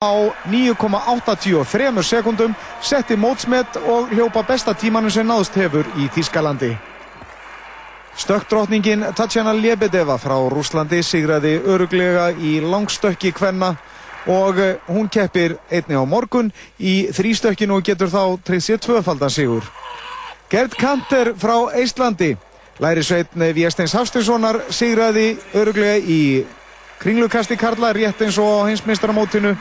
á 0.00 0.32
9,83 0.48 2.02
sekundum, 2.02 2.54
setti 2.80 3.16
mótsmet 3.20 3.76
og 3.76 4.08
hljópa 4.08 4.40
besta 4.48 4.72
tímanu 4.72 5.10
sem 5.12 5.26
náðst 5.28 5.58
hefur 5.60 5.84
í 6.00 6.06
Þískalandi. 6.08 6.70
Stökkdrottningin 8.16 9.04
Tatjana 9.12 9.52
Lebedeva 9.52 10.16
frá 10.16 10.38
Rúslandi 10.48 11.02
sigraði 11.04 11.58
öruglega 11.60 12.30
í 12.32 12.62
langstökki 12.64 13.34
kvenna 13.36 13.74
og 14.24 14.62
hún 14.88 15.10
keppir 15.12 15.58
einni 15.68 16.00
á 16.00 16.04
morgun 16.08 16.48
í 16.80 17.12
þrýstökkinu 17.12 17.76
og 17.76 17.84
getur 17.84 18.08
þá 18.08 18.40
treyð 18.40 18.64
sér 18.64 18.80
tvöfaldan 18.80 19.36
sigur. 19.36 19.68
Gerd 20.48 20.78
Kanter 20.80 21.34
frá 21.36 21.76
Íslandi, 21.76 22.38
læri 22.80 23.04
sveitni 23.04 23.52
Viesteins 23.52 23.92
Hafstinssonar, 23.92 24.62
sigraði 24.72 25.36
öruglega 25.52 26.00
í 26.00 26.46
kringlukasti 27.04 27.60
Karla 27.60 27.92
rétt 27.92 28.24
eins 28.24 28.40
og 28.40 28.64
á 28.64 28.68
hinsmeistaramótinu 28.72 29.52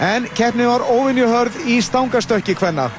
en 0.00 0.28
keppni 0.34 0.66
var 0.66 0.80
óvinni 0.80 1.26
hörð 1.28 1.56
í 1.68 1.80
stangastökki 1.82 2.54
hvenna. 2.54 2.90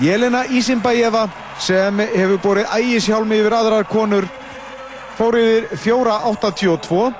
Jelena 0.00 0.44
Isimbajeva 0.50 1.28
sem 1.58 1.98
hefur 1.98 2.40
borið 2.42 2.70
ægishjálmi 2.78 3.38
yfir 3.42 3.54
aðrar 3.54 3.86
konur 3.90 4.26
fór 5.18 5.38
yfir 5.38 5.68
4.82 5.84 7.12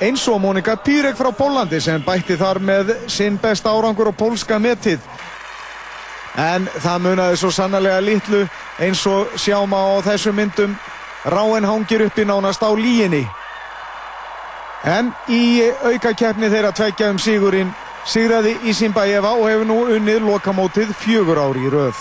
eins 0.00 0.28
og 0.28 0.40
Monika 0.40 0.76
Pírek 0.76 1.18
frá 1.18 1.30
Pólandi 1.36 1.80
sem 1.80 2.02
bætti 2.02 2.38
þar 2.40 2.58
með 2.58 2.94
sinn 3.10 3.38
besta 3.42 3.70
árangur 3.70 4.10
og 4.10 4.16
pólska 4.16 4.58
metið. 4.58 5.02
En 6.38 6.66
það 6.78 7.02
munaði 7.04 7.36
svo 7.36 7.50
sannlega 7.50 8.00
litlu 8.00 8.46
eins 8.80 9.02
og 9.06 9.34
sjáma 9.36 9.76
á 9.76 10.02
þessum 10.06 10.38
myndum. 10.38 10.78
Ráen 11.26 11.66
hangir 11.68 12.06
uppi 12.06 12.24
nánast 12.24 12.62
á 12.64 12.70
líginni 12.72 13.26
en 14.84 15.10
í 15.28 15.60
aukakeppni 15.84 16.48
þeirra 16.48 16.72
tveggja 16.72 17.10
um 17.12 17.18
sigurinn 17.20 17.72
sigraði 18.08 18.56
Isimbajeva 18.70 19.34
og 19.36 19.48
hefur 19.50 19.68
nú 19.68 19.78
unnið 19.96 20.24
lokamótið 20.24 20.94
fjögur 21.00 21.40
ári 21.42 21.66
í 21.66 21.70
röð. 21.72 22.00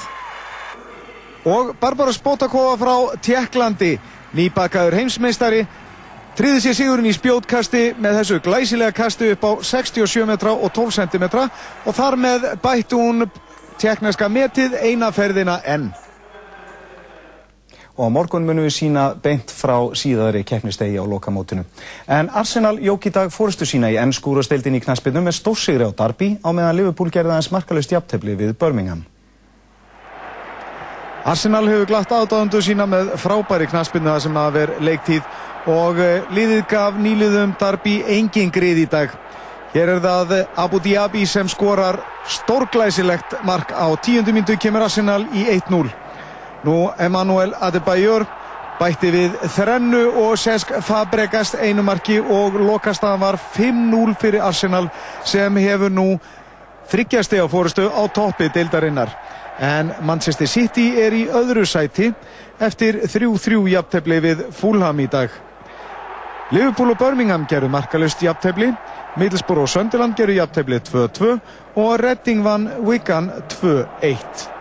Og 1.50 1.76
Barbara 1.80 2.14
Spotakova 2.14 2.76
frá 2.80 2.96
Tjekklandi 3.24 3.94
nýbakaður 4.36 4.98
heimsmeistari 5.00 5.64
triði 6.38 6.62
sér 6.64 6.78
sigurinn 6.78 7.10
í 7.10 7.16
spjótkasti 7.16 7.84
með 8.00 8.20
þessu 8.20 8.42
glæsilega 8.46 8.96
kasti 8.96 9.32
upp 9.34 9.44
á 9.44 9.52
67 9.72 10.28
metra 10.30 10.54
og 10.54 10.72
12 10.76 11.00
cm 11.00 11.26
og 11.86 11.96
þar 11.96 12.20
með 12.20 12.46
bætti 12.64 13.00
hún 13.00 13.26
tjekkneska 13.80 14.30
metið 14.30 14.78
eina 14.84 15.12
ferðina 15.16 15.60
enn 15.66 15.90
og 18.00 18.08
á 18.08 18.16
morgun 18.16 18.46
munum 18.48 18.64
við 18.64 18.76
sína 18.78 19.10
beint 19.20 19.52
frá 19.52 19.76
síðaðri 19.92 20.46
keppnistegi 20.48 20.96
á 20.96 21.04
lokamótinu. 21.04 21.66
En 22.08 22.30
Arsenal 22.32 22.78
jók 22.80 23.10
í 23.10 23.12
dag 23.12 23.32
fórustu 23.36 23.68
sína 23.68 23.92
í 23.92 24.00
ennskúrasteildin 24.00 24.78
í 24.80 24.84
knaspinu 24.86 25.20
með 25.26 25.36
stórsigri 25.42 25.84
á 25.84 25.92
Darby 25.92 26.38
á 26.40 26.50
meðan 26.56 26.78
Liverpool 26.80 27.12
gerði 27.12 27.36
aðeins 27.36 27.52
markalust 27.52 27.92
jafntefli 27.92 28.38
við 28.40 28.56
Birmingham. 28.56 29.04
Arsenal 31.28 31.66
hefur 31.68 31.90
glatt 31.92 32.14
aðdáðandu 32.16 32.64
sína 32.64 32.88
með 32.88 33.12
frábæri 33.20 33.68
knaspinu 33.68 34.08
það 34.08 34.24
sem 34.24 34.38
að 34.40 34.54
vera 34.56 34.84
leiktíð 34.88 35.68
og 35.70 36.00
liðið 36.32 36.62
gaf 36.72 36.96
nýliðum 37.04 37.58
Darby 37.60 38.00
engin 38.08 38.54
grið 38.56 38.86
í 38.86 38.92
dag. 38.94 39.12
Hér 39.74 39.98
er 39.98 40.00
það 40.02 40.38
Abu 40.56 40.80
Dhabi 40.80 41.28
sem 41.28 41.52
skorar 41.52 42.00
stórglæsilegt 42.26 43.42
mark 43.44 43.76
á 43.76 43.92
tíundu 44.00 44.32
myndu 44.34 44.56
kemur 44.58 44.88
Arsenal 44.88 45.26
í 45.36 45.50
1-0. 45.52 45.92
Nú 46.64 46.90
Emanuel 47.00 47.54
Adebayor 47.60 48.26
bætti 48.80 49.12
við 49.12 49.36
þrennu 49.56 50.02
og 50.22 50.38
Sesk 50.40 50.72
Fabregas 50.84 51.54
einu 51.56 51.84
marki 51.84 52.20
og 52.20 52.56
lokastaðan 52.60 53.24
var 53.24 53.38
5-0 53.56 54.16
fyrir 54.20 54.44
Arsenal 54.44 54.90
sem 55.28 55.60
hefur 55.60 55.92
nú 55.92 56.08
þryggjastega 56.90 57.48
fórustu 57.52 57.88
á 57.92 58.04
toppi 58.12 58.50
deildarinnar. 58.54 59.12
En 59.60 59.92
Manchester 60.02 60.48
City 60.48 60.94
er 61.00 61.16
í 61.16 61.26
öðru 61.28 61.66
sæti 61.68 62.14
eftir 62.60 63.02
3-3 63.04 63.60
jafntefni 63.74 64.20
við 64.24 64.46
Fulham 64.56 65.00
í 65.00 65.08
dag. 65.12 65.30
Liverpool 66.52 66.96
og 66.96 66.98
Birmingham 66.98 67.44
gerðu 67.46 67.70
markalust 67.70 68.24
jafntefni, 68.26 68.72
Middlesbrough 69.20 69.68
og 69.68 69.70
Sunderland 69.70 70.16
gerðu 70.18 70.40
jafntefni 70.40 70.80
2-2 70.88 71.36
og 71.76 72.00
Reading 72.02 72.44
vann 72.44 72.72
Wigan 72.88 73.30
2-1. 73.60 74.59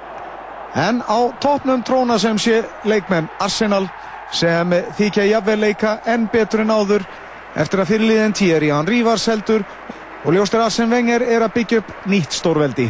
En 0.75 1.01
á 1.01 1.19
toppnum 1.41 1.83
tróna 1.83 2.19
sem 2.19 2.39
sé 2.39 2.62
leikmenn 2.84 3.29
Arsenal 3.41 3.89
sem 4.33 4.75
þykja 4.99 5.25
jafnvel 5.31 5.61
leika 5.61 5.99
enn 6.06 6.29
betur 6.33 6.61
en 6.65 6.71
áður 6.75 7.06
eftir 7.56 7.81
að 7.81 7.93
fyrirliðin 7.95 8.37
Thierry 8.37 8.71
Henry 8.73 9.03
var 9.06 9.21
seldur 9.21 9.65
og 10.25 10.34
ljóstur 10.34 10.61
Arsene 10.61 10.93
Wenger 10.93 11.25
er 11.25 11.45
að 11.47 11.55
byggja 11.56 11.83
upp 11.83 12.09
nýtt 12.11 12.37
stórveldi. 12.37 12.89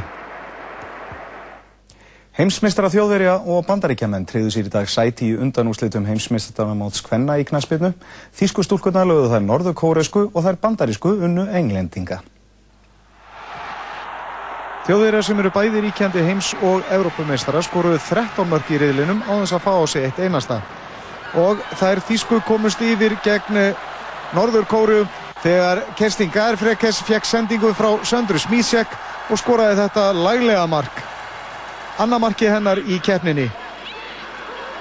Heimsmeistara 2.39 2.87
þjóðverja 2.91 3.33
og 3.51 3.65
bandaríkjaman 3.67 4.27
treyðu 4.31 4.53
sér 4.55 4.69
í 4.69 4.71
dag 4.71 4.87
sæti 4.87 5.33
í 5.33 5.39
undanúslitum 5.43 6.05
heimsmeistarmóts 6.07 7.03
Kvenna 7.03 7.35
í 7.41 7.47
knaspinu. 7.47 7.91
Þísku 8.39 8.63
stúlkurna 8.63 9.03
lögðu 9.07 9.33
þær 9.33 9.47
norðurkóresku 9.47 10.29
og 10.31 10.45
þær 10.45 10.61
bandarísku 10.63 11.17
unnu 11.27 11.49
englendinga. 11.51 12.21
Þjóðverjar 14.89 15.25
sem 15.27 15.41
eru 15.43 15.51
bæði 15.53 15.81
ríkjandi 15.85 16.23
heims 16.25 16.47
og 16.65 16.87
Evrópumeistara 16.89 17.61
skoruðu 17.61 17.99
13 18.07 18.47
mörg 18.49 18.71
í 18.73 18.79
riðlinum 18.81 19.19
á 19.21 19.37
þess 19.43 19.57
að 19.59 19.65
fá 19.67 19.73
á 19.77 19.85
sig 19.85 20.07
eitt 20.07 20.21
einasta. 20.25 20.57
Og 21.37 21.61
þær 21.77 22.01
þýsku 22.09 22.39
komust 22.49 22.81
yfir 22.81 23.19
gegn 23.21 23.59
Norður 24.33 24.65
Kóru 24.71 25.03
þegar 25.43 25.83
Kerstin 25.99 26.33
Garfrekes 26.33 27.03
fekk 27.05 27.29
sendingu 27.29 27.75
frá 27.77 27.91
Söndru 28.01 28.41
Smísjek 28.41 28.97
og 29.29 29.37
skoraði 29.43 29.77
þetta 29.83 30.07
laglega 30.17 30.65
mark. 30.73 31.05
Anna 32.01 32.17
marki 32.17 32.49
hennar 32.49 32.81
í 32.81 32.97
keppninni. 33.05 33.45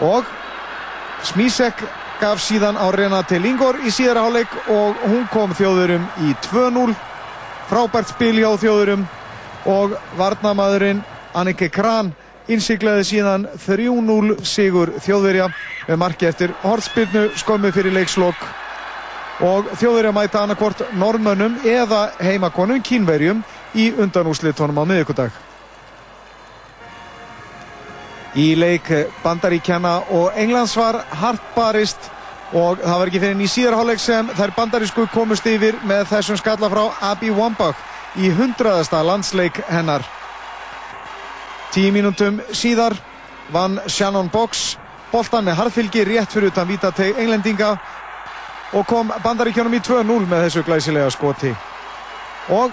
Og 0.07 0.23
Smísjek 1.33 1.83
gaf 2.23 2.39
síðan 2.39 2.79
á 2.79 2.87
Renate 2.95 3.43
Lingor 3.43 3.83
í 3.83 3.91
síðara 3.91 4.23
hálfleik 4.23 4.55
og 4.71 5.03
hún 5.03 5.27
kom 5.35 5.51
þjóðurum 5.51 6.07
í 6.23 6.31
2-0. 6.47 6.95
Frábært 7.67 8.15
spil 8.15 8.37
hjá 8.39 8.53
þjóðurum 8.55 9.03
og 9.67 9.97
varnamaðurinn 10.17 11.03
Annike 11.37 11.69
Kran 11.69 12.13
innsiklaði 12.47 13.03
síðan 13.07 13.47
3-0 13.65 14.37
sigur 14.47 14.93
þjóðverja 15.03 15.49
með 15.87 15.99
marki 15.99 16.29
eftir 16.29 16.53
hortspilnu 16.63 17.27
skömmu 17.39 17.73
fyrir 17.75 17.95
leikslokk 17.97 18.45
og 19.43 19.67
þjóðverja 19.77 20.13
mæta 20.15 20.43
annarkvort 20.43 20.85
normönnum 20.97 21.59
eða 21.67 22.07
heimakonum 22.23 22.81
kínverjum 22.81 23.43
í 23.77 23.91
undanúslitónum 23.99 24.79
á 24.81 24.83
miðugudag. 24.87 25.35
Í 28.37 28.53
leik 28.57 28.89
bandaríkjana 29.23 29.97
og 30.13 30.37
Englands 30.37 30.75
var 30.77 31.01
hartbarist 31.19 32.09
og 32.55 32.79
það 32.79 32.99
var 32.99 33.09
ekki 33.09 33.21
fyrir 33.21 33.43
í 33.43 33.51
síðarháleik 33.51 34.01
sem 34.01 34.29
þær 34.37 34.55
bandarísku 34.55 35.07
komust 35.11 35.45
yfir 35.49 35.77
með 35.85 36.05
þessum 36.13 36.39
skalla 36.39 36.69
frá 36.71 36.83
Abby 37.11 37.31
Wambach 37.33 37.96
í 38.17 38.31
hundraðasta 38.33 39.03
landsleik 39.05 39.59
hennar. 39.69 40.05
Tíu 41.73 41.91
mínútum 41.93 42.39
síðar 42.55 42.95
vann 43.53 43.79
Shannon 43.87 44.29
Box 44.33 44.77
boltan 45.11 45.45
með 45.47 45.59
harðfylgi 45.61 46.05
rétt 46.07 46.33
fyrir 46.33 46.51
utan 46.51 46.67
vítateg 46.67 47.19
englendinga 47.21 47.75
og 48.75 48.87
kom 48.87 49.11
bandaríkjónum 49.23 49.77
í 49.77 49.81
2-0 49.83 50.27
með 50.27 50.47
þessu 50.47 50.63
glæsilega 50.67 51.11
skoti. 51.13 51.53
Og 52.51 52.71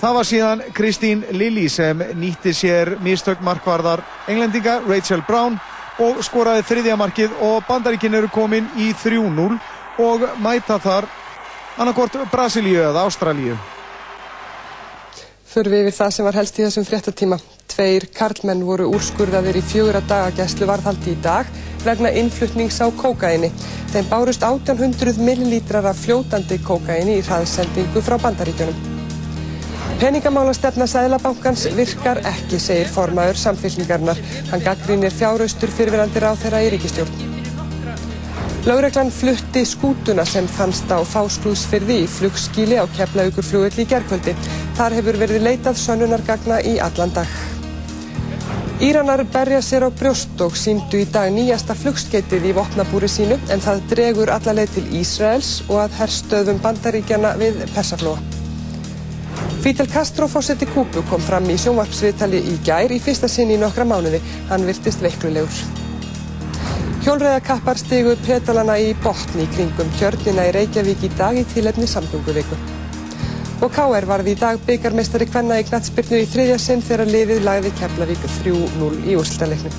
það 0.00 0.18
var 0.18 0.28
síðan 0.28 0.64
Kristín 0.76 1.24
Lilly 1.32 1.68
sem 1.72 2.02
nýtti 2.18 2.54
sér 2.54 2.96
mistök 3.02 3.40
markvarðar 3.40 4.04
englendinga, 4.28 4.80
Rachel 4.86 5.24
Brown 5.26 5.58
og 6.02 6.20
skoraði 6.24 6.66
þriðja 6.68 6.98
markið 7.00 7.38
og 7.40 7.64
bandaríkinn 7.68 8.18
eru 8.18 8.28
komin 8.28 8.68
í 8.76 8.92
3-0 9.02 9.56
og 10.04 10.28
mæta 10.44 10.76
þar 10.82 11.08
annarkort 11.78 12.20
Brasilíu 12.32 12.82
eða 12.84 13.06
Ástralíu 13.08 13.56
förum 15.56 15.72
við 15.72 15.86
yfir 15.86 15.94
það 15.96 16.10
sem 16.12 16.26
var 16.26 16.36
helst 16.36 16.58
í 16.58 16.64
þessum 16.66 16.84
fréttatíma. 16.84 17.36
Tveir 17.72 18.04
karlmenn 18.12 18.64
voru 18.68 18.90
úrskurðaðir 18.92 19.56
í 19.56 19.62
fjögur 19.64 19.96
að 19.96 20.10
dagagæslu 20.10 20.66
varðhaldi 20.68 21.14
í 21.14 21.20
dag 21.24 21.48
vegna 21.84 22.10
innflutnings 22.20 22.80
á 22.84 22.92
kókaini. 22.92 23.48
Þeim 23.94 24.10
bárust 24.10 24.44
1800 24.44 25.22
millilítrar 25.24 25.88
af 25.88 26.02
fljótandi 26.02 26.58
kókaini 26.66 27.16
í 27.20 27.24
hraðsendingu 27.24 28.02
frá 28.04 28.18
bandaríkjunum. 28.20 28.92
Peningamálastefna 29.96 30.84
Sæðlabankans 30.92 31.64
virkar 31.78 32.20
ekki, 32.28 32.60
segir 32.60 32.92
formaður 32.92 33.40
samfélningarnar. 33.40 34.20
Hann 34.50 34.66
gaggrínir 34.66 35.14
fjáraustur 35.14 35.72
fyrirverandi 35.72 36.20
ráð 36.20 36.42
þeirra 36.44 36.60
í 36.66 36.70
ríkistjórn. 36.76 37.32
Láreglann 38.66 39.12
flutti 39.14 39.62
skútuna 39.64 40.24
sem 40.26 40.48
fannst 40.50 40.90
á 40.90 40.98
fásklúsfyrði 41.06 42.00
í 42.02 42.06
flugskíli 42.10 42.76
á 42.76 42.84
Keflavíkurflugvelli 42.98 43.86
í 43.86 43.90
gerðkvöldi. 43.92 44.34
Þar 44.76 44.92
hefur 44.98 45.16
verið 45.16 45.40
leitað 45.40 45.78
sönnunargagna 45.80 46.58
í 46.60 46.74
allan 46.84 47.12
dag. 47.16 47.30
Íranar 48.84 49.22
berja 49.32 49.62
sér 49.64 49.86
á 49.86 49.90
brjóst 49.90 50.42
og 50.44 50.58
síndu 50.60 50.98
í 51.00 51.06
dag 51.08 51.30
nýjasta 51.32 51.72
flugskeitið 51.80 52.50
í 52.50 52.52
vopnabúri 52.58 53.08
sínu 53.08 53.38
en 53.54 53.64
það 53.64 53.80
dregur 53.94 54.34
allarleið 54.34 54.74
til 54.74 54.84
Ísraels 55.00 55.54
og 55.70 55.80
að 55.86 55.96
herstöðum 56.02 56.60
bandaríkjana 56.60 57.32
við 57.40 57.64
Persaflóa. 57.72 58.20
Fidel 59.64 59.88
Castro 59.88 60.28
fósetti 60.28 60.68
Kúbu 60.68 61.06
kom 61.08 61.24
fram 61.24 61.48
í 61.48 61.56
sjónvarpsviðtali 61.64 62.44
í 62.52 62.60
gær 62.68 62.92
í 62.92 63.00
fyrsta 63.00 63.32
sinn 63.32 63.56
í 63.56 63.56
nokkra 63.64 63.88
mánuði. 63.88 64.20
Hann 64.52 64.68
virtist 64.68 65.00
veiklulegur. 65.00 65.64
Hjólreiðakappar 67.06 67.80
stigu 67.80 68.12
petalana 68.28 68.76
í 68.76 68.92
botni 69.00 69.48
kringum 69.56 69.88
kjörnina 69.96 70.50
í 70.50 70.56
Reykjavík 70.60 71.08
í 71.08 71.16
dag 71.16 71.40
í 71.40 71.48
tilefni 71.56 71.88
samgönguviku. 71.88 72.75
Og 73.64 73.70
K.R. 73.72 74.04
varði 74.04 74.34
í 74.34 74.38
dag 74.38 74.60
byggarmestari 74.66 75.26
Kvenna 75.30 75.56
í 75.60 75.64
Gnatsbyrnu 75.64 76.18
í 76.20 76.26
þriðja 76.28 76.58
sinn 76.60 76.82
þegar 76.84 77.08
liðið 77.08 77.44
lagði 77.46 77.72
Keflavík 77.80 78.26
3-0 78.44 78.90
í 79.08 79.16
úrslutaleiknum. 79.16 79.72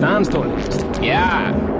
Dansstol. 0.00 0.48
Ja. 1.04 1.52
Já, 1.52 1.79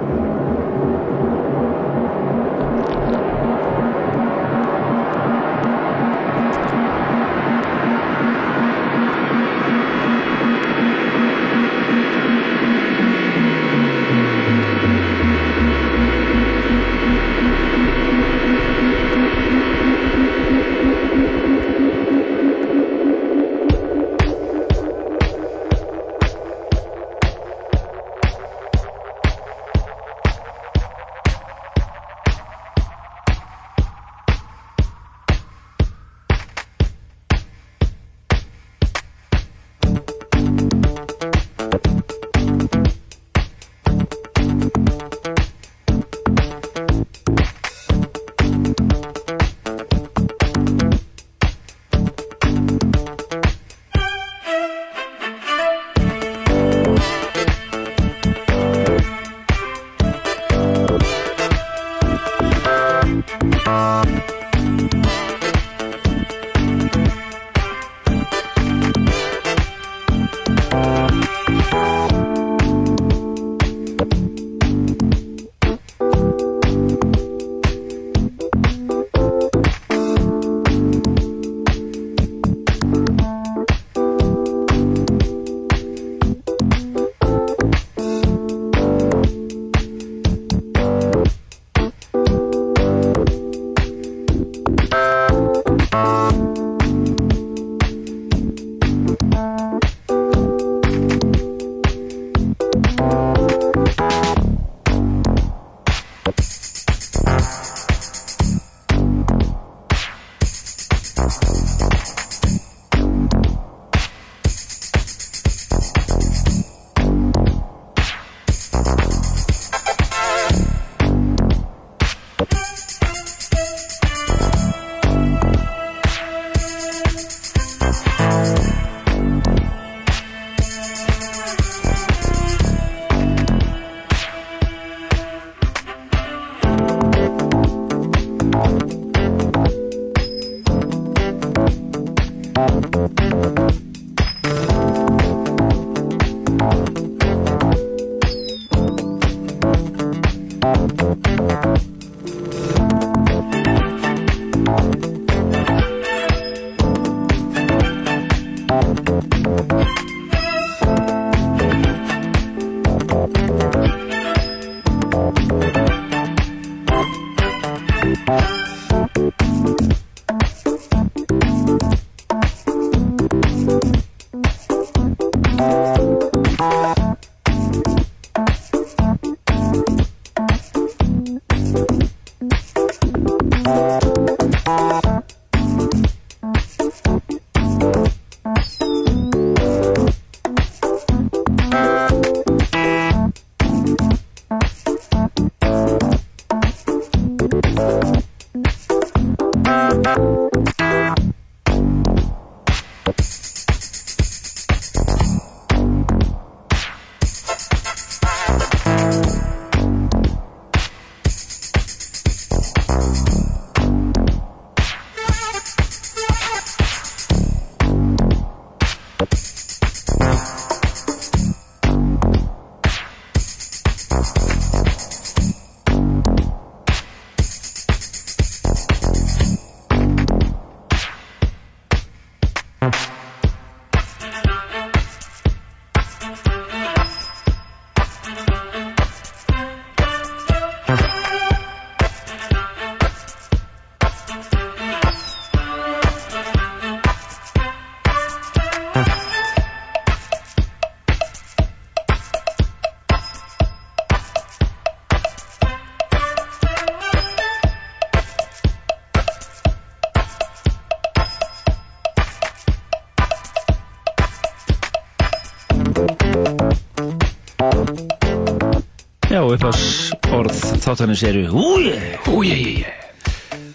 þáttanins 270.91 271.27
eru 271.31 271.47
Úi, 271.51 271.95
úi, 272.29 272.51
úi 272.51 272.99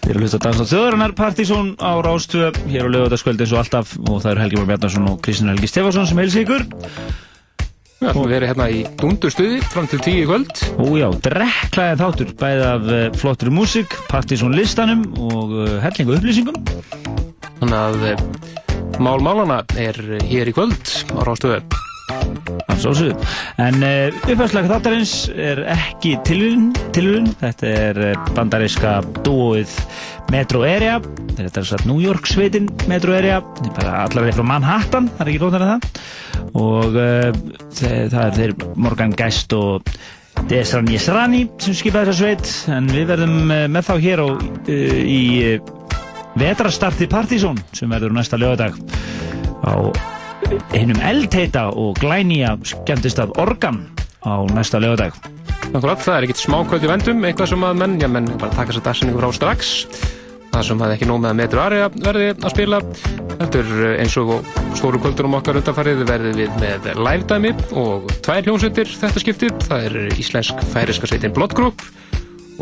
Við 0.06 0.12
erum 0.12 0.22
hlusta 0.22 0.38
Dansnátt 0.38 0.70
þjóðarinnar 0.70 1.12
Partizón 1.18 1.72
á 1.82 1.98
Rástöð 1.98 2.60
hér 2.70 2.86
á 2.86 2.94
lögutaskvöld 2.94 3.40
eins 3.42 3.50
og 3.50 3.58
alltaf. 3.58 3.94
Og 4.06 4.20
það 4.22 4.28
eru 4.30 4.42
Helgi 4.44 4.58
Már 4.60 4.68
Bjarnarsson 4.68 5.08
og 5.10 5.16
Kristinn 5.18 5.50
Helgi 5.50 5.70
Stefansson 5.72 6.06
sem 6.06 6.20
heilsi 6.22 6.44
ykkur. 6.44 6.62
Við 7.96 8.10
ætlum 8.12 8.22
að 8.22 8.34
vera 8.36 8.50
hérna 8.52 8.68
í 8.70 8.84
dúndurstuði 9.00 9.58
fram 9.66 9.88
til 9.90 9.98
tíu 10.06 10.28
kvöld. 10.28 10.62
Újá, 10.86 11.08
drekklaðið 11.26 12.04
þáttur 12.04 12.30
bæðið 12.38 12.66
af 12.68 12.86
uh, 12.86 13.00
flottri 13.18 13.54
músik, 13.56 13.96
Partizón 14.06 14.54
listanum 14.54 15.02
og 15.18 15.56
uh, 15.56 15.72
hellingu 15.82 16.14
upplýsingum. 16.20 16.62
Þannig 17.58 17.80
að 17.80 18.06
uh, 18.12 19.02
Mál 19.02 19.18
Málana 19.26 19.64
er 19.74 19.98
hér 20.22 20.52
í 20.52 20.54
kvöld 20.54 20.94
á 21.18 21.85
Rástöðu 22.66 23.12
En 23.62 23.80
uh, 23.84 24.14
upphæðslega 24.26 24.70
þáttarins 24.70 25.14
er 25.32 25.62
ekki 25.72 26.16
tilvun, 26.26 27.30
þetta 27.40 27.70
er 27.70 28.00
uh, 28.10 28.26
bandariska 28.36 28.98
dúoið 29.26 29.72
Metro 30.34 30.64
Area, 30.66 30.98
þetta 31.36 31.62
er 31.62 31.68
satt 31.68 31.86
New 31.86 32.00
York 32.02 32.26
sveitin 32.26 32.66
Metro 32.90 33.14
Area, 33.14 33.38
þetta 33.60 33.70
er 33.70 33.76
bara 33.78 33.94
allavega 34.08 34.36
frá 34.38 34.48
Manhattan, 34.50 35.08
það 35.14 35.24
er 35.24 35.32
ekki 35.32 35.42
lóðan 35.44 35.64
að 35.66 35.72
það. 35.72 36.04
Og 36.58 36.98
uh, 36.98 37.40
það 37.78 38.20
er 38.24 38.36
þeir 38.40 38.54
Morgan 38.74 39.14
Geist 39.16 39.54
og 39.56 39.96
Desran 40.50 40.90
Yesrani 40.92 41.46
sem 41.62 41.78
skipa 41.78 42.02
þessa 42.04 42.18
sveit. 42.18 42.50
En 42.74 42.90
við 42.92 43.06
verðum 43.12 43.38
með 43.48 43.86
þá 43.86 43.94
hér 44.02 44.24
á, 44.26 44.28
í 44.68 45.22
vetrastarti 46.36 47.08
Partizón 47.08 47.58
sem 47.72 47.90
verður 47.90 48.12
næsta 48.18 48.38
lögadag 48.40 48.76
á 49.64 49.74
hinnum 50.74 51.00
eldheita 51.02 51.68
og 51.72 51.96
glænýja 52.02 52.56
skemmtist 52.64 53.18
af 53.22 53.32
organ 53.38 53.86
á 54.26 54.46
næsta 54.54 54.78
lögadag. 54.78 55.12
Akkurat, 55.74 55.98
það 55.98 56.16
er 56.16 56.26
ekkert 56.26 56.42
smákvöld 56.42 56.84
í 56.86 56.90
vendum, 56.90 57.24
eitthvað 57.26 57.50
sem 57.52 57.64
að 57.66 57.80
menn, 57.80 57.96
já 58.00 58.08
menn, 58.10 58.28
bara 58.40 58.54
taka 58.54 58.76
sér 58.76 58.84
dagsinningu 58.86 59.20
frá 59.20 59.32
strax. 59.34 59.72
Það 60.52 60.64
sem 60.68 60.82
hefði 60.82 60.96
ekki 60.96 61.08
nóg 61.10 61.18
með 61.20 61.32
að 61.32 61.38
metru 61.40 61.60
aðri 61.60 61.80
verði 62.06 62.28
að 62.32 62.52
spila. 62.54 62.78
Þetta 63.36 63.58
er 63.60 63.98
eins 64.00 64.14
og 64.16 64.30
stóru 64.78 65.00
kvöldur 65.02 65.28
um 65.28 65.36
okkar 65.36 65.58
undanfarið 65.60 66.04
verði 66.08 66.32
við 66.38 66.54
með 66.62 66.86
live-dæmi 66.96 67.52
og 67.82 68.06
tvær 68.24 68.46
hljómsveitir 68.46 68.94
þetta 69.02 69.24
skiptið. 69.24 69.58
Það 69.66 69.88
er 69.90 70.16
íslensk 70.16 70.62
færiska 70.72 71.10
sveitin 71.10 71.34
Blood 71.36 71.52
Group 71.58 71.84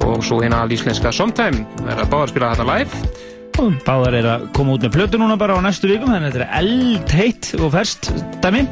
og 0.02 0.24
svo 0.26 0.40
hérna 0.42 0.64
íslenska 0.74 1.14
Sometime. 1.14 1.62
Það 1.84 1.94
er 1.94 2.02
að 2.02 2.10
báða 2.10 2.26
að 2.26 2.34
spila 2.34 2.50
þetta 2.56 2.68
live. 2.72 3.23
Báðar 3.54 4.16
er 4.18 4.26
að 4.28 4.44
koma 4.56 4.74
út 4.74 4.84
með 4.84 4.92
plötu 4.96 5.18
núna 5.20 5.36
bara 5.38 5.54
á 5.54 5.62
næstu 5.62 5.88
vikum 5.90 6.10
þannig 6.10 6.32
að 6.32 6.34
þetta 6.34 6.44
er 6.44 6.58
eldheitt 6.60 7.48
og 7.60 7.70
ferst 7.74 8.10
dæmi. 8.42 8.64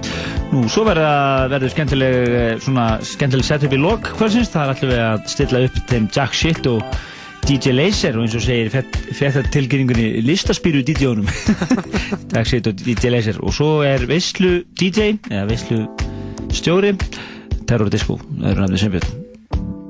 Nú, 0.50 0.64
svo 0.72 0.84
verður 0.88 1.68
skemmtileg 1.72 2.36
eh, 2.40 2.66
skemmtileg 3.12 3.46
setup 3.46 3.76
í 3.76 3.80
lok 3.80 4.12
hversins. 4.18 4.52
Það 4.52 4.64
er 4.64 4.74
alltaf 4.74 4.92
við 4.92 5.02
að 5.06 5.24
stilla 5.32 5.64
upp 5.68 5.80
þeim 5.92 6.08
Jack 6.12 6.38
Shit 6.38 6.70
og 6.70 6.82
DJ 7.46 7.74
Laser 7.74 8.18
og 8.18 8.26
eins 8.26 8.36
og 8.38 8.44
segir 8.44 8.70
þetta 8.72 9.44
tilkynningunni 9.54 10.22
listaspýru 10.26 10.84
DJ-unum. 10.86 11.30
Jack 12.34 12.50
Shit 12.50 12.70
og 12.70 12.82
DJ 12.82 13.14
Laser 13.14 13.42
og 13.42 13.54
svo 13.56 13.74
er 13.86 14.06
Veislu 14.10 14.60
DJ 14.78 15.16
eða 15.30 15.48
Veislu 15.50 15.84
stjóri 16.52 16.94
Terror 17.66 17.90
Disco, 17.92 18.18
það 18.18 18.50
eru 18.50 18.64
náttúrulega 18.64 18.82
sem 18.82 18.96
björn. 18.96 19.31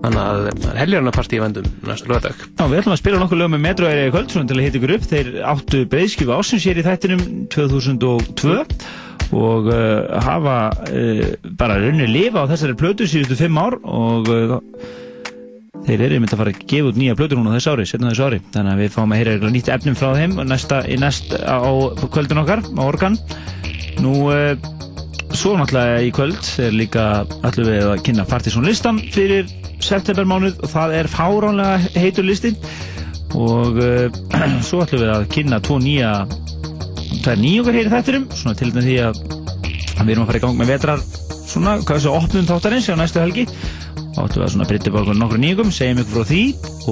Þannig 0.03 0.19
að 0.19 0.41
það 0.49 0.65
er 0.73 0.79
helgjarnapartí 0.81 1.39
í 1.39 1.41
vendum 1.43 1.67
næstu 1.87 2.11
lögadag. 2.11 2.41
Já, 2.59 2.65
við 2.67 2.81
ætlum 2.81 2.95
að 2.97 3.01
spila 3.01 3.19
nokkuð 3.23 3.39
lög 3.39 3.51
með 3.53 3.61
metroæri 3.69 4.07
í 4.09 4.11
kvöld, 4.11 4.33
svona 4.33 4.51
til 4.51 4.57
að 4.57 4.65
hita 4.67 4.79
ykkur 4.81 4.95
upp. 4.97 5.05
Þeir 5.13 5.31
áttu 5.53 5.83
breyðskifu 5.93 6.35
ásins 6.35 6.67
hér 6.67 6.81
í 6.81 6.85
þættinum 6.89 7.23
2002 7.55 8.57
og 9.33 9.71
uh, 9.71 10.19
hafa 10.27 10.57
uh, 10.91 11.23
bara 11.57 11.79
raunir 11.79 12.11
lifa 12.11 12.43
á 12.43 12.51
þessari 12.51 12.77
plötu 12.83 13.07
síðustu 13.09 13.39
fimm 13.39 13.63
ár 13.63 13.79
og 13.81 14.29
uh, 14.29 14.59
þeir 15.87 16.05
eru 16.09 16.19
myndið 16.21 16.35
að 16.35 16.43
fara 16.43 16.53
að 16.53 16.67
gefa 16.75 16.91
út 16.91 17.01
nýja 17.01 17.17
plötu 17.23 17.39
núna 17.39 17.55
þess 17.55 17.71
ári, 17.71 17.87
setna 17.89 18.11
þess 18.11 18.27
ári. 18.27 18.43
Þannig 18.59 18.75
að 18.75 18.83
við 18.83 18.93
fáum 18.99 19.15
að 19.15 19.23
heyra 19.23 19.55
nýtt 19.55 19.73
efnum 19.79 19.99
frá 20.03 20.13
þeim 20.19 20.37
næsta, 20.51 20.83
í 20.91 20.99
næst 20.99 21.33
á 21.39 21.71
kvöldun 22.03 22.43
okkar, 22.43 22.67
á 22.67 22.83
organ. 22.83 23.19
Nú, 24.03 24.19
uh, 24.35 24.53
svo 25.31 25.55
náttúrulega 25.57 26.05
í 26.05 26.13
kvöld 26.15 26.55
er 26.61 26.75
líka 26.75 27.11
allir 27.47 27.71
við 27.71 27.91
að 27.95 28.07
kynna 28.11 28.27
Partiðsson 28.29 28.67
listan 28.67 28.99
fyrir 29.15 29.47
septembermánuð 29.87 30.63
og 30.63 30.73
það 30.73 30.97
er 31.01 31.11
fáránlega 31.11 31.93
heitur 31.99 32.27
listi. 32.29 32.55
Og 33.33 33.79
uh, 33.81 34.23
svo 34.67 34.83
ætlum 34.85 35.05
við 35.05 35.13
að 35.15 35.29
kynna 35.33 35.61
tvo 35.65 35.79
nýja 35.83 36.13
tvær 37.23 37.39
nýjungar 37.39 37.79
hér 37.79 37.89
í 37.89 37.93
þættirum 37.93 38.27
svona 38.35 38.59
til 38.59 38.73
því 38.75 38.97
að 39.07 39.23
við 40.03 40.15
erum 40.15 40.25
að 40.25 40.31
fara 40.31 40.41
í 40.41 40.43
gang 40.43 40.59
með 40.59 40.73
vetrar 40.73 41.03
svona, 41.53 41.77
hvað 41.83 41.95
er 41.95 42.01
þessu 42.01 42.13
opnum 42.17 42.49
þáttarins 42.49 42.91
á 42.91 42.95
næstu 42.99 43.23
helgi. 43.23 43.47
Þá 44.13 44.21
ætlum 44.27 44.45
við 44.45 44.65
að 44.65 44.71
brytta 44.73 44.93
baka 44.93 45.17
nokkru 45.17 45.41
nýjungum 45.41 45.73
segjum 45.73 46.03
ykkur 46.03 46.19
frá 46.19 46.31
því. 46.33 46.43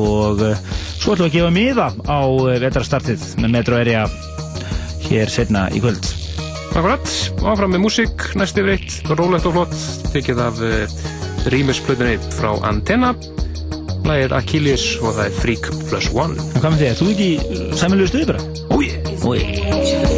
Og 0.00 0.44
uh, 0.46 0.64
svo 1.00 1.14
ætlum 1.16 1.26
við 1.26 1.30
að 1.30 1.36
gefa 1.38 1.52
miða 1.56 1.88
á 2.08 2.20
uh, 2.24 2.56
vetrarstartið 2.64 3.28
með 3.42 3.54
Metro 3.58 3.80
Area 3.80 4.06
hér 5.08 5.32
setna 5.32 5.66
í 5.74 5.82
kvöld. 5.82 6.12
Akkurat, 6.70 7.14
áfram 7.42 7.72
með 7.74 7.82
músík 7.82 8.28
næstu 8.38 8.62
yfir 8.62 8.76
eitt, 8.76 9.00
rólegt 9.18 9.48
og 9.50 9.56
flott 9.56 10.12
tekið 10.14 10.44
af 10.44 10.60
rýmisplötunni 11.46 12.18
frá 12.36 12.52
Antenna. 12.68 13.14
Lægir 14.04 14.34
Achilles 14.34 14.84
og 15.00 15.14
það 15.16 15.26
er 15.26 15.34
Freak 15.38 15.72
Plus 15.88 16.10
One. 16.14 16.38
En 16.40 16.62
hvað 16.62 16.76
með 16.76 16.80
því, 16.80 16.88
er 16.90 17.00
þú 17.00 17.10
ekki 17.14 17.76
sæmiluðu 17.80 18.12
stuði 18.14 18.30
bara? 18.32 18.48
Ói, 18.74 18.86
ói 19.24 20.09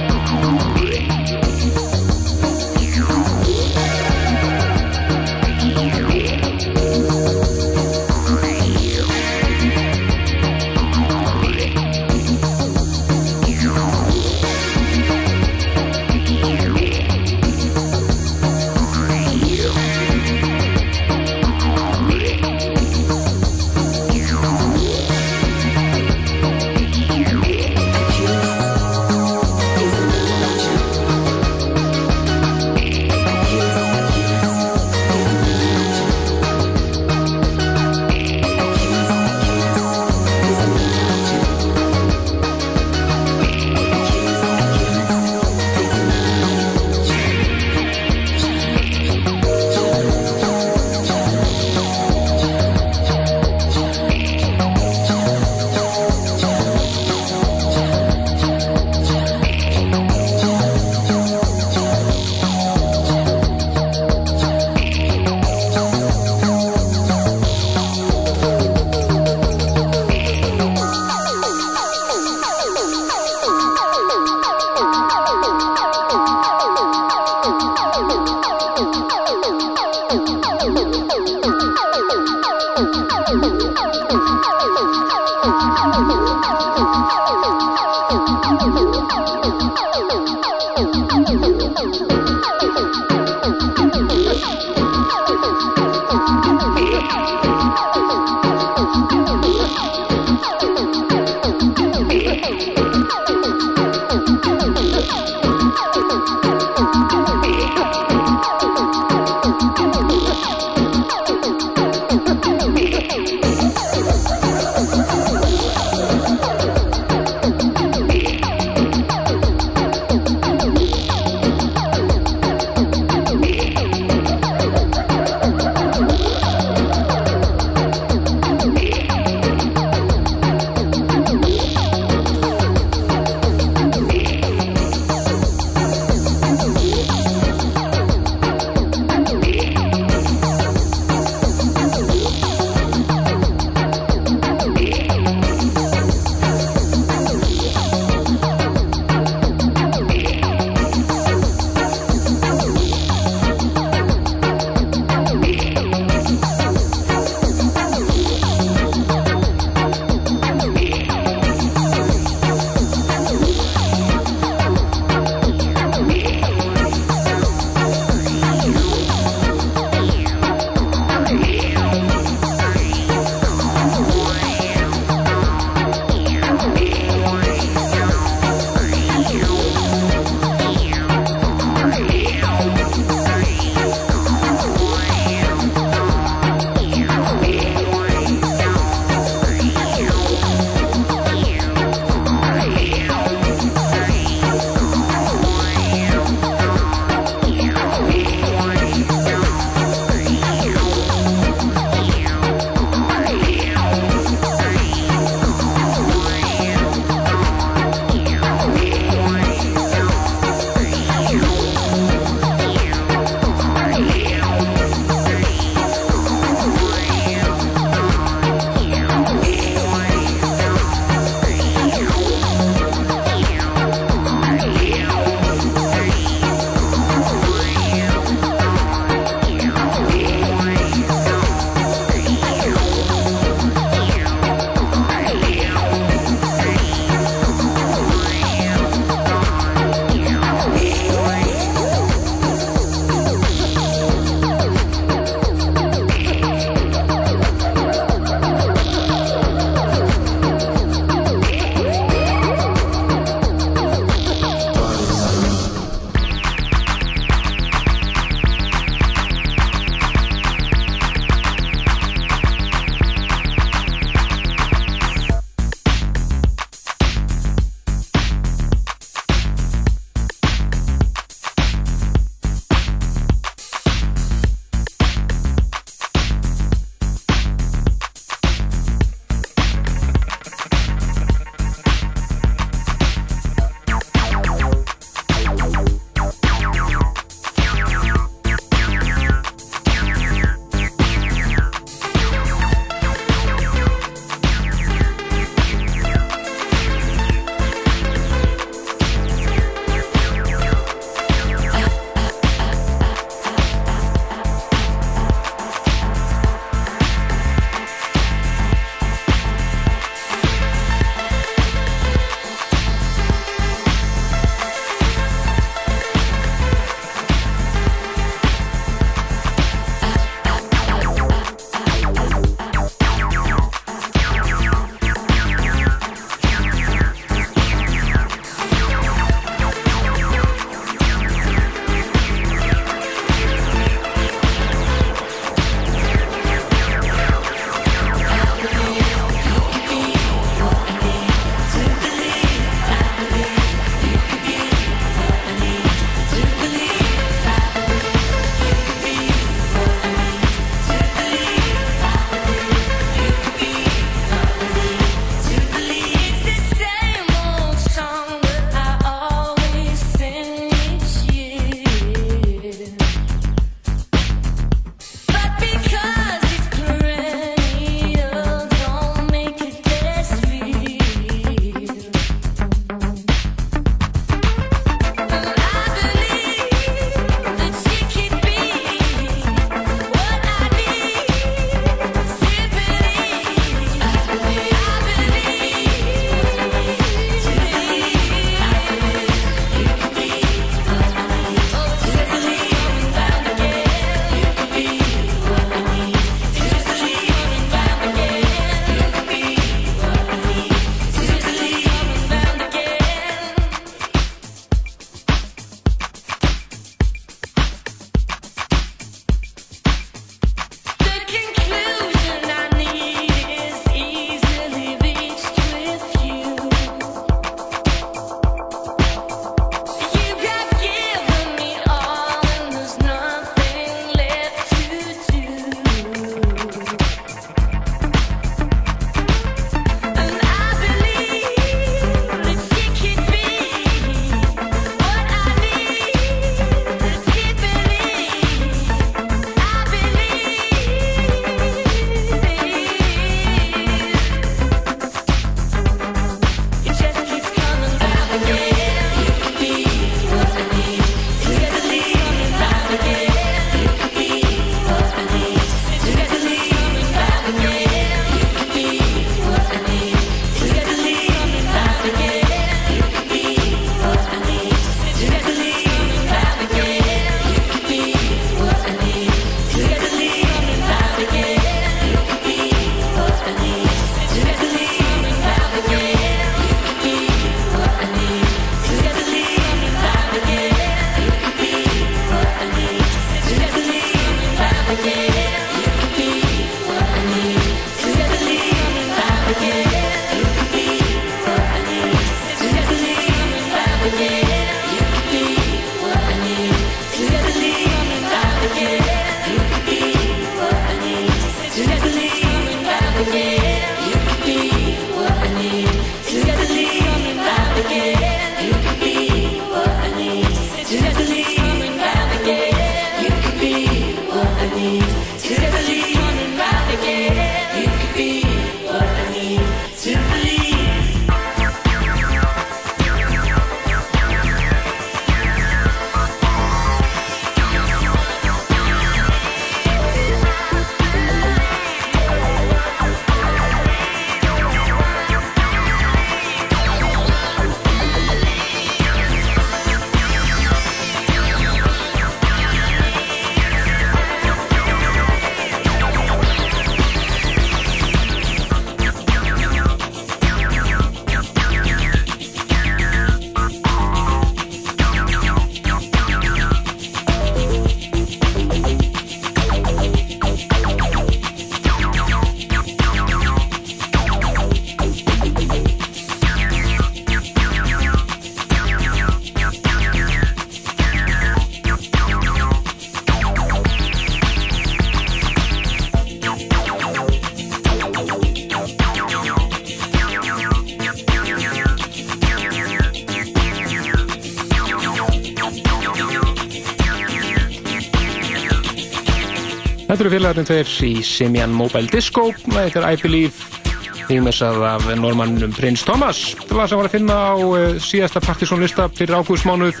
eru 590.28 590.36
félagarnir 590.36 590.66
tveir 590.68 590.88
í 591.06 591.22
Simian 591.24 591.72
Mobile 591.72 592.08
Disco, 592.12 592.50
það 592.66 592.82
heitir 592.82 593.04
I 593.06 593.18
Believe 593.22 594.32
ímessað 594.34 594.82
af 594.84 595.06
normannum 595.16 595.72
Prins 595.72 596.02
Thomas. 596.04 596.40
Þetta 596.58 596.76
var 596.76 596.90
sem 596.90 597.00
var 597.00 597.08
að 597.08 597.14
finna 597.14 597.36
á 597.48 597.56
uh, 597.56 597.76
síðasta 598.02 598.42
Partisan-lista 598.44 599.06
fyrir 599.16 599.38
ágústmánuð. 599.38 600.00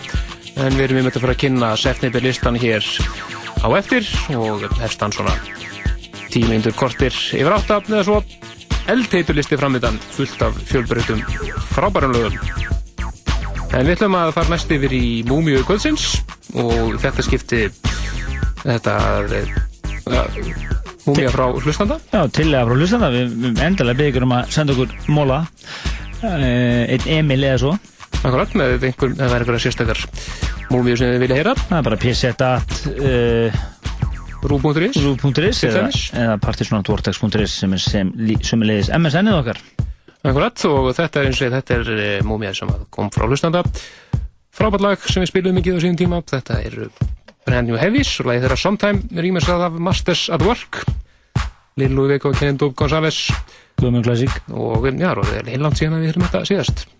En 0.60 0.76
við 0.76 0.84
erum 0.84 1.00
yfir 1.00 1.14
að 1.14 1.24
fara 1.24 1.36
að 1.36 1.40
kynna 1.44 1.70
Sefnibir-listan 1.80 2.58
hér 2.60 2.84
á 3.64 3.68
eftir 3.78 4.10
og 4.36 4.66
hefst 4.82 5.04
hann 5.06 5.14
svona 5.16 5.32
tímindur 6.34 6.76
kortir 6.76 7.14
yfir 7.14 7.56
áttaf 7.56 7.88
eða 7.88 8.04
svo. 8.10 8.20
Eldteiturlisti 8.92 9.56
framöndan 9.60 9.96
fullt 10.12 10.44
af 10.44 10.60
fjölbreytum 10.68 11.24
frábærum 11.72 12.12
lögum. 12.16 12.36
En 13.72 13.86
við 13.86 13.96
ætlum 13.96 14.18
að 14.18 14.34
fara 14.36 14.52
næst 14.52 14.76
yfir 14.76 14.92
í 14.98 15.06
Múmiu 15.28 15.64
Guðsins 15.68 16.18
og 16.58 17.00
þetta 17.00 17.24
skipti 17.24 17.64
þetta 18.66 19.00
Múmia 21.08 21.30
frá 21.32 21.46
hlustanda? 21.56 21.96
Já, 22.12 22.20
tillega 22.36 22.66
frá 22.68 22.76
hlustanda. 22.76 23.08
Við, 23.14 23.62
endalega 23.64 24.00
byggjum 24.02 24.26
um 24.26 24.34
að 24.36 24.50
senda 24.52 24.74
okkur 24.74 24.92
móla, 25.14 25.38
eh, 26.20 26.96
einn 26.96 27.08
Emil 27.18 27.40
eða 27.40 27.62
svo. 27.62 27.72
Akkurat, 28.18 28.54
með 28.58 28.88
einhver, 28.90 29.14
það 29.14 29.32
verður 29.32 29.44
einhverja 29.44 29.64
sérstakar 29.64 30.04
múmíu 30.72 30.98
sem 30.98 31.12
þið 31.14 31.24
vilja 31.24 31.38
heyra. 31.38 31.54
Það 31.68 31.78
er 31.78 31.86
bara 31.86 32.00
psett.at 32.02 32.78
uh, 32.92 33.60
rú.is 34.48 35.62
eða, 35.68 35.84
eða 36.24 36.38
partisanatvortex.is 36.42 37.58
sem 37.62 37.76
er 37.76 37.82
sem, 37.82 38.10
sem 38.44 38.64
er 38.64 38.72
leiðis 38.72 38.90
MSN-ið 38.98 39.38
okkar. 39.38 39.62
Akkurat, 40.26 40.64
og 40.66 40.90
þetta 40.98 41.22
er 41.22 41.30
eins 41.30 41.40
og 41.46 41.54
þetta 41.54 41.76
er 41.76 41.92
eh, 41.94 42.16
múmia 42.26 42.50
sem 42.56 42.70
kom 42.94 43.10
frá 43.14 43.28
hlustanda. 43.28 43.62
Frábært 44.54 44.82
lag 44.82 45.06
sem 45.06 45.22
við 45.22 45.30
spilum 45.30 45.58
mikið 45.60 45.78
á 45.78 45.82
síðan 45.84 46.00
tíma. 46.00 46.20
Þetta 46.26 46.58
er 46.66 46.80
Brand 47.48 47.70
New 47.70 47.78
Heavies 47.80 48.10
og 48.20 48.28
lagi 48.28 48.42
þeirra 48.42 48.56
Sometime 48.60 49.22
rýmast 49.24 49.48
af 49.48 49.78
Masters 49.80 50.26
at 50.28 50.44
Work. 50.44 50.82
Lil 51.80 51.94
Louis 51.96 52.20
og 52.20 52.36
Ken 52.36 52.58
Dub 52.60 52.74
González 52.76 53.30
og 53.80 54.84
já, 54.90 55.14
það 55.14 55.34
er 55.38 55.50
heilland 55.54 55.78
síðan 55.78 55.96
að 55.96 56.02
við 56.02 56.10
höfum 56.10 56.26
þetta 56.26 56.44
síðast 56.50 56.97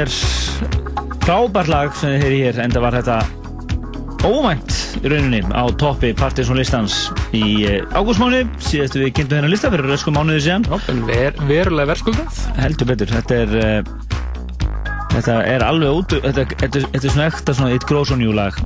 er 0.00 0.14
frábært 1.24 1.70
lag 1.70 1.92
sem 1.98 2.14
þið 2.14 2.24
heyri 2.24 2.40
hér 2.46 2.64
enda 2.64 2.80
var 2.82 2.96
þetta 2.96 3.20
óvænt 4.26 4.74
í 5.00 5.08
rauninni 5.08 5.40
á 5.48 5.64
toppi 5.80 6.10
Partiðsson 6.16 6.58
listans 6.60 6.96
í 7.36 7.64
eh, 7.68 7.80
ágústmánu 7.96 8.42
síðastu 8.60 9.00
við 9.00 9.14
kynntum 9.16 9.38
þennan 9.38 9.52
lista 9.52 9.70
fyrir 9.72 9.88
rösku 9.88 10.12
mánuði 10.12 10.42
síðan 10.44 10.66
en 10.92 11.02
ver, 11.08 11.36
verulega 11.48 11.92
verðskuldað. 11.92 12.40
heldur 12.60 12.90
betur, 12.90 13.14
þetta 13.14 13.38
er 13.44 13.54
uh, 13.60 13.94
þetta 15.14 15.38
er 15.54 15.64
alveg 15.64 16.02
út 16.02 16.16
þetta, 16.18 16.46
þetta, 16.52 16.84
þetta 16.92 17.00
er 17.00 17.14
svona 17.14 17.28
ekta 17.30 17.56
svona 17.56 17.78
It 17.78 17.88
Grows 17.88 18.12
On 18.12 18.24
You 18.24 18.36
lag 18.36 18.60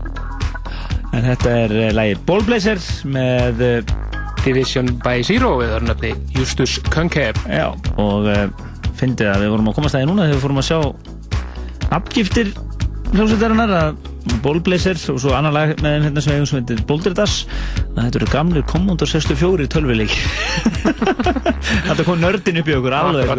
en 1.14 1.28
þetta 1.30 1.56
er 1.64 1.78
uh, 1.78 1.88
lagi 1.94 2.18
Ballblazer 2.26 2.82
með 3.14 3.64
Division 4.44 4.90
by 5.04 5.22
Zero 5.24 5.56
eða 5.64 5.82
nöfni 5.86 6.14
Justus 6.34 6.80
Kunkeb. 6.90 7.38
já, 7.46 7.70
og 7.94 8.26
uh, 8.26 8.46
fyndið 8.98 9.30
að 9.30 9.44
við 9.44 9.54
vorum 9.54 9.70
að 9.70 9.78
komast 9.78 9.96
að 9.96 10.02
því 10.02 10.10
núna 10.10 10.26
þegar 10.26 10.38
við 10.38 10.48
fórum 10.48 10.64
að 10.64 10.72
sjá 10.72 11.13
afgiftir 11.94 12.52
hljómsveitarinnar 13.14 13.72
að 13.78 14.10
Ballblazer 14.44 14.96
og 15.12 15.18
svo 15.20 15.34
annar 15.36 15.52
lag 15.52 15.72
með 15.84 15.94
þeim 15.94 16.04
hérna 16.06 16.22
sem 16.24 16.34
eigum 16.34 16.46
sem 16.48 16.60
heitir 16.60 16.80
að 17.14 17.32
þetta 17.98 18.20
eru 18.20 18.28
gamlir 18.32 18.64
Commodore 18.68 19.10
64 19.10 19.68
tölvileik 19.72 20.14
þetta 21.88 22.06
kom 22.06 22.20
nördin 22.22 22.60
upp 22.60 22.70
í 22.70 22.76
okkur 22.78 22.96
alveg 22.98 23.32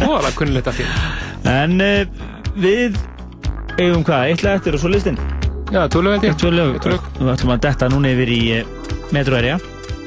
móðalega 0.00 0.32
kunnilegt 0.38 0.70
að 0.72 0.80
því. 0.80 0.88
En 1.50 1.76
uh, 1.80 2.02
við 2.60 2.98
eigum 3.80 4.04
hvað, 4.04 4.32
eitt 4.32 4.42
lag 4.44 4.58
eftir 4.58 4.76
og 4.76 4.82
svo 4.82 4.90
listinn. 4.92 5.16
Já, 5.70 5.84
lög. 5.86 6.80
við 7.20 7.32
ætlum 7.32 7.54
að 7.54 7.62
detta 7.64 7.88
núna 7.92 8.10
yfir 8.12 8.32
í 8.34 8.40
uh, 8.58 8.90
Metro 9.14 9.38
Area 9.38 9.56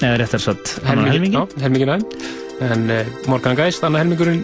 eða 0.03 0.17
réttar 0.19 0.43
satt 0.43 0.75
annan 0.83 1.09
helmingi 1.09 1.39
Já, 1.39 1.45
helmingin 1.63 1.93
aðeins. 1.93 2.31
En 2.63 2.85
uh, 2.91 3.13
Morgan 3.31 3.57
Geist, 3.57 3.83
annar 3.85 4.03
helmingurinn, 4.03 4.43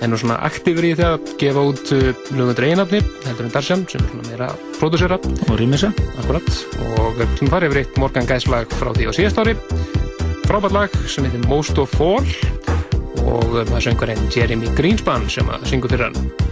er 0.00 0.10
nú 0.10 0.18
svona 0.20 0.38
aktífur 0.46 0.86
í 0.86 0.92
því 0.98 1.06
að 1.06 1.32
gefa 1.40 1.64
út 1.70 1.92
uh, 1.96 2.10
lögundur 2.34 2.66
eiginafni, 2.68 3.00
heldur 3.26 3.48
en 3.48 3.54
Darsjan, 3.54 3.84
sem 3.90 4.02
er 4.02 4.12
svona 4.12 4.28
meira 4.30 4.50
pródúsera, 4.78 5.18
og 5.48 5.54
rýmisa 5.60 5.92
akkurat. 6.22 6.50
Og 6.98 7.18
við 7.18 7.26
að 7.26 7.54
fara 7.54 7.70
yfir 7.70 7.82
eitt 7.82 8.00
Morgan 8.02 8.28
Geist 8.28 8.50
lag 8.52 8.78
frá 8.78 8.92
því 8.94 9.10
á 9.10 9.12
síðast 9.18 9.42
ári. 9.42 9.56
Frábært 10.48 10.76
lag 10.76 11.00
sem 11.10 11.26
heitir 11.26 11.44
Most 11.50 11.80
of 11.82 11.94
All 12.00 12.24
og 13.28 13.58
það 13.68 13.80
söngur 13.84 14.14
einn 14.14 14.30
Jeremy 14.32 14.70
Greenspan 14.78 15.26
sem 15.32 15.50
að 15.52 15.66
syngur 15.72 15.92
fyrir 15.92 16.08
hann. 16.08 16.47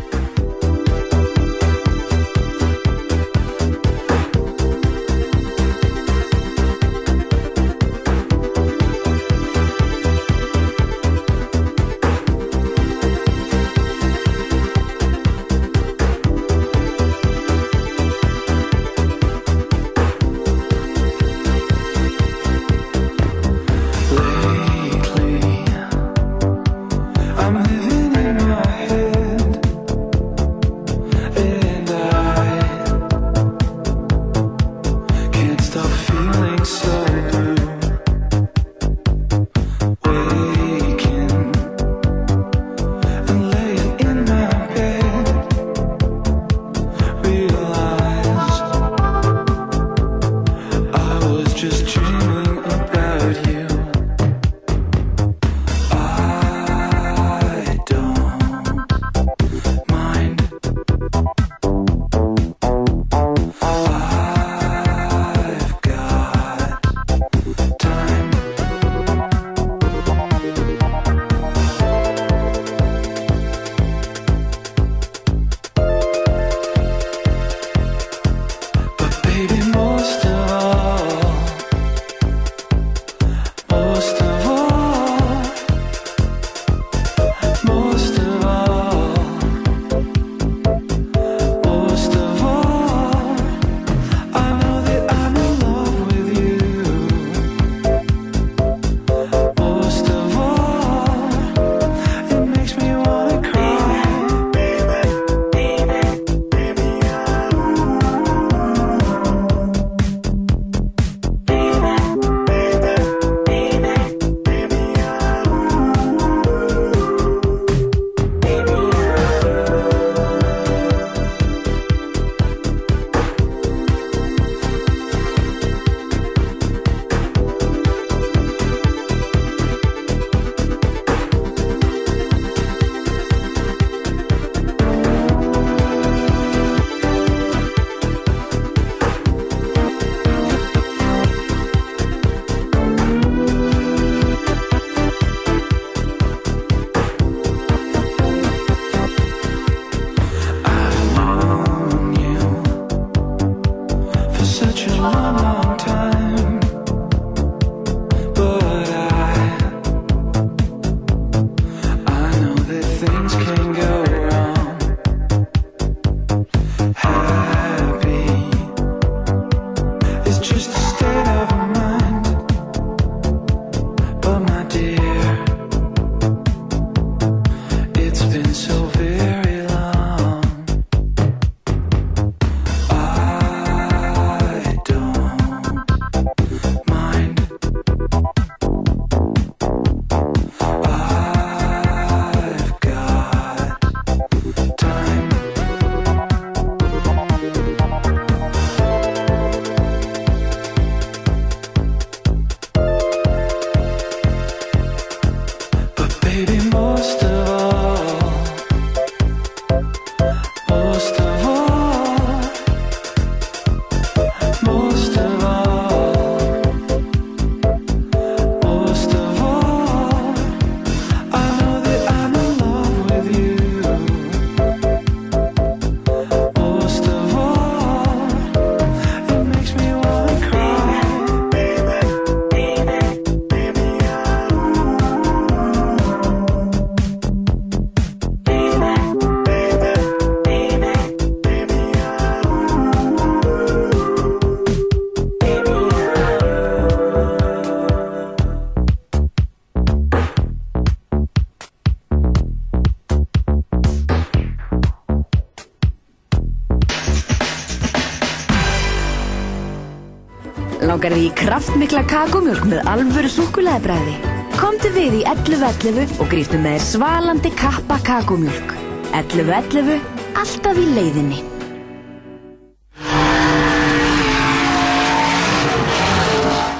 Því 261.17 261.31
í 261.31 261.33
kraftmikla 261.33 262.03
kakómjólk 262.11 262.67
með 262.69 262.89
alvöru 262.93 263.29
súkulæðibræði? 263.33 264.17
Komdu 264.61 264.91
við 264.93 265.15
í 265.17 265.21
11.11 265.25 266.11
og 266.21 266.27
gríftu 266.29 266.59
með 266.61 266.75
þér 266.75 266.83
svalandi 266.85 267.53
kappa 267.57 267.97
kakómjólk. 268.05 268.75
11.11, 269.17 270.03
alltaf 270.37 270.77
í 270.77 270.85
leiðinni. 270.93 271.39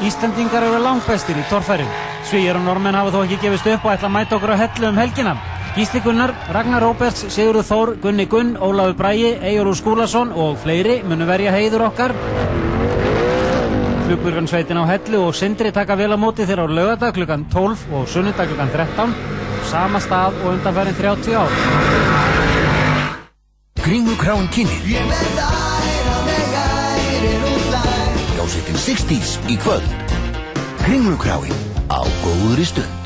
Íslandingar 0.05 0.69
eru 0.69 0.83
langbestir 0.85 1.41
í 1.41 1.45
torfærum. 1.49 1.89
Svíjar 2.29 2.61
og 2.61 2.67
normenn 2.69 2.99
hafa 3.01 3.15
þó 3.17 3.23
ekki 3.23 3.41
gefist 3.47 3.71
upp 3.73 3.89
og 3.89 3.95
ætla 3.95 4.11
að 4.11 4.17
mæta 4.19 4.37
okkur 4.37 4.53
á 4.53 4.61
hellu 4.67 4.91
um 4.91 5.01
helgina. 5.01 5.33
Gísli 5.79 6.03
Gunnar, 6.05 6.35
Ragnar 6.53 6.85
Róberts, 6.85 7.25
Sigurður 7.33 7.65
Þór, 7.71 7.95
Gunni 8.05 8.29
Gunn, 8.29 8.59
Ólafur 8.61 9.01
Bræi, 9.01 9.33
Eyjólfur 9.41 9.81
Skúlason 9.81 10.37
og 10.37 10.61
fleiri 10.61 11.01
munu 11.09 11.25
verja 11.25 11.57
heiður 11.57 11.89
okkar. 11.89 12.13
Flugburgansveitin 14.07 14.79
á 14.79 14.85
hellu 14.87 15.19
og 15.27 15.35
Sindri 15.35 15.73
taka 15.75 15.97
vel 15.99 16.15
á 16.15 16.19
móti 16.19 16.47
þeirra 16.47 16.63
á 16.63 16.71
lögadag 16.71 17.17
klukkan 17.17 17.43
12 17.51 17.91
og 17.91 18.07
sunnudag 18.07 18.47
klukkan 18.47 18.71
13. 18.71 19.15
Sama 19.67 19.99
stað 19.99 20.37
og 20.45 20.53
undanferðin 20.53 20.95
30 20.95 21.35
ár. 21.35 21.51
Kringlukrán 23.83 24.47
kynir 24.55 24.79
Hljómsveitin 28.35 28.79
60s 28.79 29.35
í 29.51 29.59
kvöld 29.59 30.15
Kringlukráin 30.85 31.59
á 31.91 32.07
góðri 32.23 32.67
stund 32.71 32.97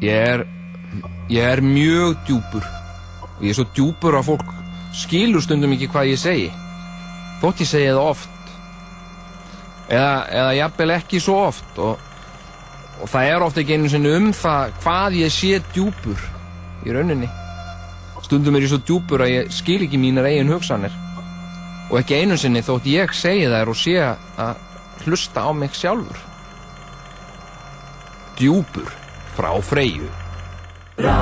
Ég 0.00 0.14
er, 0.14 0.46
ég 1.28 1.42
er 1.42 1.60
mjög 1.60 2.20
djúpur. 2.24 2.62
Og 2.62 3.42
ég 3.42 3.50
er 3.50 3.56
svo 3.58 3.64
djúpur 3.74 4.14
að 4.14 4.28
fólk 4.30 4.52
skilur 4.94 5.42
stundum 5.42 5.74
ekki 5.74 5.90
hvað 5.90 6.12
ég 6.12 6.20
segi. 6.22 6.50
Þótt 7.42 7.64
ég 7.64 7.70
segi 7.72 7.88
það 7.90 8.04
oft. 8.04 8.37
Eða, 9.88 10.12
eða 10.28 10.54
jafnvel 10.58 10.94
ekki 10.98 11.20
svo 11.22 11.38
oft. 11.48 11.80
Og, 11.80 12.06
og 13.00 13.10
það 13.10 13.32
er 13.32 13.44
oft 13.46 13.60
ekki 13.60 13.78
einu 13.78 13.90
sinni 13.92 14.14
um 14.18 14.30
það 14.36 14.74
hvað 14.82 15.18
ég 15.22 15.34
sé 15.34 15.60
djúpur 15.72 16.24
í 16.86 16.94
rauninni. 16.94 17.28
Stundum 18.24 18.58
er 18.58 18.66
ég 18.66 18.72
svo 18.72 18.80
djúpur 18.84 19.24
að 19.24 19.34
ég 19.34 19.52
skil 19.54 19.80
ekki 19.86 20.00
mínar 20.00 20.28
eigin 20.28 20.52
hugsanir. 20.52 20.94
Og 21.88 22.00
ekki 22.02 22.18
einu 22.20 22.36
sinni 22.36 22.60
þótt 22.64 22.88
ég 22.90 23.14
segi 23.16 23.46
þær 23.48 23.72
og 23.72 23.78
sé 23.80 23.96
að 24.04 24.64
hlusta 25.06 25.46
á 25.48 25.50
mig 25.56 25.72
sjálfur. 25.76 26.20
Djúpur 28.38 28.92
frá 29.38 29.54
Freyju. 29.64 30.10
Ná, 30.98 31.16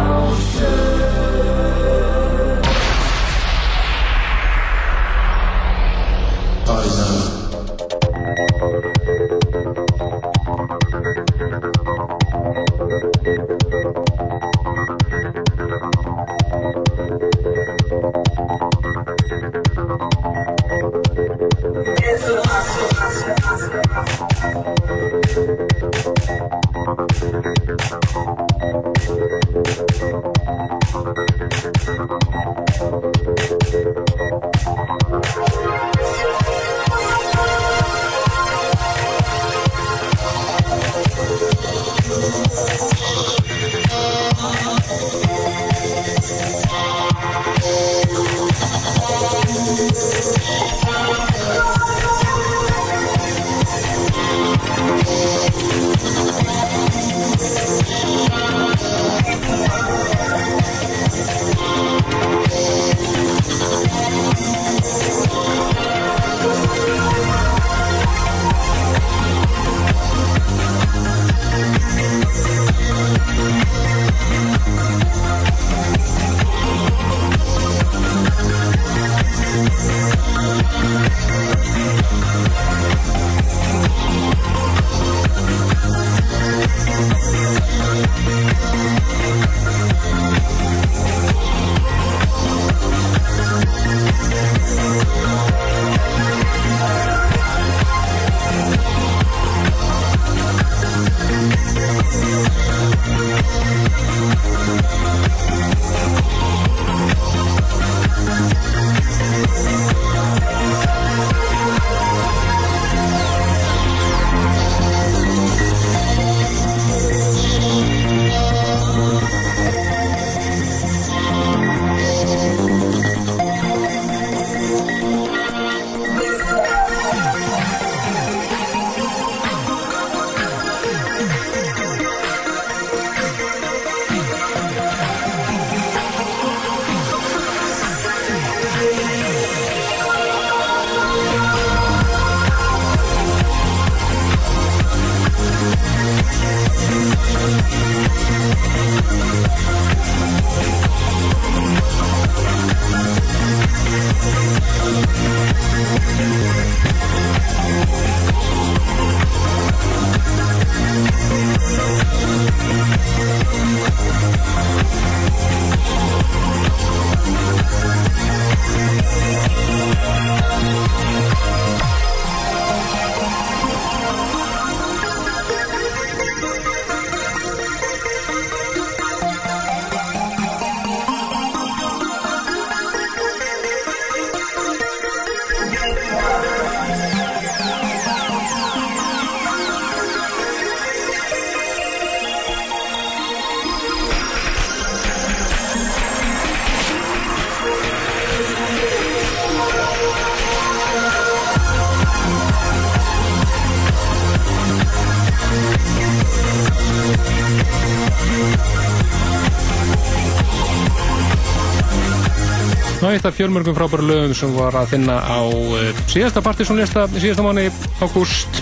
eitt 213.17 213.27
af 213.29 213.37
fjölmörgum 213.37 213.77
frábæru 213.77 214.05
lögum 214.05 214.35
sem 214.37 214.53
var 214.53 214.77
að 214.77 214.91
finna 214.93 215.17
á 215.25 215.41
uh, 215.41 216.01
síðasta 216.11 216.43
partysónlista 216.45 217.07
í 217.17 217.23
síðasta 217.23 217.45
mánu 217.47 217.65
ágúst. 218.03 218.61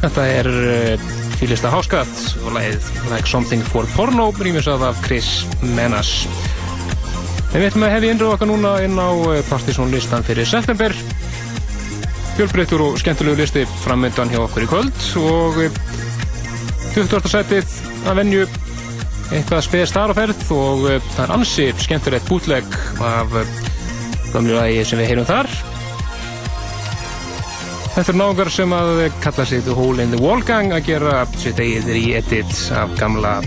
Þetta 0.00 0.24
er 0.26 0.48
uh, 0.50 1.06
fylgista 1.38 1.70
háskatt 1.70 2.22
og 2.42 2.56
lagið 2.56 2.88
Like 3.12 3.30
Something 3.30 3.62
for 3.70 3.86
Porno 3.94 4.32
rýmisað 4.34 4.88
af 4.88 4.98
Chris 5.06 5.44
Menas. 5.76 6.26
En 7.52 7.60
við 7.60 7.68
ætlum 7.68 7.86
að 7.86 7.94
hefja 7.94 8.14
innröðu 8.14 8.34
okkar 8.34 8.50
núna 8.50 8.74
inn 8.82 8.98
á 8.98 9.10
uh, 9.14 9.38
partysónlistan 9.52 10.26
fyrir 10.26 10.50
september. 10.50 10.94
Fjölbreyttur 12.36 12.88
og 12.88 12.98
skemmtilegu 13.00 13.38
listi 13.38 13.64
framöndan 13.84 14.34
hjá 14.34 14.42
okkur 14.42 14.66
í 14.66 14.70
kvöld 14.72 15.10
og 15.22 15.62
uh, 15.62 15.82
20. 16.96 17.30
sætið 17.30 17.78
að 18.06 18.22
venju 18.22 18.46
eitthvað 19.30 19.64
speð 19.66 19.88
starferð 19.90 20.52
og 20.54 20.84
það 21.14 21.24
er 21.24 21.32
ansi 21.38 21.70
skemmtilegt 21.82 22.28
bútleg 22.30 22.76
af 23.02 23.34
gamlu 24.34 24.56
lagi 24.56 24.84
sem 24.86 25.00
við 25.00 25.12
heyrum 25.12 25.28
þar 25.28 25.50
Þetta 27.96 28.12
er 28.12 28.18
náðungar 28.20 28.50
sem 28.52 28.72
að 28.76 28.98
kalla 29.24 29.44
sig 29.48 29.62
The 29.64 29.74
Hole 29.76 30.04
in 30.04 30.10
the 30.12 30.20
Wall 30.20 30.42
Gang 30.44 30.74
að 30.76 30.90
gera 30.90 31.22
sitt 31.40 31.60
eigið 31.62 31.96
í 31.96 32.06
edit 32.18 32.58
af 32.76 32.92
gamla 33.00 33.38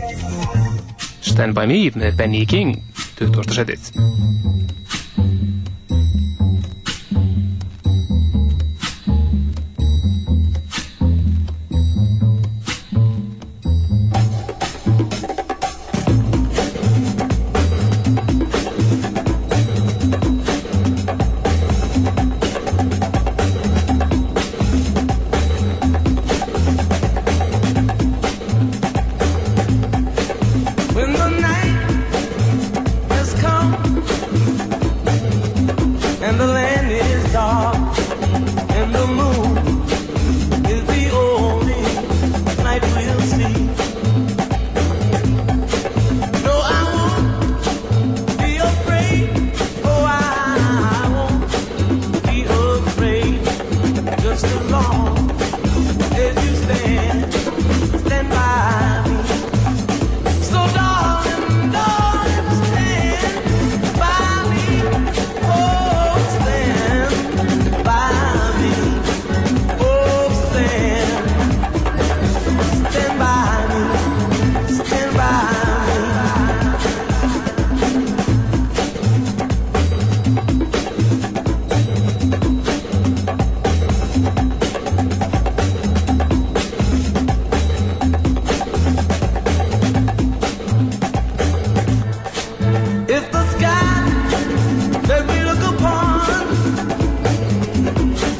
Stand 1.21 1.53
By 1.57 1.69
Me 1.69 1.83
með 1.93 2.17
Benny 2.17 2.45
King 2.49 2.73
20. 3.19 3.53
setið 3.59 3.88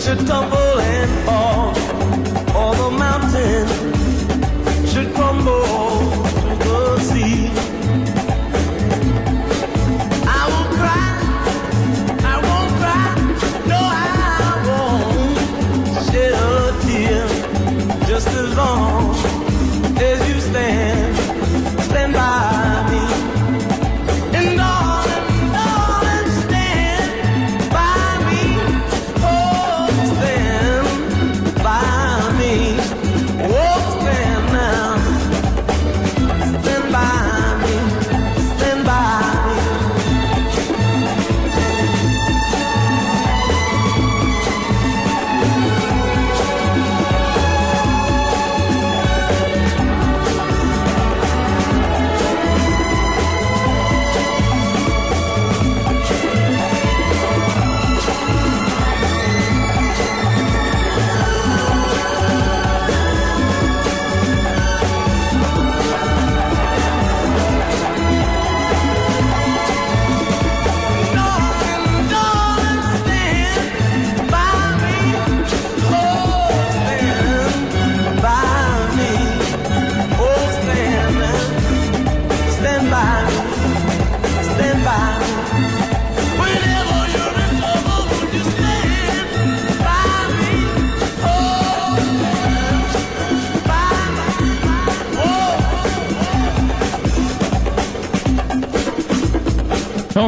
should 0.10 0.26
tumble 0.26 0.59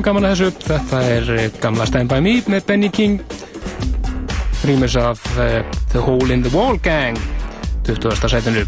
gaman 0.06 0.26
að 0.28 0.34
þessu. 0.36 0.66
Þetta 0.68 1.00
er 1.12 1.30
eh, 1.36 1.48
gamla 1.62 1.86
Stand 1.90 2.12
By 2.12 2.22
Me 2.24 2.34
með 2.50 2.66
Benny 2.68 2.90
King. 2.94 3.22
Rýmis 4.66 4.96
af 5.00 5.22
uh, 5.38 5.62
The 5.92 6.02
Hole 6.06 6.34
in 6.34 6.44
the 6.46 6.52
Wall 6.54 6.78
Gang, 6.86 7.18
20. 7.88 8.14
sætinu. 8.30 8.66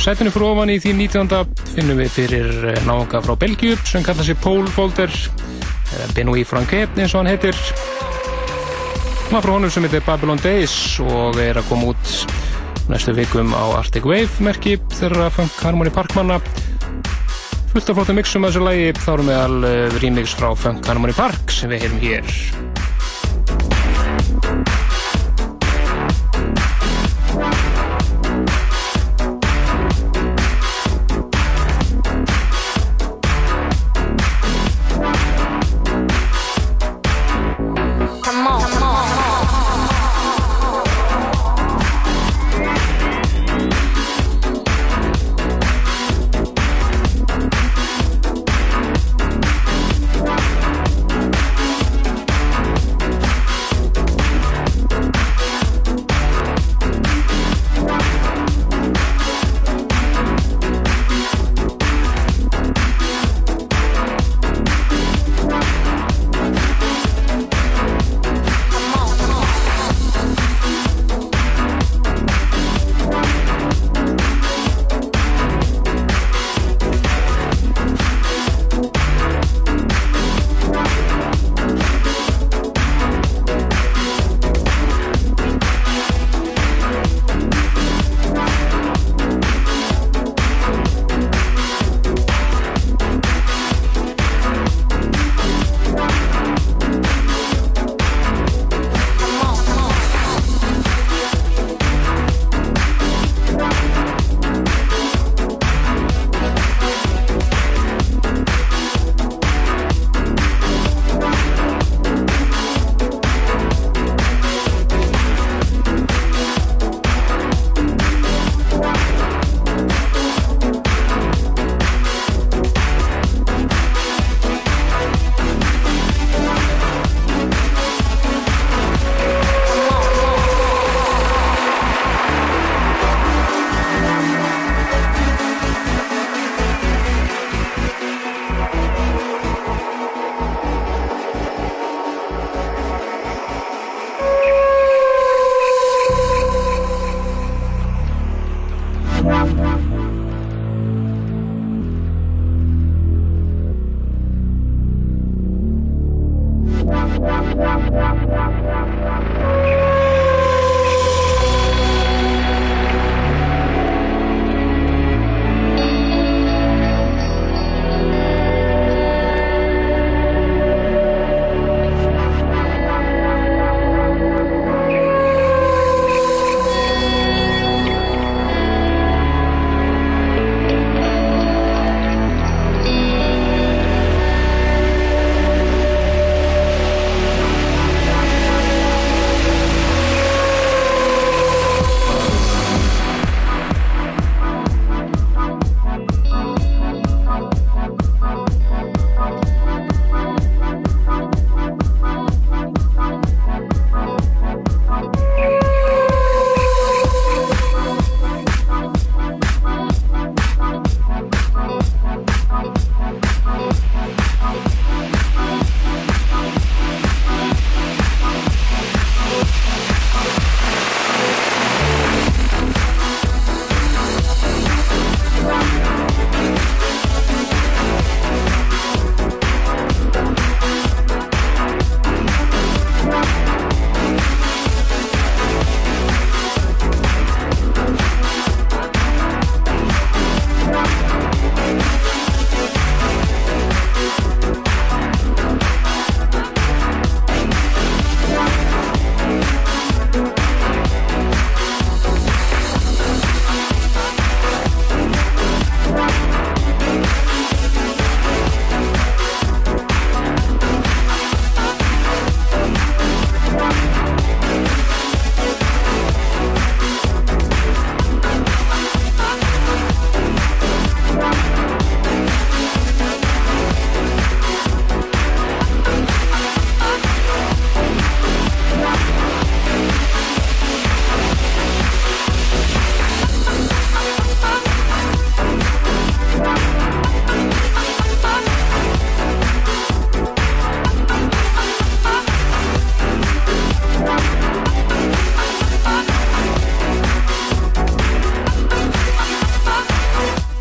Sætinu 0.00 0.32
fyrir 0.34 0.46
ofan 0.48 0.72
í 0.72 0.78
því 0.82 0.94
19. 1.04 1.54
finnum 1.74 2.00
við 2.02 2.10
fyrir 2.16 2.50
uh, 2.72 2.80
náunga 2.88 3.22
frá 3.22 3.36
Belgiu 3.38 3.78
sem 3.86 4.02
kallar 4.06 4.26
sig 4.26 4.38
Paul 4.42 4.66
Folder, 4.74 5.12
eða 5.94 6.10
Benoit 6.16 6.48
Franquet 6.48 6.98
eins 6.98 7.14
og 7.14 7.22
hann 7.22 7.30
heitir. 7.30 7.58
Maður 9.30 9.46
frá 9.46 9.54
honum 9.54 9.70
sem 9.70 9.86
heitir 9.86 10.06
Babylon 10.06 10.42
Days 10.42 10.74
og 11.04 11.38
er 11.38 11.60
að 11.62 11.70
koma 11.70 11.92
út 11.94 12.90
næstu 12.90 13.14
vikum 13.14 13.54
á 13.54 13.78
Arctic 13.78 14.08
Wave 14.08 14.42
merki 14.42 14.74
þeirra 14.98 15.30
Funk 15.30 15.62
Harmony 15.62 15.92
Parkmanna 15.94 16.40
fullt 17.70 17.92
af 17.92 18.00
flottum 18.00 18.18
mixum 18.18 18.46
að 18.46 18.54
þessu 18.54 18.66
lagi. 18.66 18.88
Þá 18.98 19.12
erum 19.14 19.30
við 19.30 19.40
al 19.44 19.60
uh, 19.60 20.00
remix 20.00 20.34
frá 20.38 20.50
Funk 20.58 20.90
Harmony 20.90 21.16
Park 21.16 21.54
sem 21.54 21.70
við 21.72 21.86
heyrum 21.86 22.02
hér 22.02 22.69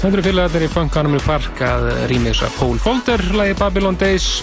Þetta 0.10 0.18
eru 0.18 0.26
félagarnir 0.26 0.64
í 0.66 0.68
Funk 0.74 0.96
Animal 0.98 1.20
Park 1.22 1.60
að 1.62 1.84
rýmiðsa 2.10 2.48
Pole 2.56 2.82
Folder, 2.82 3.22
lagi 3.38 3.54
Babylon 3.60 3.98
Days. 4.02 4.40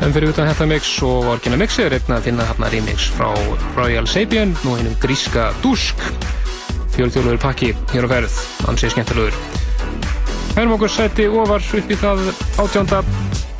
En 0.00 0.14
fyrir 0.14 0.32
utan 0.32 0.48
þetta 0.48 0.66
mix 0.70 0.92
og 1.04 1.28
orginal 1.34 1.58
mixi 1.60 1.84
er 1.84 1.92
einnig 1.98 2.14
að 2.16 2.30
finna 2.30 2.46
hérna 2.48 2.70
rýmix 2.72 3.10
frá 3.12 3.28
Royal 3.76 4.08
Sapien 4.08 4.56
nú 4.64 4.78
hennum 4.78 4.96
gríska 5.04 5.50
Dusk 5.60 6.00
fjölþjóðluður 6.96 7.42
pakki 7.44 7.74
hér 7.92 8.08
á 8.08 8.12
ferð 8.14 8.40
ansið 8.72 8.96
skemmtilegur. 8.96 9.36
Færum 10.56 10.74
okkur 10.78 10.96
sæti 10.96 11.28
ofar 11.28 11.70
upp 11.82 11.92
í 11.92 12.00
það 12.00 12.26
átjánda 12.64 13.04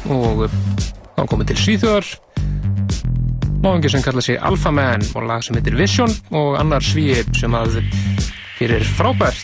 og 0.08 0.46
þá 0.48 1.22
komum 1.26 1.44
til 1.52 1.60
Svíþjóðar. 1.66 2.12
Náðungi 3.60 3.92
sem 3.92 4.08
kalla 4.08 4.24
sig 4.24 4.40
Alpha 4.40 4.72
Man 4.72 5.04
og 5.12 5.28
lag 5.28 5.44
sem 5.44 5.60
heitir 5.60 5.76
Vision 5.76 6.16
og 6.32 6.56
annar 6.64 6.80
svíi 6.80 7.26
sem 7.36 7.60
að 7.60 7.82
fyrir 8.56 8.88
frábært 8.96 9.43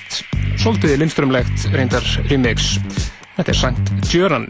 svolítið 0.60 0.98
lindströmlegt 1.00 1.70
reyndar 1.72 2.04
remix. 2.28 2.74
Þetta 3.38 3.52
er 3.54 3.56
Sankt 3.56 3.92
Djöran 4.10 4.48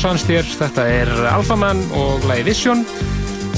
Hans 0.00 0.22
þér, 0.24 0.46
þetta 0.56 0.84
er 0.88 1.10
Alphaman 1.28 1.80
og 1.98 2.22
lagi 2.24 2.46
Vision 2.46 2.78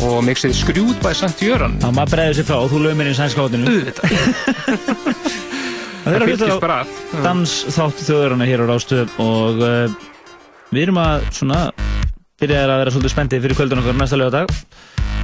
og 0.03 0.17
mixið 0.27 0.57
Skrjút 0.59 0.99
by 1.05 1.13
St. 1.15 1.37
Jöran. 1.45 1.77
Já, 1.79 1.87
maður 1.95 2.11
bregður 2.17 2.39
sér 2.39 2.47
frá 2.49 2.57
og 2.57 2.71
þú 2.73 2.81
lögum 2.83 2.99
mér 2.99 3.11
í 3.11 3.15
sænska 3.15 3.45
hotinu. 3.45 3.71
Auðvitað. 3.71 4.07
Það 6.03 6.17
er 6.17 6.25
að 6.25 6.33
hlusta 6.33 6.49
á 6.67 7.23
dans 7.23 7.53
þáttu 7.77 8.07
þjóðurana 8.09 8.49
hér 8.51 8.65
á 8.65 8.71
Rástöð 8.73 9.13
og 9.23 9.63
uh, 9.63 9.95
við 10.73 10.89
erum 10.89 10.99
að 11.05 11.29
svona 11.39 11.61
byrjaði 12.43 12.75
að 12.75 12.83
vera 12.83 12.95
svolítið 12.97 13.15
spendið 13.15 13.45
fyrir 13.47 13.61
kvöldun 13.61 13.83
okkar 13.85 14.01
næsta 14.01 14.19
lögadag 14.19 14.57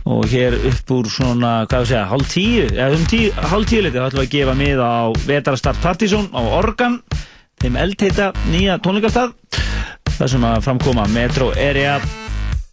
og 0.08 0.28
hér 0.30 0.54
upp 0.70 0.92
úr 0.94 1.10
svona, 1.10 1.56
hvað 1.66 1.82
við 1.82 1.90
segja, 1.90 2.04
hálf 2.12 2.30
tíu 2.30 2.68
eða 2.68 2.94
um 2.94 3.08
tíu, 3.10 3.32
hálf 3.50 3.66
tíu 3.72 3.82
litið 3.82 3.98
þá 3.98 4.06
ætlum 4.06 4.22
við 4.22 4.28
að 4.28 4.36
gefa 4.36 4.56
mið 4.62 4.84
á 4.86 4.96
Vetarastart 5.26 5.82
Partizón 5.82 6.30
á 6.30 6.40
Organ 6.46 7.00
þeim 7.58 7.82
eldheita 7.82 8.30
nýja 8.52 8.78
tónleikastað 8.84 9.34
þar 10.18 10.32
sem 10.32 10.46
að 10.48 10.64
framkoma 10.66 11.04
Metro 11.14 11.52
Area 11.54 11.98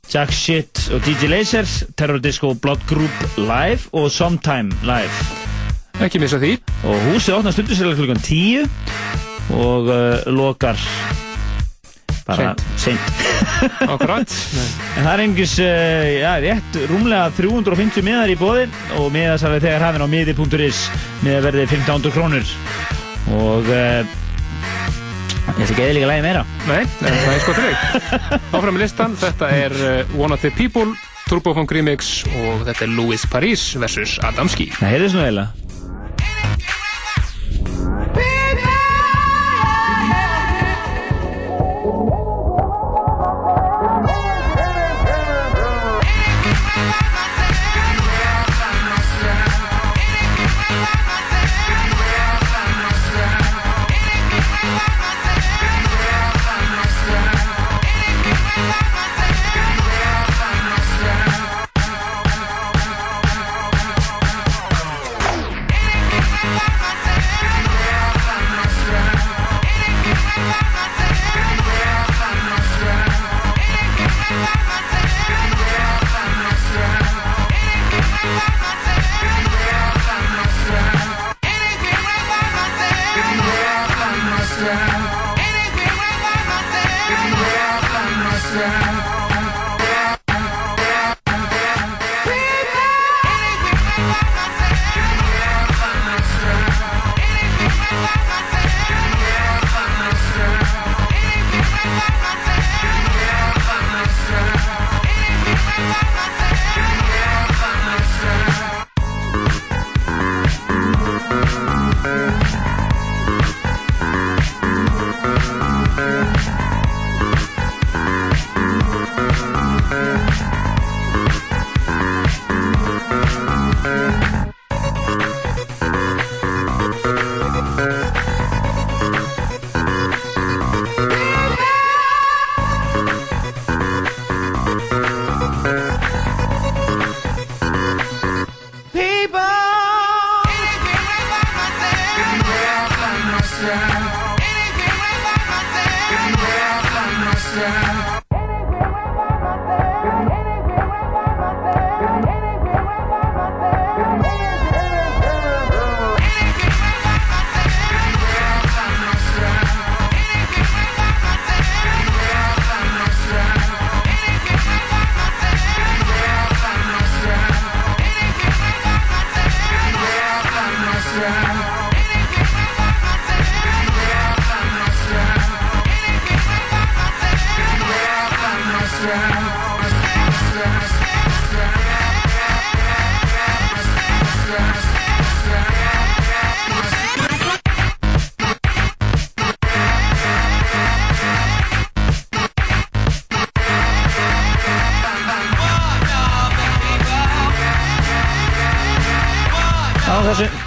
Jack 0.10 0.34
Shit 0.34 0.88
og 0.94 1.02
DJ 1.06 1.30
Lasers 1.30 1.84
Terror 1.98 2.22
Disco 2.22 2.54
Blood 2.54 2.82
Group 2.90 3.38
Live 3.38 3.90
og 3.94 4.10
Sometime 4.14 4.74
Live. 4.86 5.14
Ekki 6.02 6.20
missa 6.20 6.40
því. 6.42 6.58
og 6.86 7.06
húsið 7.10 7.38
opnar 7.38 7.54
stundu 7.56 7.78
sér 7.78 7.94
klukkan 7.96 8.20
10 8.20 8.66
og 9.56 9.88
uh, 9.88 10.26
lokar 10.34 10.80
bara 12.26 12.56
seint. 12.82 13.14
en 13.86 15.04
það 15.06 15.12
er 15.14 15.24
einhvers 15.24 15.56
uh, 15.62 16.10
já, 16.18 16.32
rétt 16.42 16.80
rúmlega 16.90 17.30
350 17.38 18.06
miðar 18.06 18.34
í 18.34 18.38
bóði 18.40 18.68
og 18.98 19.12
miðasalveg 19.14 19.68
þegar 19.68 19.88
hafinn 19.88 20.06
á 20.06 20.10
miði.is 20.10 20.86
miða 21.22 21.44
verði 21.46 21.68
1500 21.70 22.16
krónur. 22.18 22.56
Og 23.38 23.70
uh, 23.70 24.25
ekki 25.54 25.82
eða 25.86 25.96
líka 25.98 26.10
lægi 26.12 26.24
meira 26.26 26.46
Nei, 26.68 26.82
en 26.86 27.20
það 27.20 27.34
er 27.36 27.42
sko 27.46 27.58
til 27.58 27.66
þig. 27.68 28.40
Áfram 28.56 28.74
með 28.78 28.82
listan, 28.86 29.18
þetta 29.22 29.52
er 29.64 29.76
uh, 29.82 30.16
One 30.20 30.34
of 30.38 30.42
the 30.46 30.52
People, 30.58 30.88
Turbofunk 31.30 31.72
Remix 31.76 32.16
og 32.44 32.66
þetta 32.68 32.88
er 32.88 32.96
Louis 32.98 33.28
Paris 33.32 33.68
vs. 33.82 34.18
Adamski. 34.26 34.72
það 34.80 34.96
heyrðist 34.96 35.18
nú 35.18 35.24
eiginlega 35.26 35.65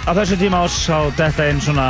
á 0.09 0.11
þessu 0.17 0.39
tíma 0.41 0.63
ás 0.65 0.75
á 0.89 1.05
þetta 1.13 1.45
einn 1.45 1.61
svona 1.61 1.87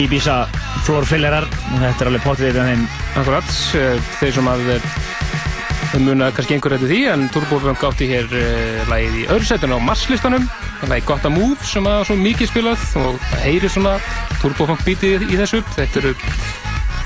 Ibiza 0.00 0.42
flórfillerar. 0.84 1.46
Og 1.48 1.80
þetta 1.80 2.04
er 2.04 2.10
alveg 2.10 2.24
pottið 2.26 2.50
í 2.50 2.64
þeim. 2.68 2.84
Akkurat, 3.20 3.56
eh, 3.80 4.12
þeir 4.20 4.36
sem 4.36 4.50
að 4.52 4.66
þeir 4.68 6.02
muna 6.04 6.28
kannski 6.30 6.54
einhver 6.54 6.76
eftir 6.76 6.90
því 6.90 6.98
en 7.10 7.22
Turbofunk 7.34 7.82
átti 7.88 8.06
hér 8.06 8.28
uh, 8.30 8.90
lagið 8.90 9.16
í 9.18 9.24
öðru 9.26 9.48
setinu 9.48 9.74
á 9.74 9.80
masslistanum 9.82 10.44
lagið 10.86 11.08
Gotta 11.08 11.32
Move 11.32 11.66
sem 11.66 11.86
að 11.88 12.04
svo 12.06 12.16
mikið 12.20 12.50
spilað 12.52 12.84
og 13.00 13.16
það 13.24 13.42
heyri 13.42 13.70
svona 13.72 13.96
Turbofunk 14.38 14.84
bítið 14.86 15.26
í 15.26 15.40
þessu. 15.40 15.64
Þetta 15.74 16.02
eru 16.02 16.14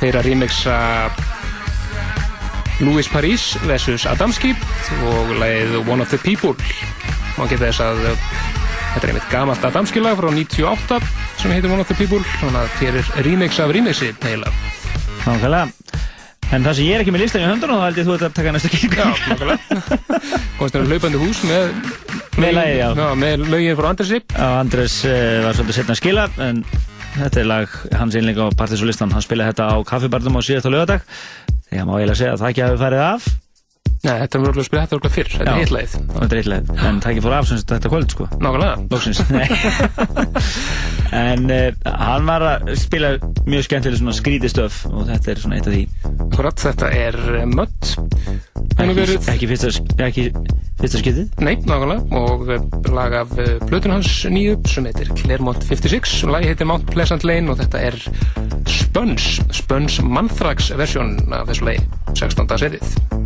þeirra 0.03 0.24
remixa 0.26 0.76
Louis 2.82 3.09
Paris 3.09 3.55
vs. 3.64 4.05
Adamski 4.11 4.53
og 5.09 5.32
lagið 5.41 5.78
One 5.87 6.05
of 6.05 6.12
the 6.12 6.20
People. 6.20 6.53
Má 7.39 7.49
geta 7.49 7.70
þess 7.70 7.80
að 7.82 8.05
þetta 8.95 9.03
er 9.03 9.12
einmitt 9.12 9.30
gamalt 9.32 9.64
Adamski 9.66 10.03
lag 10.03 10.16
frá 10.18 10.30
98 10.30 11.01
sem 11.40 11.53
heitir 11.55 11.72
One 11.72 11.82
of 11.82 11.90
the 11.90 11.97
People 11.99 12.22
þannig 12.38 12.61
að 12.61 12.76
hér 12.80 12.99
er 13.01 13.11
remix 13.26 13.59
af 13.62 13.72
remixi 13.74 14.12
eiginlega. 14.14 14.53
Nákvæmlega. 15.24 15.66
En 16.55 16.62
það 16.62 16.76
sem 16.76 16.86
ég 16.86 16.95
er 16.95 17.03
ekki 17.03 17.12
með 17.14 17.24
listan 17.24 17.42
í 17.42 17.47
höndunum 17.49 17.80
þá 17.80 17.84
held 17.88 17.99
ég 17.99 18.07
þú 18.07 18.14
ert 18.14 18.24
að 18.28 18.34
taka 18.36 18.55
næsta 18.55 18.70
kynningu 18.70 18.99
Já, 19.01 19.07
nákvæmlega. 19.32 20.28
Komst 20.59 20.76
þér 20.76 20.88
hlaupandi 20.92 21.22
hús 21.22 21.40
með 21.49 21.70
Með 22.38 22.57
lagið, 22.59 22.76
já. 22.78 22.88
Já, 22.99 23.07
með 23.18 23.45
lögin 23.51 23.78
frá 23.78 23.88
Andresi. 23.90 24.20
Já, 24.26 24.47
Andres 24.61 24.97
uh, 25.07 25.14
var 25.47 25.57
svolítið 25.59 25.78
setna 25.78 25.95
að 25.97 26.01
skila 26.03 26.26
en 26.49 26.61
þetta 27.14 27.40
er 27.42 27.49
lag 27.51 27.78
hans 27.95 28.18
einleik 28.18 28.40
á 28.42 28.47
Partisolistan 28.59 29.14
hann 29.14 29.24
spilaði 29.24 29.55
þetta 29.55 29.70
á 29.70 29.76
kaffibarnum 29.87 30.38
á 30.38 30.42
síðasta 30.42 30.72
lögadag 30.75 31.07
þegar 31.71 31.88
má 31.88 31.95
eiginlega 31.96 32.21
segja 32.21 32.34
að 32.37 32.42
það 32.42 32.53
ekki 32.53 32.64
hafi 32.66 32.80
farið 32.84 33.04
af 33.08 33.29
Nei, 34.05 34.17
þetta 34.21 34.41
er 34.41 34.67
spila 34.67 34.83
þetta 34.85 34.97
örugglega 34.99 35.14
fyrr, 35.14 35.31
þetta 35.35 35.53
er 35.55 35.63
hitlaðið. 35.63 35.93
Þetta 36.14 36.35
er 36.35 36.41
eitthvað, 36.41 36.72
en 36.89 36.99
það 37.01 37.11
ekki 37.13 37.25
fór 37.25 37.37
af 37.39 37.47
sem 37.49 37.63
þetta 37.72 37.93
kvöld 37.93 38.11
sko 38.14 38.25
Nákvæmlega. 38.45 38.75
En 41.14 41.45
uh, 41.53 41.71
hann 41.87 42.26
var 42.26 42.43
að 42.49 42.72
spila 42.81 43.13
mjög 43.47 43.67
skemmtileg 43.68 44.01
svona 44.01 44.14
skrítið 44.17 44.61
og 44.64 45.05
þetta 45.07 45.31
er 45.31 45.41
svona 45.43 45.59
eitt 45.59 45.68
af 45.68 45.75
því 45.76 45.83
Akkurat, 46.25 46.64
þetta 46.64 46.89
er 46.91 47.18
eh, 47.39 47.45
Mött. 47.47 47.91
Ekki, 48.75 48.95
verið, 48.97 49.29
ekki, 49.31 49.49
fyrsta, 49.51 49.71
fyrsta 50.81 51.03
skiptið 51.03 51.45
nei, 51.47 51.55
nákvæmlega, 51.63 52.18
og 52.18 52.51
eh, 52.51 52.64
lag 52.97 53.14
af 53.21 53.35
plötun 53.68 53.95
hans 53.95 54.11
nýju 54.26 54.57
sem 54.71 54.89
heitir 54.91 55.13
Claremont 55.21 55.63
56 55.68 56.17
og 56.26 56.35
lagi 56.35 56.51
heitir 56.51 56.68
Mount 56.71 56.91
Pleasant 56.91 57.26
Lane 57.29 57.53
og 57.55 57.61
þetta 57.63 57.85
er 57.93 58.01
Spöns, 58.75 59.37
Spöns 59.55 60.01
Manthrax 60.03 60.72
versjón 60.75 61.17
af 61.31 61.47
þessu 61.53 61.71
lagi, 61.71 61.87
16. 62.17 62.59
serið. 62.64 63.24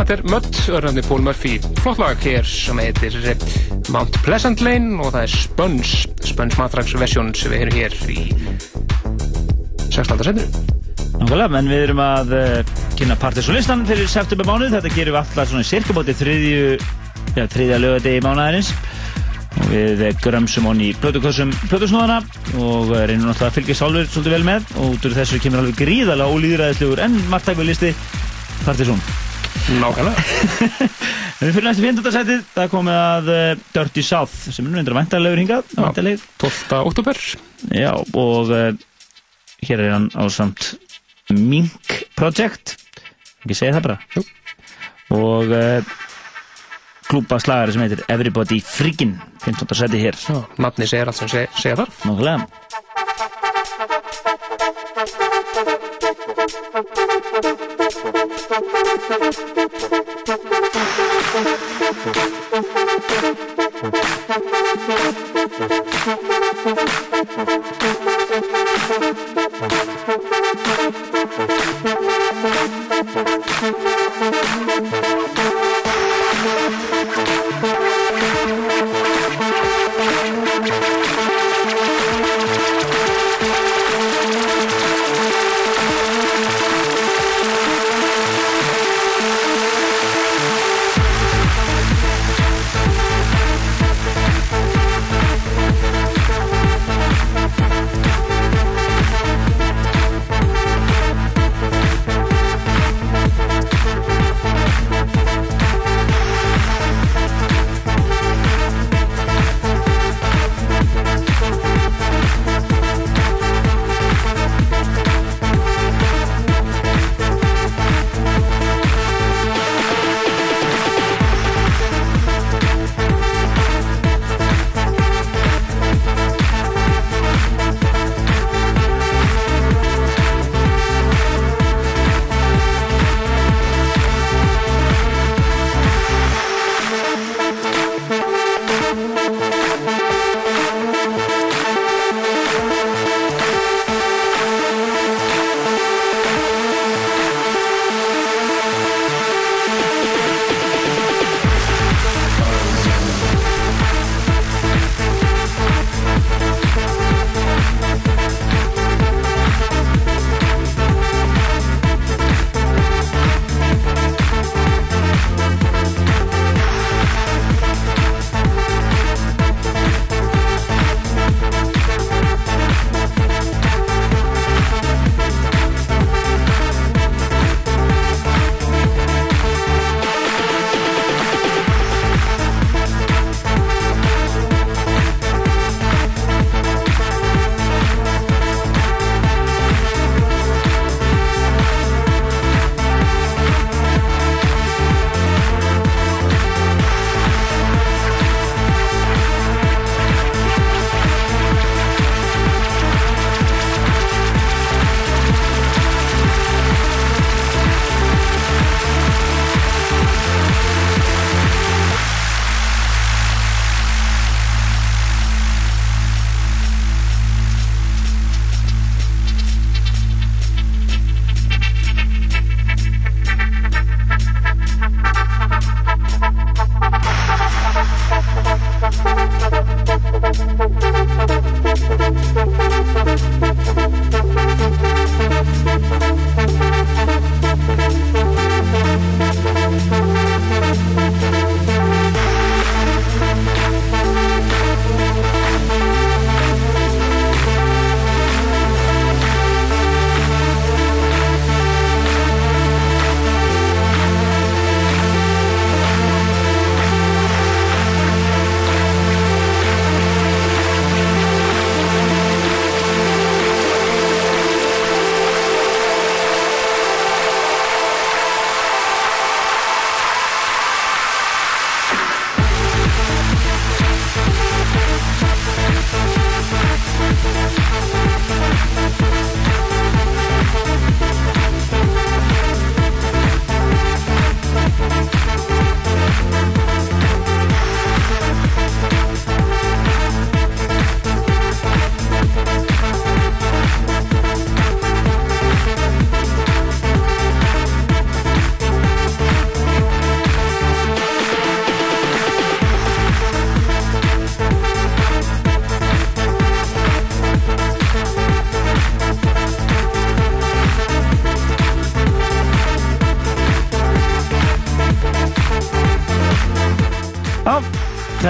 Þetta 0.00 0.16
er 0.16 0.22
Mudd, 0.32 0.60
örnandi 0.76 1.04
Paul 1.06 1.22
Murphy 1.24 1.56
flott 1.80 2.00
lag 2.02 2.20
hér 2.24 2.46
sem 2.48 2.78
heitir 2.82 3.16
eh, 3.22 3.44
Mount 3.94 4.18
Pleasant 4.26 4.60
Lane 4.64 4.98
og 5.00 5.14
það 5.14 5.22
er 5.26 5.34
Sponge 5.34 6.06
Sponge 6.26 6.58
Matrax 6.60 6.96
versjón 6.98 7.34
sem 7.38 7.54
við 7.54 7.66
erum 7.66 7.78
hér 7.80 7.96
í 8.12 8.24
16. 9.94 10.26
setinu 10.26 10.74
Nákvæmlega, 11.16 11.48
menn 11.48 11.70
við 11.70 11.82
erum 11.86 12.00
að 12.04 12.32
uh, 12.36 12.74
kynna 12.98 13.16
partysónlistan 13.20 13.86
fyrir 13.88 14.08
september 14.10 14.48
mánuð. 14.50 14.74
Þetta 14.76 14.92
gerum 14.92 15.16
við 15.16 15.20
alltaf 15.22 15.50
svona 15.50 15.64
sirkabóti 15.64 16.14
þriðju, 16.18 16.76
já, 17.38 17.44
þriðja 17.54 17.78
lögadegi 17.80 18.24
mánuðarins. 18.26 18.72
Og 19.56 19.70
við 19.70 20.02
eh, 20.04 20.16
grömsum 20.20 20.66
honni 20.68 20.90
í 20.90 20.96
plötukossum 21.00 21.54
plötusnóðana 21.70 22.18
og 22.60 22.90
eh, 22.92 23.06
reynum 23.08 23.30
náttúrulega 23.30 23.48
að 23.48 23.56
fylgja 23.56 23.78
sálfur 23.78 24.10
svolítið 24.10 24.36
vel 24.36 24.48
með. 24.50 24.66
Og 24.76 24.98
út 24.98 25.08
úr 25.08 25.16
þessu 25.16 25.40
kemur 25.40 25.62
alveg 25.62 25.80
gríðalega 25.80 26.36
ólýðræðislegur 26.36 27.06
en 27.06 27.16
margtækvel 27.32 27.70
listi 27.72 27.94
partysón. 28.66 29.00
Nákvæmlega. 29.66 30.22
Við 31.40 31.50
fyrir 31.52 31.66
næstu 31.66 31.82
15. 31.82 32.12
setið, 32.14 32.42
það 32.54 32.68
komið 32.70 32.96
að 32.96 33.30
eh, 33.34 33.62
Dirty 33.74 34.02
South, 34.06 34.34
sem 34.54 34.68
er 34.68 34.76
reyndar 34.78 34.94
væntarlegur 34.96 35.40
hingað. 35.42 35.72
Já, 35.74 35.90
12. 36.38 36.78
oktober. 36.78 37.18
Já, 37.74 37.90
og 38.16 38.52
eh, 38.54 38.70
hér 39.66 39.82
er 39.82 39.94
hann 39.96 40.06
á 40.14 40.22
samt 40.32 40.76
Mink 41.34 41.98
Project. 42.16 42.76
Ekki 43.42 43.58
segja 43.58 43.74
það 43.76 43.88
bara. 43.88 43.98
Jú. 44.14 44.22
Og 45.18 45.52
eh, 45.58 45.80
klúpa 47.10 47.40
slagari 47.42 47.74
sem 47.74 47.82
heitir 47.84 48.06
Everybody 48.06 48.62
Freakin', 48.62 49.18
15. 49.44 49.66
setið 49.82 50.06
hér. 50.06 50.16
Já, 50.30 50.38
nafni 50.62 50.86
segir 50.86 51.10
allt 51.10 51.18
sem 51.20 51.32
segja, 51.34 51.50
segja 51.58 51.82
þar. 51.82 51.90
Nákvæmlega. 52.06 52.38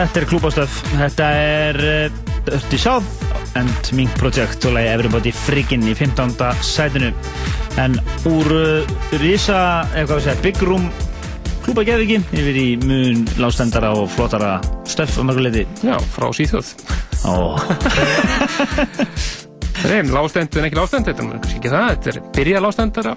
Þetta 0.07 0.20
er 0.23 0.27
klúbástöf. 0.31 0.77
Þetta 0.95 1.27
er 1.35 1.78
Dirty 2.47 2.78
South 2.78 3.57
and 3.59 3.91
Mink 3.97 4.15
Project 4.20 4.65
og 4.69 4.77
lagi 4.77 4.91
Everybody 4.93 5.33
Freakin' 5.35 5.87
í 5.89 5.95
15. 5.99 6.37
sætinu. 6.62 7.11
En 7.83 7.97
úr 8.28 8.53
uh, 8.55 8.95
Risa, 9.20 9.59
eða 9.93 10.07
hvað 10.07 10.20
við 10.20 10.27
segja, 10.28 10.43
Big 10.45 10.62
Room 10.65 10.87
klúbageðviki 11.66 12.20
yfir 12.39 12.61
í 12.61 12.66
mun 12.85 13.24
lástendara 13.43 13.91
og 13.99 14.07
flottara 14.15 14.61
stöf 14.87 15.19
um 15.19 15.27
mörguleiti. 15.31 15.66
Já, 15.83 15.97
frá 16.15 16.28
Svíþjóð. 16.31 16.70
Ó, 17.27 17.57
Nei, 19.87 20.01
lástend 20.09 20.57
en 20.57 20.66
ekki 20.66 20.78
lástend, 20.78 21.07
þetta 21.07 21.23
er 21.23 21.33
kannski 21.35 21.59
ekki 21.59 21.73
það, 21.73 21.91
þetta 21.91 22.12
er 22.12 22.20
byrja 22.39 22.62
lástendara. 22.65 23.16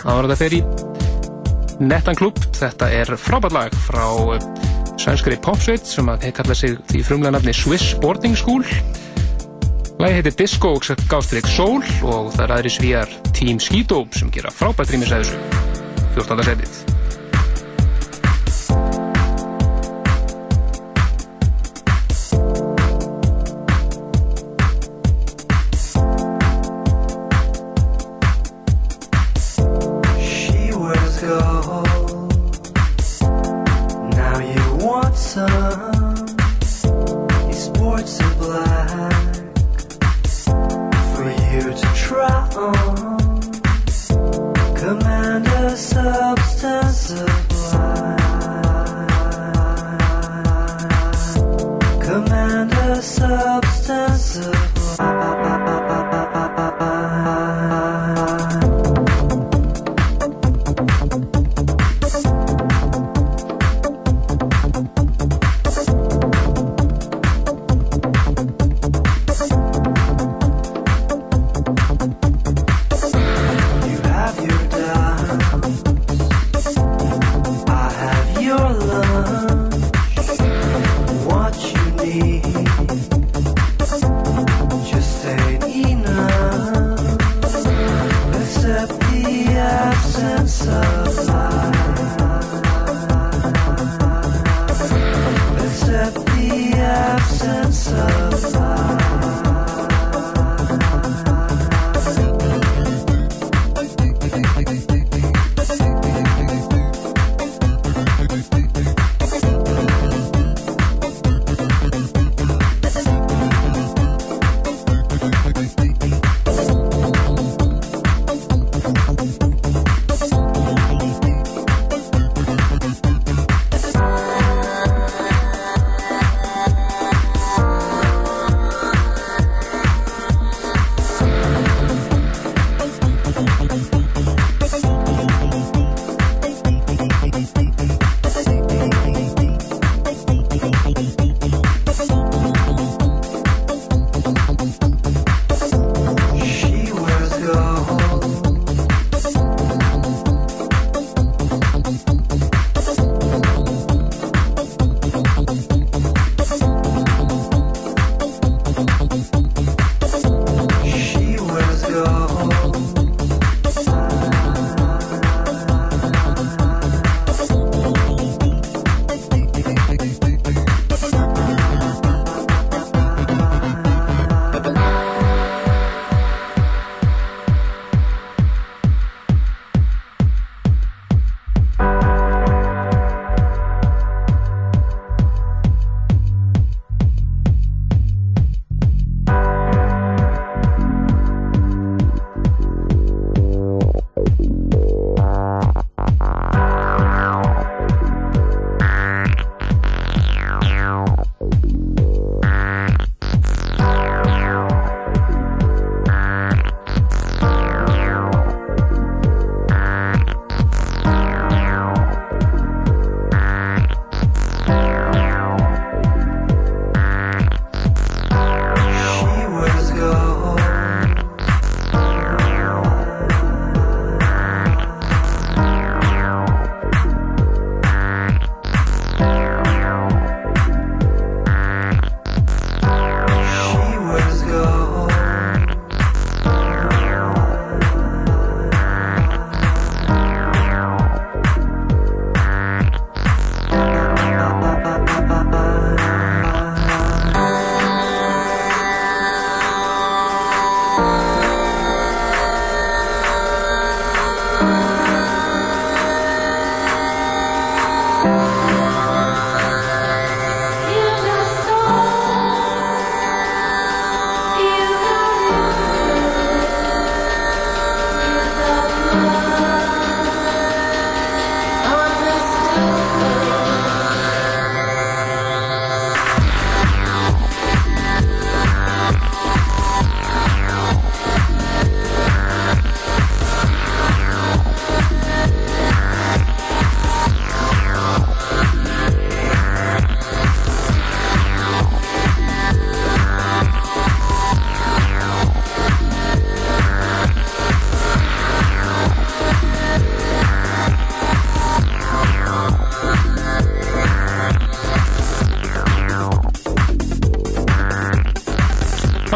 Það 0.00 0.10
var 0.10 0.30
þetta 0.30 0.40
fyrir 0.40 0.58
í 0.58 0.64
nettan 1.84 2.18
klúb. 2.18 2.40
Þetta 2.56 2.90
er 2.96 3.14
frábært 3.20 3.56
lag 3.56 3.78
frá 3.86 4.04
svenskri 5.00 5.38
popsveit 5.40 5.86
sem 5.88 6.08
að 6.12 6.26
kalla 6.36 6.56
sig 6.56 6.76
því 6.90 7.00
frumlega 7.06 7.32
nafni 7.36 7.54
Swiss 7.56 7.94
Boarding 8.02 8.36
School. 8.36 8.64
Lagi 10.00 10.18
heitir 10.18 10.36
Disco 10.36 10.74
Gástrík 11.08 11.48
Soul 11.48 11.80
og 12.04 12.30
það 12.36 12.44
er 12.46 12.54
aðri 12.58 12.74
svíjar 12.76 13.16
Team 13.36 13.60
Skido 13.60 14.04
sem 14.16 14.32
gera 14.32 14.52
frábært 14.52 14.92
rýmis 14.92 15.12
að 15.12 15.24
þessu 15.24 16.16
14. 16.16 16.48
setið. 16.50 16.79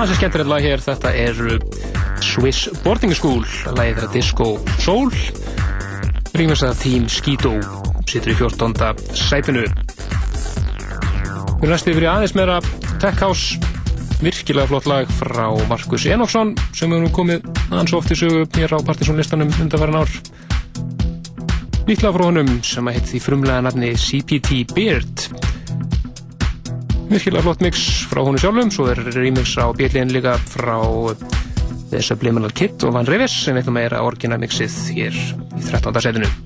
Hansi 0.05 0.19
skemmtilegt 0.19 0.51
lag 0.51 0.61
hér, 0.61 0.83
þetta 0.85 1.11
er 1.17 1.39
Swiss 2.21 2.67
Boarding 2.85 3.15
School, 3.17 3.39
lagið 3.73 4.03
þeirra 4.03 4.09
Disco 4.13 4.49
Soul. 4.85 5.07
Rímast 6.37 6.67
að 6.67 6.83
Team 6.83 7.07
Skido 7.09 7.55
situr 8.05 8.35
í 8.35 8.37
14. 8.37 9.01
sætinu. 9.17 9.63
Við 11.63 11.73
næstu 11.73 11.95
yfir 11.95 12.05
í 12.05 12.11
aðeins 12.11 12.37
meira 12.37 12.59
Tech 13.01 13.17
House, 13.25 13.57
virkilega 14.21 14.69
flott 14.75 14.91
lag 14.93 15.09
frá 15.23 15.47
Markus 15.73 16.05
Enoksson 16.05 16.53
sem 16.77 16.93
hefur 16.93 17.07
nú 17.07 17.13
komið 17.23 17.49
hans 17.73 17.97
oft 17.97 18.13
í 18.13 18.21
sögu 18.21 18.45
hér 18.59 18.77
á 18.77 18.85
Partiðsónlistanum 18.85 19.57
undanverðan 19.57 20.05
ár. 20.05 20.19
Nýtt 21.89 22.05
lag 22.05 22.13
frá 22.19 22.29
honum 22.29 22.59
sem 22.61 22.93
að 22.93 23.01
hitt 23.01 23.09
því 23.15 23.25
frumlega 23.31 23.65
nafni 23.65 23.97
CPT 23.97 24.67
Beard. 24.77 25.31
Virkilega 27.11 27.45
flott 27.45 27.61
mix 27.65 27.83
frá 28.11 28.23
honum 28.25 28.41
sjálfum, 28.41 28.71
svo 28.73 28.89
er 28.93 29.01
remix 29.15 29.57
á 29.61 29.69
bjellin 29.77 30.13
líka 30.15 30.37
frá 30.51 30.79
The 31.91 32.01
Subliminal 32.03 32.55
Kid 32.57 32.83
og 32.87 32.97
Van 32.97 33.07
Revis 33.07 33.37
sem 33.45 33.57
veitum 33.59 33.77
meira 33.77 34.03
orginamixið 34.07 34.81
hér 34.97 35.15
í 35.15 35.63
13. 35.69 36.03
setinu. 36.09 36.44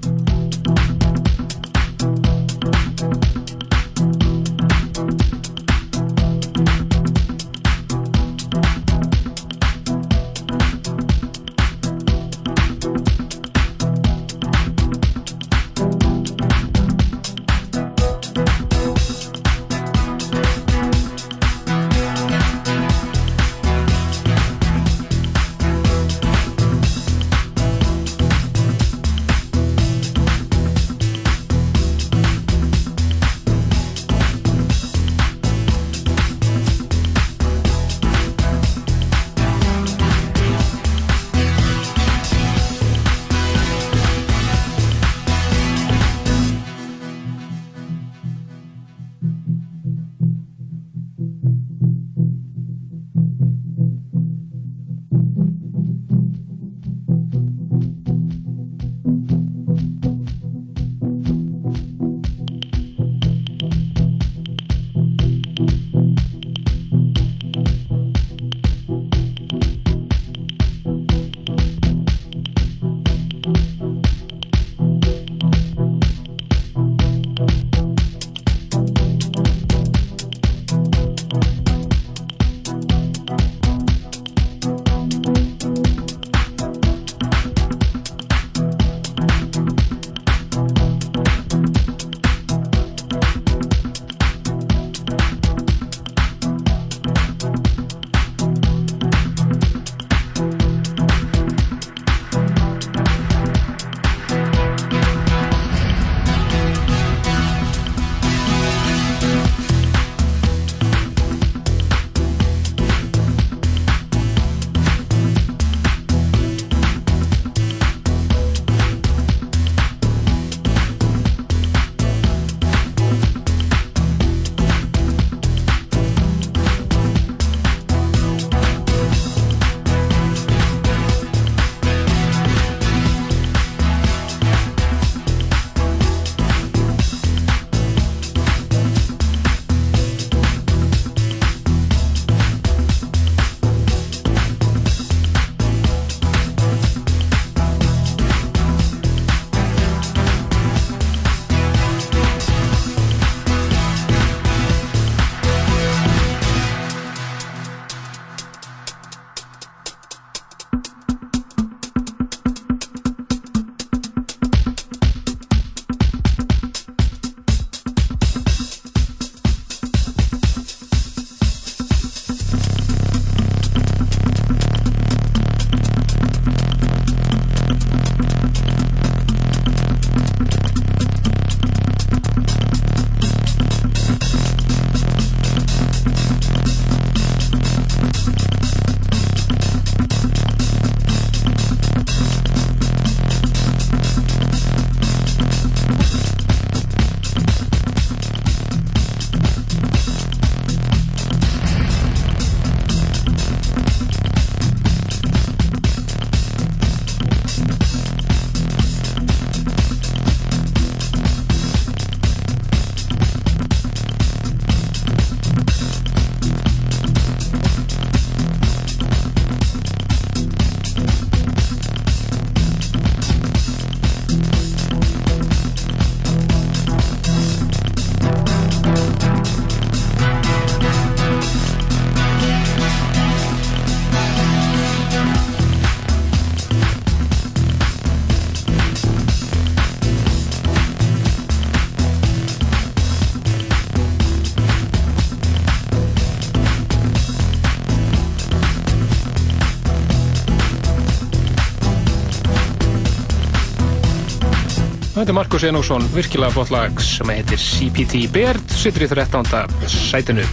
Þetta 255.18 255.32
er 255.32 255.34
Markus 255.34 255.64
Enóksson, 255.66 256.04
virkilega 256.14 256.54
flott 256.54 256.68
lag 256.70 257.00
sem 257.02 257.30
heitir 257.32 257.58
CPT 257.58 258.20
Baird, 258.30 258.60
sittur 258.70 259.02
í 259.02 259.08
13. 259.10 259.48
sætinu. 259.90 260.44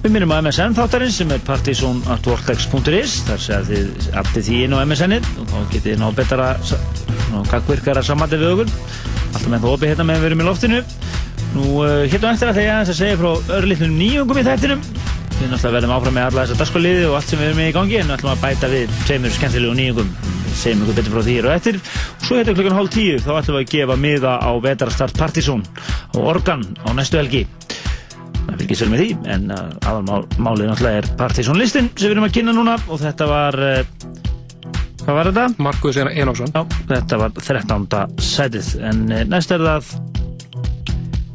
Við 0.00 0.14
minnum 0.14 0.32
á 0.32 0.40
MSN 0.40 0.72
þáttarins 0.78 1.18
sem 1.20 1.34
er 1.34 1.42
partysonatvortex.is 1.44 3.18
þar 3.26 3.42
séð 3.44 3.68
þið 3.68 4.06
aftið 4.22 4.46
því 4.46 4.62
inn 4.64 4.76
á 4.78 4.80
MSN-ið 4.86 5.28
og 5.42 5.52
þá 5.52 5.58
getið 5.74 5.88
þið 5.90 6.00
ná 6.00 6.06
betara 6.16 6.46
og 7.36 7.50
gagvirkara 7.52 8.06
samandi 8.08 8.40
við 8.40 8.54
okkur 8.54 8.72
alltaf 8.72 9.46
með 9.52 9.66
það 9.66 9.74
opið 9.74 9.92
hérna 9.92 10.08
meðan 10.08 10.24
við 10.24 10.30
erum 10.30 10.40
í 10.40 10.48
loftinu 10.48 10.80
Nú, 11.48 11.66
uh, 11.82 12.08
hérna 12.08 12.32
eftir 12.32 12.48
að 12.48 12.62
þegar 12.62 12.80
að 12.80 12.98
segja 13.02 13.20
frá 13.20 13.54
örlitlum 13.58 14.00
nýjungum 14.00 14.40
í 14.40 14.46
þættinum 14.48 14.88
Við 15.36 15.52
náttúrulega 15.52 15.76
verðum 15.76 15.96
áfram 15.98 16.16
með 16.16 16.30
alla 16.30 16.46
þessa 16.46 16.62
daskoliði 16.64 17.04
og 17.10 17.20
allt 17.20 17.28
sem 17.28 17.44
við 17.44 17.52
erum 17.52 17.64
í 17.66 17.70
gangi 17.76 18.00
en 18.00 18.16
að 18.16 18.40
bæta 18.40 18.72
við 18.72 18.96
tveimur 19.04 19.36
skemmtilegu 19.36 19.76
nýjungum 19.78 20.10
segjum 20.58 20.82
ykkur 20.84 20.96
betur 20.98 21.14
frá 21.14 21.22
því 21.22 21.34
hér 21.36 21.48
og 21.48 21.54
eftir 21.54 21.78
svo 22.28 22.36
hérna 22.36 22.52
klukkan 22.52 22.76
hálf 22.76 22.90
tíu 22.92 23.16
þá 23.24 23.28
ætlum 23.38 23.56
við 23.56 23.62
að 23.62 23.70
gefa 23.72 23.94
miða 23.96 24.32
á 24.36 24.50
vetarastart 24.60 25.16
Partizón 25.16 25.62
og 26.12 26.26
Organ 26.28 26.60
á 26.84 26.92
næstu 26.92 27.16
helgi 27.16 27.46
það 27.70 28.58
fylgir 28.60 28.78
sér 28.80 28.90
með 28.92 29.00
því 29.00 29.06
en 29.32 29.46
uh, 29.54 29.62
aðalmálið 29.88 30.68
náttúrulega 30.68 31.00
er 31.00 31.08
Partizón 31.16 31.56
listin 31.56 31.88
sem 31.94 32.10
við 32.10 32.16
erum 32.18 32.26
að 32.26 32.34
kynna 32.36 32.52
núna 32.52 32.74
og 32.84 33.00
þetta 33.00 33.28
var 33.30 33.56
uh, 33.56 33.80
hvað 35.06 35.16
var 35.16 35.30
þetta? 35.30 35.46
Markus 35.64 36.00
Einarsson 36.02 36.52
Já, 36.52 36.60
þetta 36.90 37.20
var 37.22 37.32
13. 37.38 37.88
sætið 38.28 38.70
en 38.90 39.00
uh, 39.08 39.24
næst 39.32 39.56
er 39.56 39.64
það 39.64 39.90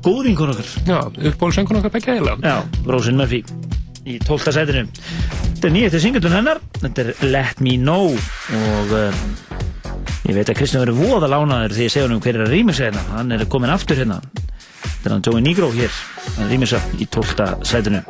góðvingur 0.06 0.53
okkar 0.53 0.72
Já, 0.91 0.99
uppbólsengun 1.32 1.82
okkar 1.82 1.95
begja 1.98 2.20
heila 2.20 2.38
Já, 2.44 2.60
Rósin 2.86 3.18
Murphy 3.18 3.41
í 4.06 4.20
12. 4.22 4.53
sætinu 4.60 4.86
Þetta 4.94 5.72
er 5.72 5.76
nýjætti 5.80 6.06
singletun 6.06 6.38
hennar 6.38 6.61
Þetta 6.84 7.07
er 7.07 7.14
Let 7.34 7.65
Me 7.65 7.80
Know 7.82 8.14
og 8.14 8.98
ég 10.24 10.38
veit 10.38 10.50
að 10.50 10.60
Kristján 10.60 10.86
verður 10.86 11.02
voða 11.02 11.32
lánaður 11.34 11.78
því 11.78 11.88
ég 11.88 11.94
segja 11.94 12.08
hann 12.08 12.18
um 12.18 12.24
hver 12.24 12.40
er 12.40 12.45
að 12.48 12.54
rýmisa 12.56 12.88
hérna. 12.88 13.06
Hann 13.18 13.36
er 13.36 13.45
komin 13.52 13.74
aftur 13.74 14.00
hérna. 14.00 14.22
Þetta 14.84 15.10
er 15.10 15.16
hann 15.18 15.26
Joey 15.28 15.44
Negro 15.44 15.72
hér. 15.76 16.04
Að 16.38 16.54
rýmisa 16.56 16.84
í 17.00 17.10
12. 17.12 17.66
sætinu 17.68 18.04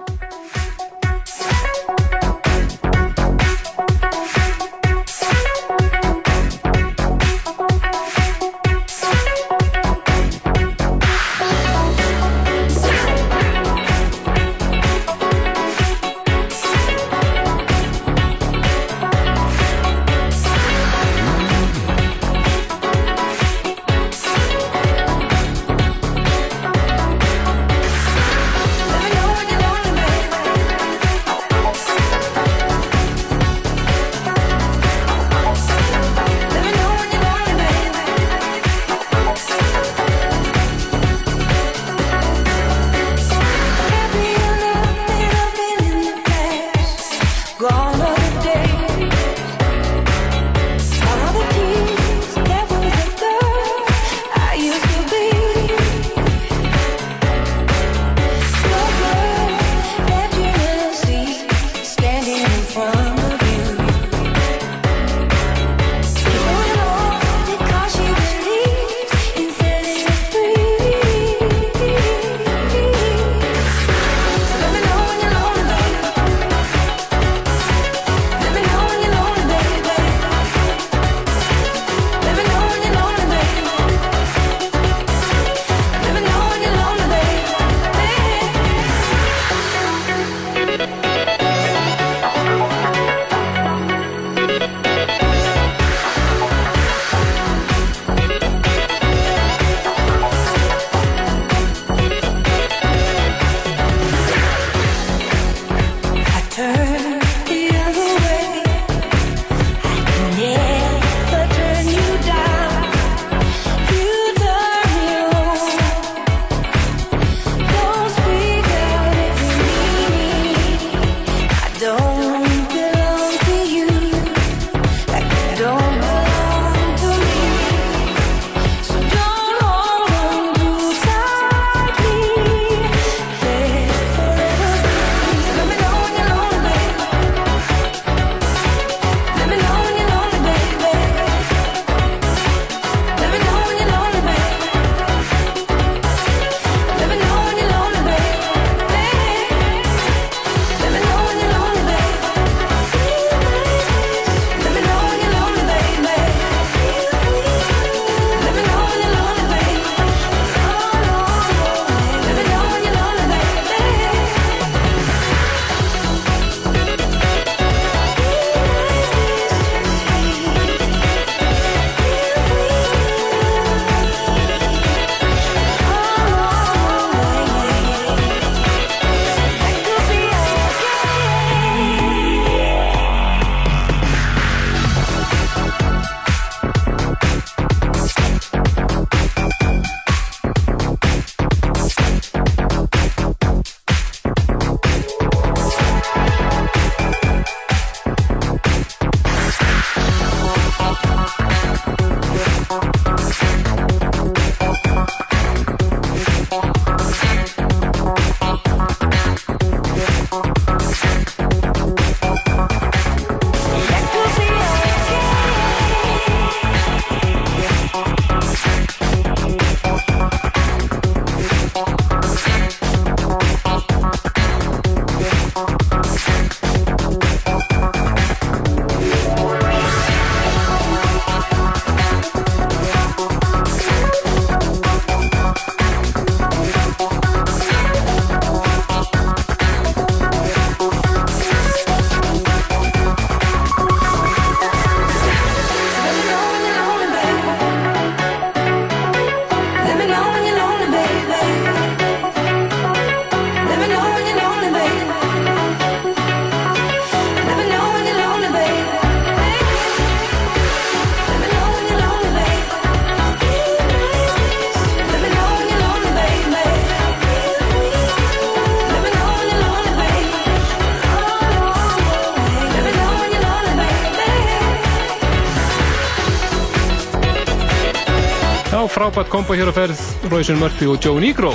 frábært 279.04 279.28
kombo 279.28 279.52
hér 279.52 279.68
á 279.68 279.74
ferð 279.76 280.00
Royce 280.32 280.54
Murphy 280.56 280.88
og 280.88 280.96
Joe 281.04 281.20
Negro. 281.20 281.50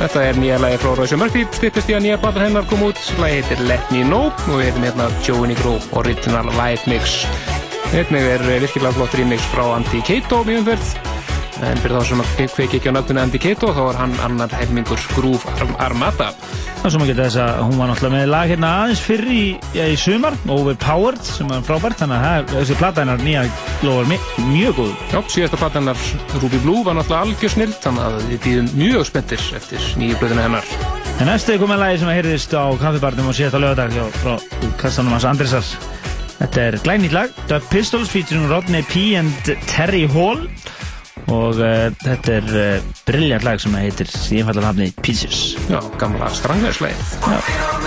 Þetta 0.00 0.22
er 0.26 0.38
nýja 0.42 0.56
lagi 0.58 0.80
frá 0.82 0.96
Royce 0.98 1.14
Murphy. 1.14 1.44
Stýttist 1.54 1.92
í 1.92 1.94
að 1.94 2.02
nýja 2.02 2.16
platan 2.18 2.42
hennar 2.48 2.66
kom 2.66 2.82
út. 2.82 2.98
Lagi 3.22 3.36
heitir 3.38 3.62
Let 3.68 3.92
Me 3.94 4.00
Know 4.02 4.32
og 4.32 4.56
við 4.58 4.72
hefum 4.72 4.86
hérna 4.88 5.06
Joe 5.22 5.46
Negro 5.46 5.76
Original 6.00 6.50
Live 6.58 6.90
Mix. 6.90 7.20
Einnig 7.92 8.26
er 8.26 8.42
virkilega 8.48 8.94
flott 8.96 9.14
remix 9.14 9.46
frá 9.52 9.68
Andy 9.76 10.02
Kato 10.08 10.42
mjög 10.48 10.64
umferð 10.64 10.90
en 11.62 11.78
fyrir 11.78 11.94
þá 11.94 12.08
sem 12.08 12.22
að 12.24 12.32
kveiki 12.56 12.80
ekki 12.80 12.90
á 12.90 12.96
nöfnunni 12.96 13.22
Andy 13.22 13.38
Kato 13.38 13.70
þá 13.76 13.82
er 13.84 14.00
hann 14.00 14.18
annar 14.26 14.54
helmingur 14.58 15.06
Groove 15.14 15.54
Arm 15.60 15.76
Armada 15.78 16.32
Er 16.82 16.90
svo 16.90 16.98
maður 16.98 17.12
geta 17.12 17.26
þess 17.28 17.38
að 17.38 17.60
hún 17.62 17.76
var 17.78 17.90
náttúrulega 17.92 18.16
með 18.16 18.30
lag 18.32 18.48
hérna 18.50 18.70
aðeins 18.80 19.02
fyrir 19.06 19.28
í, 19.30 19.42
ja, 19.76 19.84
í 19.86 19.98
sumar, 20.02 20.34
Overpowered, 20.50 21.20
sem 21.22 21.52
er 21.54 21.62
frábært, 21.66 22.00
þannig 22.00 22.26
að 22.26 22.54
þessi 22.56 22.78
plata 22.80 23.04
hennar 23.04 23.22
nýja 23.22 23.44
lofar 23.86 24.10
mjög 24.48 24.80
góð. 24.80 24.96
Já, 25.12 25.20
síðasta 25.36 25.60
platan 25.60 25.86
hennar 25.86 26.42
Ruby 26.42 26.58
Blue 26.64 26.82
var 26.82 26.98
náttúrulega 26.98 27.28
algjör 27.28 27.54
snill 27.54 27.70
þannig 27.86 28.08
að 28.08 28.18
við 28.32 28.42
býðum 28.48 28.74
mjög 28.80 29.06
spenntir 29.12 29.46
eftir 29.60 29.86
nýju 30.02 30.18
blöðuna 30.18 30.48
hennar 30.48 30.74
En 31.22 31.28
næstu 31.28 31.52
er 31.54 31.60
komið 31.62 31.78
lagi 31.78 31.98
sem 32.00 32.08
að 32.10 32.16
heyrðist 32.18 32.54
á 32.56 32.64
kaffibarnum 32.80 33.28
og 33.30 33.36
síðasta 33.36 33.60
lögadag 33.62 33.92
hjá 33.94 34.06
frá 34.16 34.32
kassanum 34.80 35.14
hans 35.14 35.26
Andrisar. 35.28 35.68
Þetta 36.40 36.64
er 36.64 36.76
glænýtt 36.82 37.14
lag, 37.14 37.36
Dub 37.46 37.68
Pistols 37.70 38.10
featuring 38.10 38.48
Rodney 38.50 38.82
P. 38.88 39.12
and 39.20 39.52
Terry 39.70 40.02
Hall 40.10 40.48
og 41.30 41.60
uh, 41.60 41.92
þetta 42.02 42.38
er 42.40 42.50
uh, 42.50 42.91
brilljant 43.12 43.44
lag 43.44 43.60
sem 43.60 43.74
heitir 43.76 44.08
í 44.08 44.40
einfaldan 44.40 44.70
hafni 44.70 44.88
Pieces. 45.04 45.52
Já, 45.68 45.80
gamla 46.00 46.32
stranglegslegið. 46.32 47.81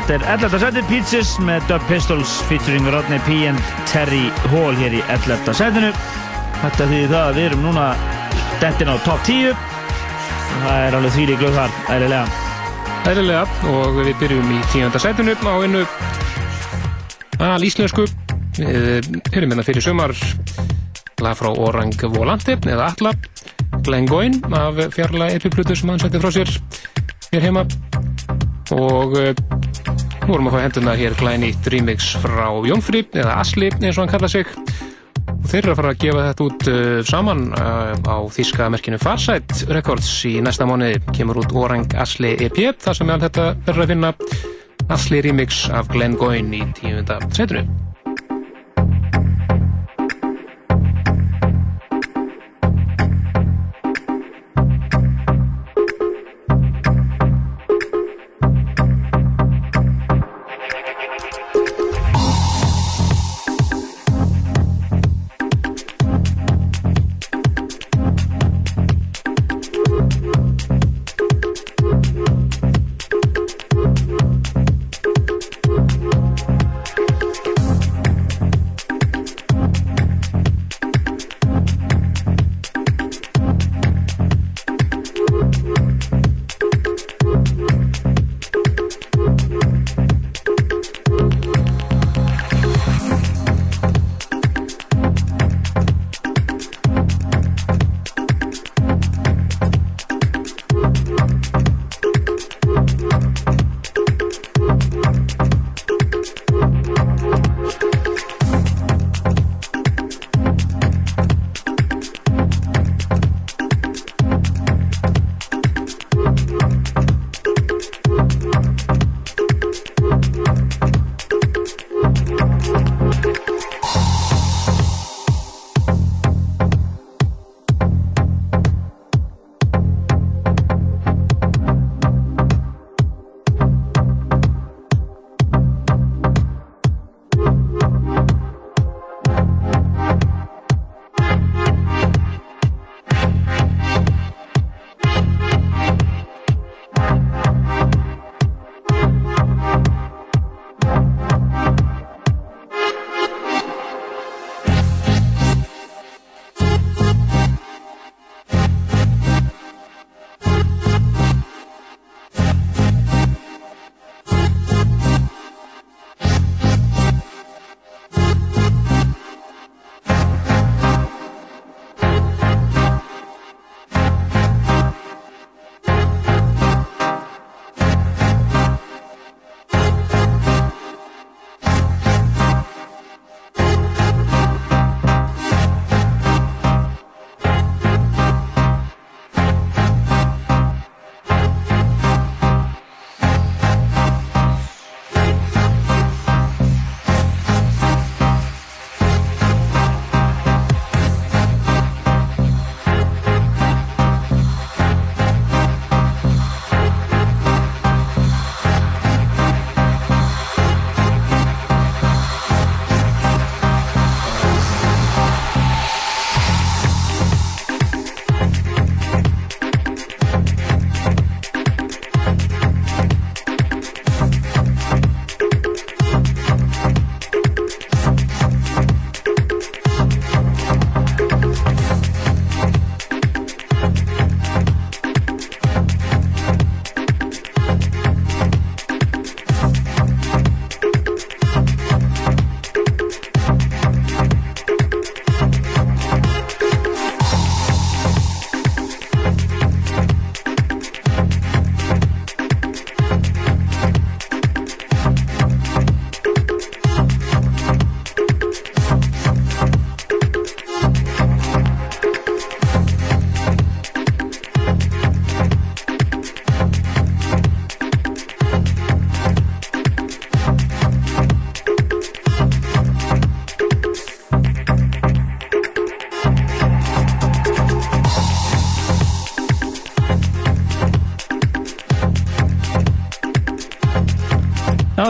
Þetta 0.00 0.14
er 0.16 0.22
11. 0.32 0.58
seti 0.62 0.82
Pizzas 0.88 1.30
með 1.44 1.66
Dub 1.68 1.82
Pistols 1.84 2.30
featuring 2.48 2.86
Rodney 2.88 3.20
P. 3.26 3.42
and 3.50 3.60
Terry 3.90 4.30
Hall 4.48 4.72
hér 4.78 4.94
í 4.96 5.02
11. 5.12 5.52
setinu. 5.52 5.90
Þetta 6.62 6.86
þýðir 6.88 7.10
það 7.10 7.24
að 7.26 7.36
við 7.36 7.48
erum 7.50 7.66
núna 7.66 7.84
dettin 8.62 8.88
á 8.88 8.96
top 9.04 9.20
10 9.28 9.52
og 9.52 10.64
það 10.64 10.86
er 10.86 10.96
alveg 10.96 11.14
þvíli 11.18 11.36
glöð 11.42 11.58
þar, 11.58 11.76
eðlilega. 11.92 12.40
Eðlilega 13.12 13.74
og 13.74 14.00
við 14.00 14.10
byrjum 14.22 14.50
í 14.56 14.62
tíunda 14.72 15.02
sætinu 15.04 15.36
á 15.36 15.54
einu 15.60 15.84
að 17.50 17.68
íslensku 17.68 18.08
við 18.56 19.12
erum 19.36 19.52
hérna 19.52 19.68
fyrir 19.68 19.84
sumar 19.84 20.16
lag 21.20 21.36
frá 21.36 21.52
Orang 21.52 21.92
Volante 22.16 22.56
eða 22.56 22.88
Atla 22.88 23.12
Glengoyne 23.84 24.40
af 24.56 24.80
fjarlæg 24.96 25.36
epiplutu 25.42 25.76
sem 25.76 25.92
hann 25.92 26.00
setti 26.00 26.24
frá 26.24 26.32
sér 26.40 26.56
hér 27.30 27.50
heima 27.50 27.68
og 28.72 29.18
Nú 29.18 29.49
vorum 30.30 30.50
að 30.50 30.54
fá 30.54 30.62
hendurna 30.62 30.92
hér 30.98 31.14
glænýtt 31.18 31.68
remix 31.72 32.12
frá 32.22 32.46
Jónfri, 32.68 33.02
eða 33.16 33.38
Asli 33.40 33.70
eins 33.72 33.96
og 33.96 34.04
hann 34.04 34.12
kalla 34.12 34.30
sig. 34.30 34.46
Og 35.30 35.48
þeir 35.48 35.60
eru 35.62 35.72
að 35.72 35.80
fara 35.80 35.92
að 35.94 36.00
gefa 36.04 36.24
þetta 36.28 36.46
út 36.46 36.70
uh, 36.70 37.00
saman 37.08 37.44
uh, 37.56 37.92
á 38.06 38.16
þíska 38.36 38.68
merkinu 38.74 39.00
Farsight 39.02 39.64
Records 39.72 40.10
í 40.28 40.36
næsta 40.44 40.68
mánuði. 40.68 41.00
Kemur 41.16 41.42
út 41.42 41.54
Orang 41.56 41.88
Asli 41.98 42.36
EP, 42.36 42.62
þar 42.82 43.00
sem 43.00 43.14
all 43.14 43.22
þetta 43.24 43.52
verður 43.66 43.86
að 43.86 43.94
finna 43.94 44.14
Asli 44.90 45.22
remix 45.26 45.64
af 45.70 45.90
Glenn 45.90 46.18
Goyne 46.20 46.60
í 46.60 46.66
tíunda 46.78 47.18
setinu. 47.30 47.64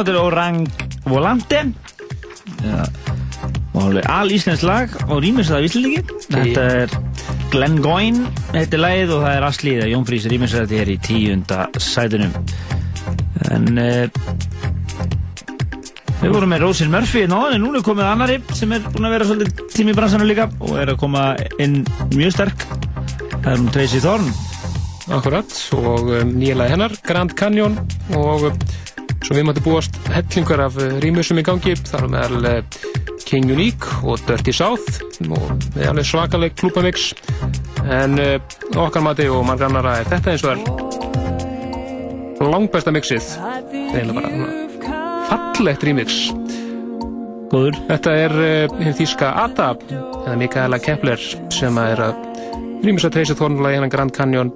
Þetta 0.00 0.12
er 0.14 0.20
Orang 0.20 0.60
Volante. 1.08 1.60
Alíslensk 4.10 4.64
lag 4.66 4.92
og 5.06 5.22
rýmis 5.24 5.48
það 5.48 5.62
víslingi 5.64 6.00
Þetta 6.26 6.64
er 6.82 6.94
Glenn 7.52 7.78
Goyne 7.80 8.26
Þetta 8.50 8.76
er 8.76 8.82
lagið 8.82 9.12
og 9.14 9.22
það 9.24 9.36
er 9.36 9.46
Asli 9.46 9.72
eða 9.78 9.88
Jón 9.92 10.04
Frís 10.08 10.26
rýmis 10.28 10.56
þetta 10.56 10.76
er 10.82 10.90
í 10.92 10.98
tíunda 11.04 11.62
sætunum. 11.80 12.34
En 13.54 13.80
uh, 13.80 14.04
Við 16.20 16.34
vorum 16.34 16.52
með 16.52 16.66
Rósin 16.66 16.92
Murphy 16.92 17.24
náðan 17.30 17.56
en 17.56 17.64
núna 17.64 17.80
er 17.80 17.86
komið 17.86 18.10
annari 18.10 18.38
sem 18.52 18.76
er 18.76 18.84
búin 18.90 19.08
að 19.08 19.16
vera 19.16 19.30
svolítið 19.30 19.64
tími 19.72 19.94
í 19.94 19.96
bransanum 19.96 20.28
líka 20.28 20.50
og 20.60 20.76
er 20.82 20.92
að 20.92 21.00
koma 21.00 21.30
inn 21.62 21.80
mjög 22.12 22.36
sterk. 22.36 22.68
Það 23.40 23.52
er 23.54 23.60
hún 23.62 23.70
Tracy 23.72 24.04
Thorn 24.04 24.32
Akkurat, 25.10 25.54
og 25.74 26.12
um, 26.12 26.34
nýjalega 26.38 26.70
hennar, 26.70 26.92
Grand 27.02 27.32
Canyon 27.34 27.74
og 28.14 28.44
og 29.30 29.36
við 29.38 29.46
máttum 29.46 29.66
búast 29.68 29.98
hellingar 30.10 30.64
af 30.66 30.78
eh, 30.82 30.96
rýmusum 31.04 31.38
í 31.38 31.44
gangi. 31.46 31.76
Þar 31.78 32.08
meðal 32.10 32.48
eh, 32.50 32.78
King 33.22 33.52
Unique 33.54 34.00
og 34.02 34.18
Dirty 34.26 34.52
South 34.54 34.98
og 35.28 35.52
það 35.70 35.84
er 35.84 35.92
alveg 35.92 36.08
svakaleg 36.08 36.56
klúpamix 36.58 37.12
en 37.86 38.18
eh, 38.18 38.40
okkar 38.74 39.04
mati 39.06 39.28
og 39.30 39.44
mann 39.46 39.60
grannara 39.60 40.00
er 40.00 40.10
þetta 40.10 40.34
eins 40.34 40.46
og 40.46 40.56
er 40.56 42.50
langbæsta 42.50 42.94
mixið. 42.96 43.30
Það 43.70 44.00
er 44.00 44.12
bara 44.16 44.32
fallegt 45.30 45.86
rýmix 45.86 46.20
Góður. 47.50 47.78
Þetta 47.88 48.12
er 48.14 48.34
hinn 48.78 48.94
þýska 48.94 49.32
Ada 49.44 49.72
eða 49.90 50.36
Mikaela 50.38 50.78
Kepler 50.82 51.22
sem 51.50 51.80
er 51.82 52.04
að 52.06 52.20
rýmisa 52.86 53.10
treysa 53.10 53.34
þornulega 53.38 53.74
í 53.74 53.80
hennan 53.80 53.94
Grand 53.94 54.14
Canyon. 54.14 54.54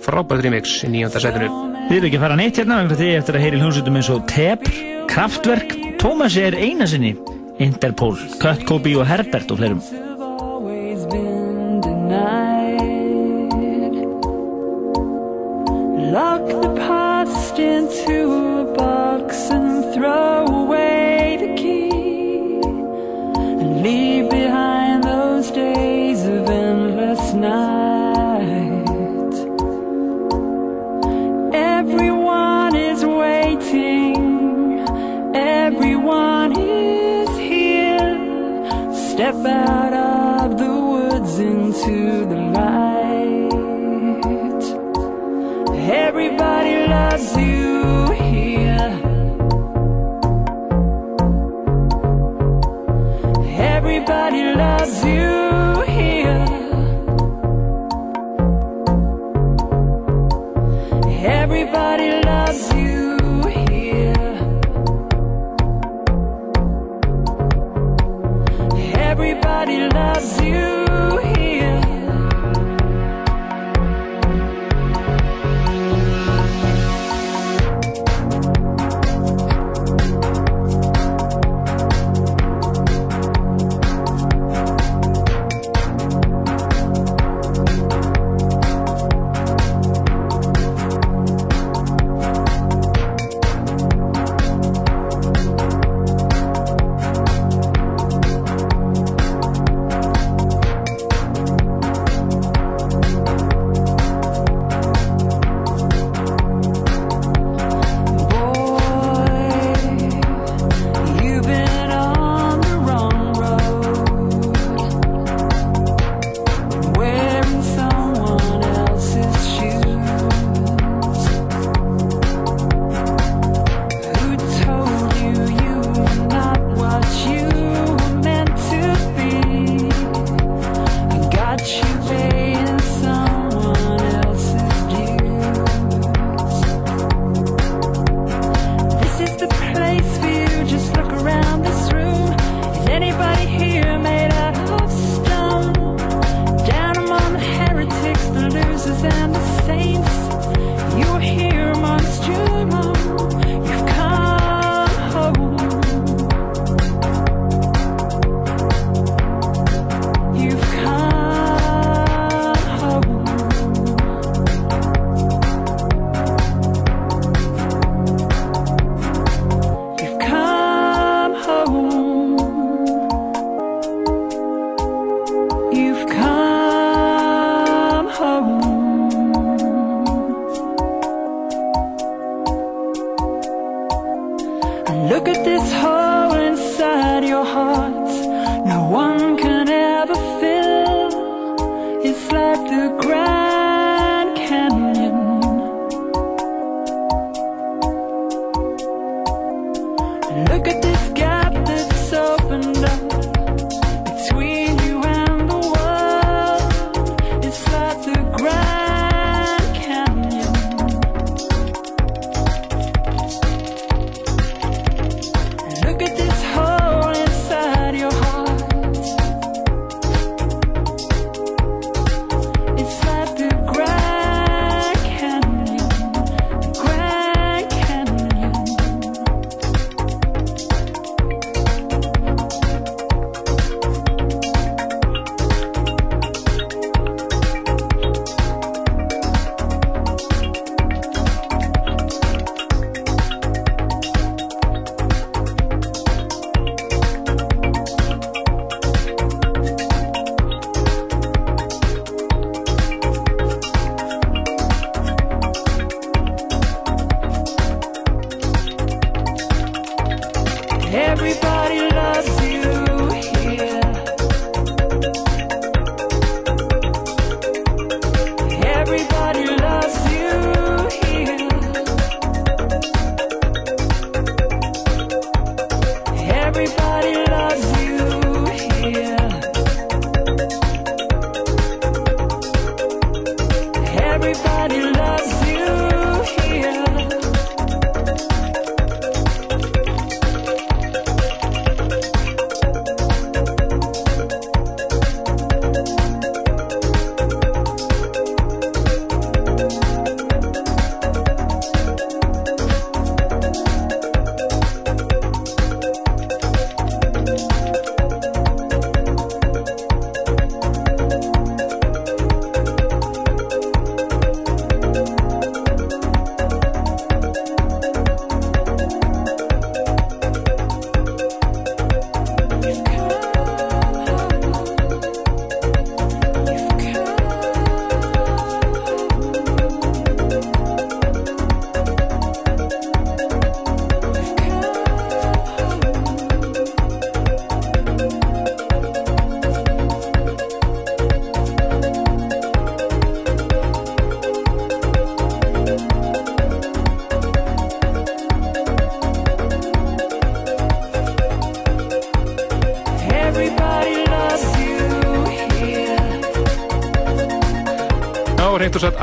Frábært 0.00 0.48
rýmix 0.48 0.80
í 0.88 0.94
nýjönda 0.94 1.20
setinu 1.20 1.69
Þið 1.90 1.96
eru 1.96 2.06
ekki 2.06 2.18
að 2.20 2.22
fara 2.22 2.34
neitt 2.38 2.58
hérna 2.60 2.76
vegna 2.78 2.96
því 3.00 3.06
eftir 3.18 3.34
að 3.34 3.42
heyri 3.42 3.58
hljómsutum 3.58 3.96
eins 3.98 4.10
og 4.14 4.20
Tepr, 4.30 4.76
Kraftwerk, 5.10 5.72
Tómasi 5.98 6.44
er 6.46 6.54
einasinni, 6.54 7.16
Interpol, 7.58 8.14
Köttkóbi 8.38 8.94
og 8.94 9.10
Herbert 9.10 9.50
og 9.50 9.58
fleirum. 9.58 9.82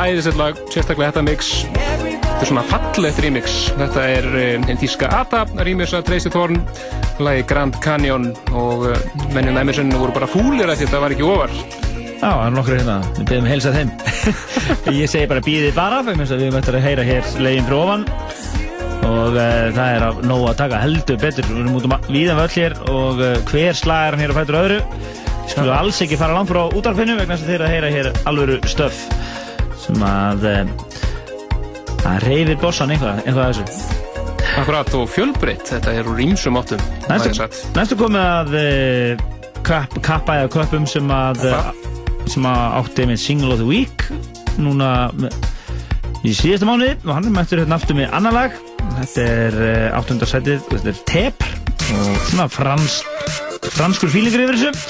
Æðisett 0.08 0.38
lag, 0.40 0.60
sérstaklega 0.72 1.12
þetta 1.12 1.26
mix. 1.28 1.52
Þetta 1.68 2.46
er 2.46 2.50
svona 2.52 2.64
fallegt 2.70 3.20
remix. 3.24 3.58
Þetta 3.80 4.06
er 4.14 4.30
um, 4.30 4.68
hinn 4.70 4.80
þíska 4.80 5.10
Ata, 5.20 5.44
remix 5.66 5.96
að 5.98 6.08
Tracy 6.12 6.32
Thorn, 6.34 6.62
lagi 7.24 7.44
Grand 7.50 7.78
Canyon 7.84 8.30
og 8.56 8.88
uh, 8.92 8.96
mennin 9.36 9.58
Emerson 9.60 9.92
voru 9.98 10.16
bara 10.16 10.30
fúlir 10.30 10.70
að 10.70 10.86
þetta 10.86 11.04
var 11.04 11.16
ekki 11.16 11.28
ofar. 11.28 11.54
Já, 12.18 12.32
það 12.32 12.44
er 12.48 12.54
nokkur 12.56 12.74
hérna, 12.80 12.94
við 13.14 13.28
byrjum 13.30 13.48
heilsa 13.52 13.72
þeim 13.76 13.90
Ég 14.98 15.10
segi 15.12 15.28
bara 15.30 15.44
býðið 15.46 15.76
bara 15.78 16.00
þess 16.08 16.34
að 16.34 16.42
við 16.42 16.56
möttum 16.56 16.78
að 16.80 16.88
heyra 16.88 17.06
hér 17.06 17.28
leginn 17.46 17.68
fyrir 17.68 17.78
ofan 17.78 18.06
og 19.08 19.38
uh, 19.38 19.68
það 19.76 19.92
er 19.92 20.06
af 20.08 20.24
nóg 20.26 20.48
að 20.50 20.58
taka 20.64 20.82
heldur 20.82 21.20
betur 21.22 21.46
við 21.46 21.62
erum 21.62 21.78
út 21.78 21.86
um 21.86 21.94
að 21.94 22.10
víðan 22.16 22.40
völl 22.42 22.50
hér 22.56 22.76
og 22.90 23.22
uh, 23.22 23.38
hver 23.52 23.78
slag 23.78 24.08
er 24.08 24.18
hann 24.18 24.24
hér 24.26 24.34
á 24.34 24.38
fætur 24.40 24.60
öðru 24.64 24.80
við 24.82 25.54
skulum 25.54 25.76
alls 25.78 26.02
ekki 26.08 26.20
fara 26.20 26.40
langt 26.40 26.50
frá 26.50 26.64
útarfinu 26.66 27.20
vegna 27.20 27.38
þess 27.38 27.46
að 27.46 27.54
þeir 27.54 27.60
eru 27.60 27.68
að 27.68 27.76
heyra 27.76 27.94
hér 27.94 28.12
alvöru 28.34 28.58
stöf 28.74 29.06
sem 29.88 30.04
að 30.04 30.46
það 32.04 32.22
reyðir 32.28 32.60
bossan 32.62 32.94
eitthvað, 32.94 33.24
eitthvað 33.24 33.44
af 33.46 33.58
þessu. 33.58 34.04
Akkurat 34.58 34.94
og 34.98 35.10
fjölbreytt, 35.12 35.68
þetta 35.70 35.94
er 36.00 36.08
úr 36.10 36.22
ímsum 36.24 36.58
áttum. 36.60 36.82
Næstu, 37.10 37.50
næstu 37.76 37.98
komið 38.00 38.24
að 38.24 38.56
uh, 38.62 39.26
kapp, 39.68 39.98
kappa 40.06 40.40
eða 40.42 40.54
köpum 40.56 40.88
sem 40.90 41.12
að 41.14 41.46
uh, 41.52 41.70
sem 42.28 42.48
að 42.48 42.64
átti 42.82 43.08
með 43.08 43.22
Single 43.24 43.54
of 43.56 43.62
the 43.62 43.68
Week 43.68 44.08
núna 44.58 45.12
í 46.26 46.34
síðasta 46.36 46.68
mánuði 46.68 46.96
og 47.06 47.14
hann 47.14 47.30
er 47.30 47.36
mættur 47.36 47.62
hérna 47.62 47.78
aftur 47.78 48.00
með 48.00 48.16
annar 48.18 48.36
lag. 48.36 48.58
Þetta 48.98 49.28
er 49.28 49.58
áttundasætið 49.98 50.66
þetta 50.72 50.92
er 50.94 51.02
Tep 51.12 51.48
og 51.88 52.18
svona 52.28 52.48
frans, 52.52 53.00
franskur 53.78 54.12
fílingur 54.12 54.44
yfir 54.48 54.58
þessu. 54.58 54.88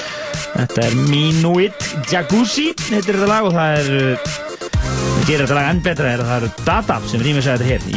Þetta 0.56 0.86
er 0.86 0.98
Minuit 1.12 1.88
Jacuzzi 2.10 2.70
heitir 2.88 3.18
þetta 3.18 3.30
lag 3.30 3.48
og 3.50 3.54
það 3.54 3.78
er 3.78 4.47
það 5.18 5.26
gerir 5.28 5.44
þetta 5.44 5.58
lag 5.58 5.68
enn 5.72 5.82
betra 5.82 6.06
er 6.12 6.20
að 6.22 6.28
það 6.30 6.38
eru 6.38 6.50
Dada 6.64 6.96
sem 7.10 7.20
rýmur 7.26 7.42
sig 7.44 7.52
þetta 7.58 7.70
hér 7.72 7.82
í 7.90 7.96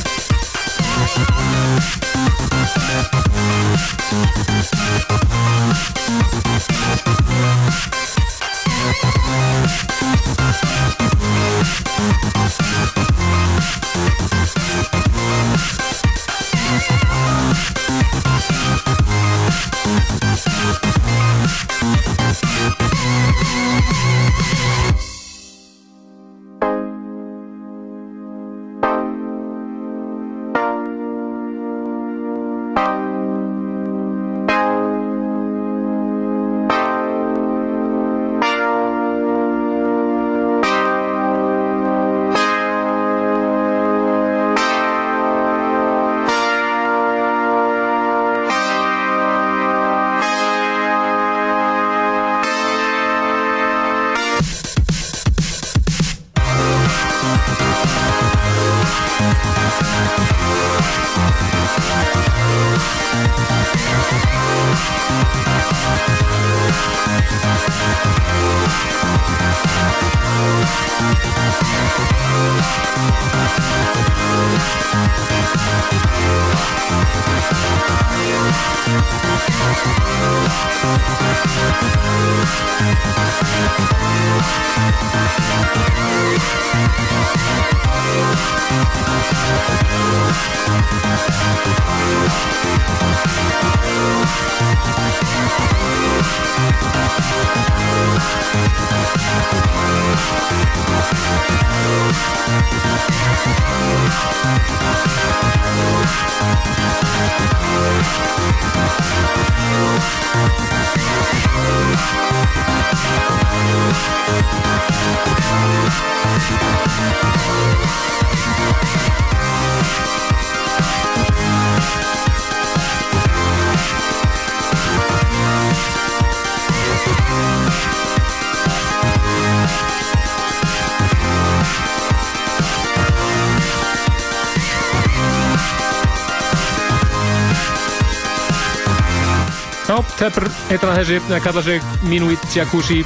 Tepper 140.21 140.45
heitir 140.69 140.85
hann 140.85 140.99
þessi, 140.99 141.15
það 141.25 141.39
kallar 141.41 141.63
sig 141.65 141.85
Minuit 142.05 142.43
Jacuzzi 142.53 142.99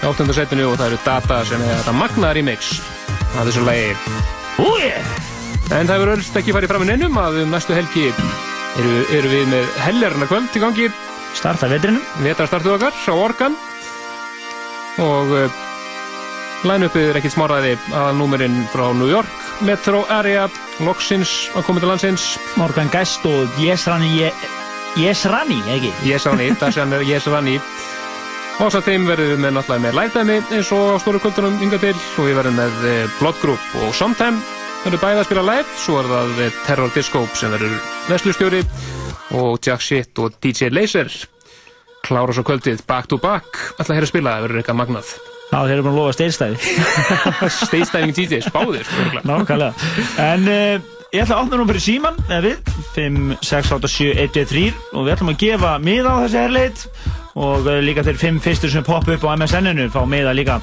á 0.00 0.08
8. 0.08 0.24
setinu 0.32 0.70
og 0.70 0.78
það 0.80 0.86
eru 0.86 1.00
Data 1.04 1.40
sem 1.44 1.60
er 1.60 1.82
þetta 1.82 1.92
magnaða 1.92 2.36
remix 2.38 2.70
að 3.36 3.50
þessu 3.50 3.64
lagi. 3.66 3.90
Ú, 4.64 4.70
yeah. 4.80 5.10
En 5.76 5.84
það 5.84 5.92
hefur 5.98 6.12
öllst 6.14 6.40
ekki 6.40 6.54
farið 6.56 6.72
fram 6.72 6.86
í 6.86 6.88
neinum 6.88 7.20
að 7.20 7.42
um 7.42 7.52
næstu 7.52 7.76
helgi 7.76 8.06
eru, 8.08 8.96
eru 9.18 9.34
við 9.34 9.52
með 9.52 9.76
hellerna 9.84 10.30
kvöld 10.30 10.56
í 10.56 10.64
gangi. 10.64 10.88
Starta 11.36 11.68
vetrinum. 11.68 12.00
Vetra 12.24 12.48
startu 12.48 12.72
okkar 12.72 12.96
á 13.04 13.12
Orkan 13.12 13.60
og 15.04 15.36
uh, 15.36 15.62
line-upið 16.64 17.10
er 17.10 17.20
ekkit 17.20 17.36
smáraði 17.36 17.76
að 17.92 18.14
númerinn 18.16 18.62
frá 18.72 18.88
New 18.96 19.12
York, 19.12 19.28
Metro 19.60 20.06
Area, 20.08 20.48
Loxins 20.80 21.50
að 21.52 21.68
koma 21.68 21.84
til 21.84 21.92
landsins. 21.92 22.30
Morgan 22.56 22.88
Gest 22.96 23.28
og 23.28 23.60
Jesrani 23.60 24.14
Jesrani, 24.22 24.55
ekki? 24.96 25.92
Jesrani, 26.08 26.48
það 26.56 26.74
sem 26.78 26.96
er 26.96 27.04
Jesrani 27.04 27.56
og 28.56 28.70
svo 28.72 28.80
þeim 28.80 29.04
verðum 29.04 29.34
við 29.34 29.40
með 29.42 29.52
náttúrulega 29.58 29.84
með 29.84 29.96
live-dæmi 29.98 30.36
eins 30.56 30.70
og 30.72 31.00
stóru 31.02 31.20
kvöldunum 31.20 31.58
yngar 31.66 31.82
til. 31.82 31.92
Og 31.92 32.24
við 32.24 32.38
verðum 32.38 32.56
með 32.56 32.86
eh, 32.88 33.16
Blood 33.18 33.36
Group 33.42 33.74
og 33.82 33.92
Sometime. 33.96 34.40
Verður 34.86 35.02
bæði 35.02 35.20
að 35.20 35.28
spila 35.28 35.44
live. 35.44 35.76
Svo 35.82 35.98
er 36.00 36.08
það 36.14 36.42
eh, 36.46 36.58
Terror 36.64 36.94
Disco 36.96 37.24
sem 37.36 37.52
verður 37.52 37.76
veslustjóri 38.08 38.62
og 39.36 39.58
Jack 39.60 39.84
Shit 39.84 40.22
og 40.22 40.38
DJ 40.40 40.70
Laser 40.72 41.12
klára 42.06 42.32
svo 42.32 42.46
kvöldið 42.46 42.84
back 42.88 43.10
to 43.12 43.20
back. 43.20 43.60
Alltaf 43.76 43.92
hér 43.92 44.06
að 44.06 44.12
spila, 44.14 44.36
það 44.36 44.46
verður 44.46 44.62
eitthvað 44.62 44.80
magnað. 44.80 45.14
Já, 45.46 45.58
þeir 45.60 45.76
eru 45.76 45.84
búin 45.86 45.92
að 45.92 45.98
lofa 46.00 46.14
steirstæði 46.16 46.70
Steirstæðing 47.68 48.16
DJs, 48.16 48.48
báðir 48.54 48.88
örugglega. 48.88 49.28
Nákvæmlega. 49.30 49.90
En 50.24 50.48
uh, 50.50 50.95
ég 51.16 51.24
ætla 51.24 51.38
að 51.38 51.46
opna 51.46 51.58
nú 51.58 51.64
fyrir 51.70 51.84
síman 51.84 52.16
eða 52.26 52.42
við? 52.44 52.72
5, 52.92 53.20
6, 53.40 53.70
8, 53.78 53.90
7, 53.92 54.08
1, 54.26 54.32
2, 54.34 54.44
3 54.50 54.64
og 54.92 55.06
við 55.06 55.12
ætlum 55.14 55.32
að 55.32 55.38
gefa 55.40 55.72
miða 55.80 56.12
á 56.12 56.16
þessi 56.26 56.42
herleit 56.42 56.82
og 57.36 57.68
uh, 57.68 57.78
líka 57.84 58.04
þeir 58.04 58.18
5 58.20 58.40
fyrstur 58.44 58.72
sem 58.72 58.84
poppa 58.84 59.16
upp 59.16 59.24
á 59.24 59.32
MSN-inu 59.36 59.88
fá 59.92 60.02
miða 60.08 60.34
líka. 60.36 60.58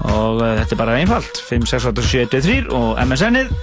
Og 0.00 0.40
uh, 0.40 0.52
þetta 0.58 0.76
er 0.76 0.80
bara 0.80 0.98
einfalt. 1.00 1.40
5, 1.48 1.68
6, 1.72 1.88
8, 1.92 2.04
7, 2.10 2.26
1, 2.26 2.32
2, 2.36 2.42
3 2.68 2.76
og 2.76 3.00
MSN-ið 3.06 3.54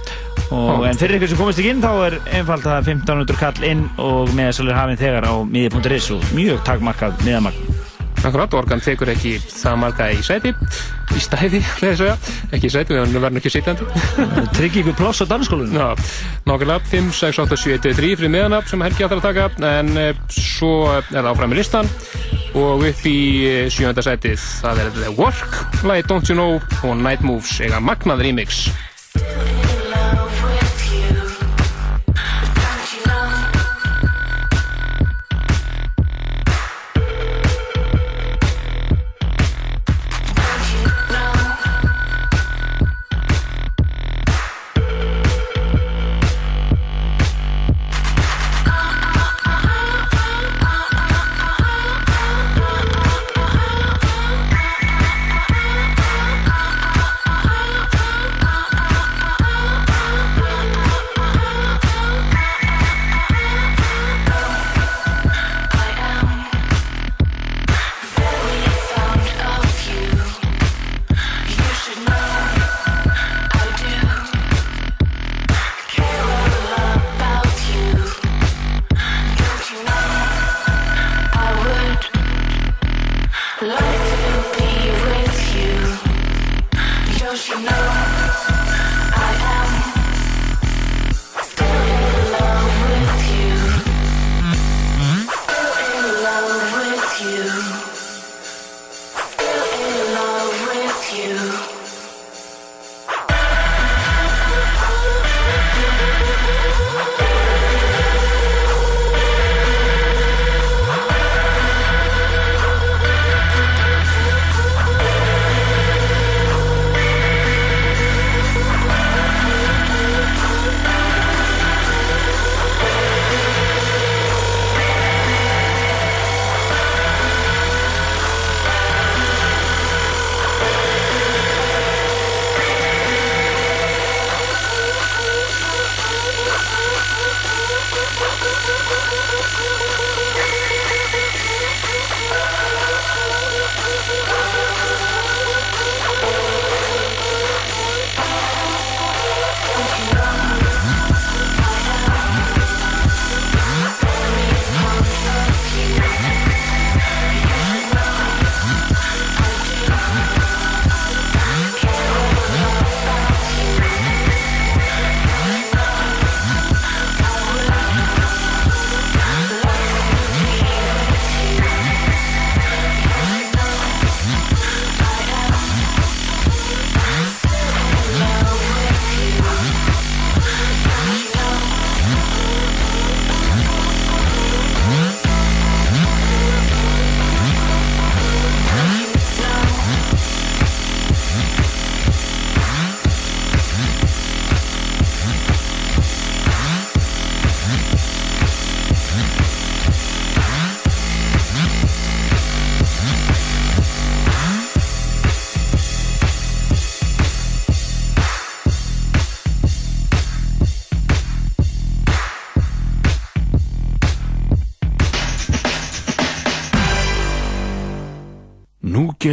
og 0.54 0.86
en 0.88 0.96
fyrir 0.96 1.18
ykkur 1.18 1.28
sem 1.28 1.38
komist 1.42 1.60
ekki 1.60 1.74
inn 1.74 1.82
þá 1.84 1.90
er 2.06 2.16
einfalt 2.38 2.64
að 2.64 2.88
1500 2.94 3.36
kall 3.42 3.66
inn 3.68 3.84
og 4.00 4.32
miðasalur 4.32 4.78
hafinn 4.78 5.00
þegar 5.00 5.28
á 5.28 5.34
miði.is 5.44 6.08
og 6.16 6.24
mjög 6.32 6.64
takmarkað 6.64 7.20
miðamagn 7.26 7.87
Akkurat, 8.18 8.54
Organ 8.58 8.80
tekur 8.82 9.10
ekki 9.12 9.36
það 9.40 9.76
marga 9.82 10.08
í 10.10 10.22
sæti 10.26 10.52
í 11.14 11.20
stæði, 11.22 11.60
ekki 12.54 12.68
í 12.68 12.72
sæti, 12.72 12.96
þannig 12.96 13.16
að 13.16 13.24
verður 13.24 13.40
ekki 13.40 13.52
sittandi 13.52 13.86
Tryggi 14.56 14.82
ykkur 14.82 14.96
pláss 14.98 15.22
á 15.22 15.26
dansskólinu 15.30 15.78
Já, 15.78 15.92
nákvæmlega, 16.48 16.82
5, 16.90 17.12
6, 17.20 17.40
8, 17.46 17.60
7, 17.64 17.76
1, 17.78 17.96
3 18.00 18.12
fyrir 18.18 18.34
meðanab 18.34 18.68
sem 18.68 18.82
Helgi 18.82 19.06
ætlar 19.06 19.22
að 19.22 19.28
taka. 19.28 19.46
En 19.68 19.92
e, 20.00 20.08
svo 20.34 20.72
er 20.96 21.06
það 21.10 21.30
áfram 21.32 21.54
í 21.54 21.60
listan 21.60 21.90
og 22.58 22.84
upp 22.88 23.08
í 23.08 23.18
e, 23.46 23.56
sjönda 23.72 24.04
sætið 24.04 24.38
það 24.64 24.84
er 24.84 24.92
The 24.98 25.14
Work, 25.20 25.62
lagi 25.88 26.06
Don't 26.10 26.32
You 26.32 26.38
Know 26.38 26.58
og 26.82 27.02
Night 27.02 27.24
Moves, 27.26 27.58
eiga 27.62 27.82
magnað 27.84 28.26
remix 28.26 28.66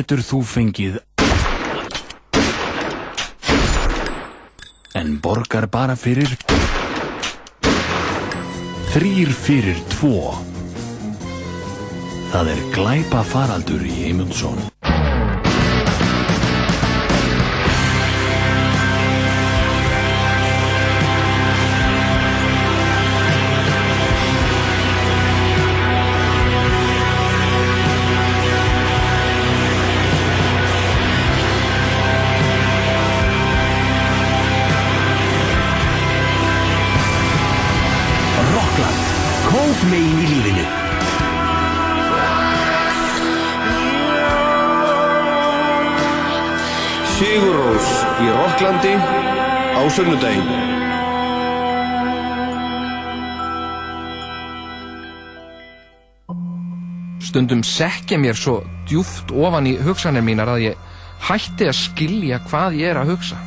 getur 0.05 0.21
þú 0.21 0.39
fengið. 0.45 0.97
En 4.93 5.15
borgar 5.17 5.65
bara 5.65 5.95
fyrir 5.97 6.29
Þrýr 8.93 9.33
fyrir 9.33 9.81
tvo. 9.97 10.37
Það 12.31 12.53
er 12.53 12.61
glæpa 12.77 13.25
faraldur 13.25 13.81
í 13.81 13.95
Eymundsson 14.11 14.61
megin 39.91 40.19
í 40.19 40.27
lífinu. 40.31 40.65
Sigur 47.15 47.55
Rós 47.55 47.91
í 48.19 48.31
Rokklandi 48.35 48.93
á 49.75 49.81
sunnudagin. 49.95 50.47
Stundum 57.23 57.63
sekja 57.63 58.19
mér 58.19 58.37
svo 58.39 58.61
djúft 58.87 59.31
ofan 59.31 59.67
í 59.67 59.75
hugsanir 59.83 60.23
mínar 60.23 60.51
að 60.55 60.69
ég 60.69 60.83
hætti 61.27 61.67
að 61.67 61.79
skilja 61.79 62.39
hvað 62.49 62.79
ég 62.79 62.93
er 62.93 63.01
að 63.01 63.15
hugsa. 63.15 63.39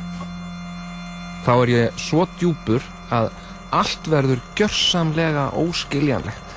Þá 1.45 1.53
er 1.55 1.71
ég 1.73 2.01
svo 2.01 2.25
djúpur 2.37 2.83
að 3.09 3.31
allt 3.75 4.09
verður 4.09 4.41
gjörsamlega 4.57 5.49
óskiljanlegt. 5.59 6.55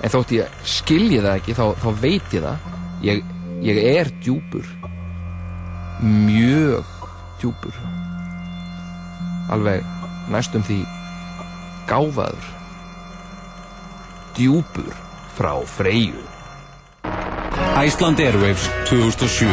En 0.00 0.12
þótt 0.12 0.32
ég 0.34 0.60
skilji 0.64 1.20
það 1.20 1.36
ekki, 1.36 1.56
þá, 1.56 1.64
þá 1.82 1.88
veit 2.00 2.36
ég 2.36 2.46
það. 2.46 2.70
Ég, 3.04 3.20
ég 3.66 3.82
er 3.92 4.12
djúpur. 4.24 4.70
Mjög 6.00 6.88
djúpur. 7.42 7.76
Alveg 9.52 9.84
næstum 10.32 10.64
því 10.64 10.80
gáfaður. 11.90 12.50
Djúpur 14.38 14.92
frá 15.36 15.54
Freyju. 15.68 16.26
Iceland 17.80 18.20
Airwaves 18.20 18.66
2007 18.88 19.48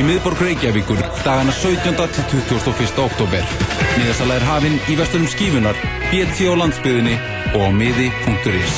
í 0.00 0.04
miðborg 0.06 0.40
Reykjavíkur 0.44 1.00
dagana 1.24 1.52
17. 1.56 1.96
til 2.16 2.42
21. 2.48 2.98
oktober 3.04 3.71
miðasala 3.96 4.38
er 4.38 4.46
hafinn 4.46 4.78
í 4.90 4.96
vesturum 4.98 5.28
skífunar 5.30 5.78
BT 6.10 6.48
á 6.48 6.54
landsbyðinni 6.60 7.16
og 7.56 7.66
á 7.66 7.70
miði.is 7.74 8.76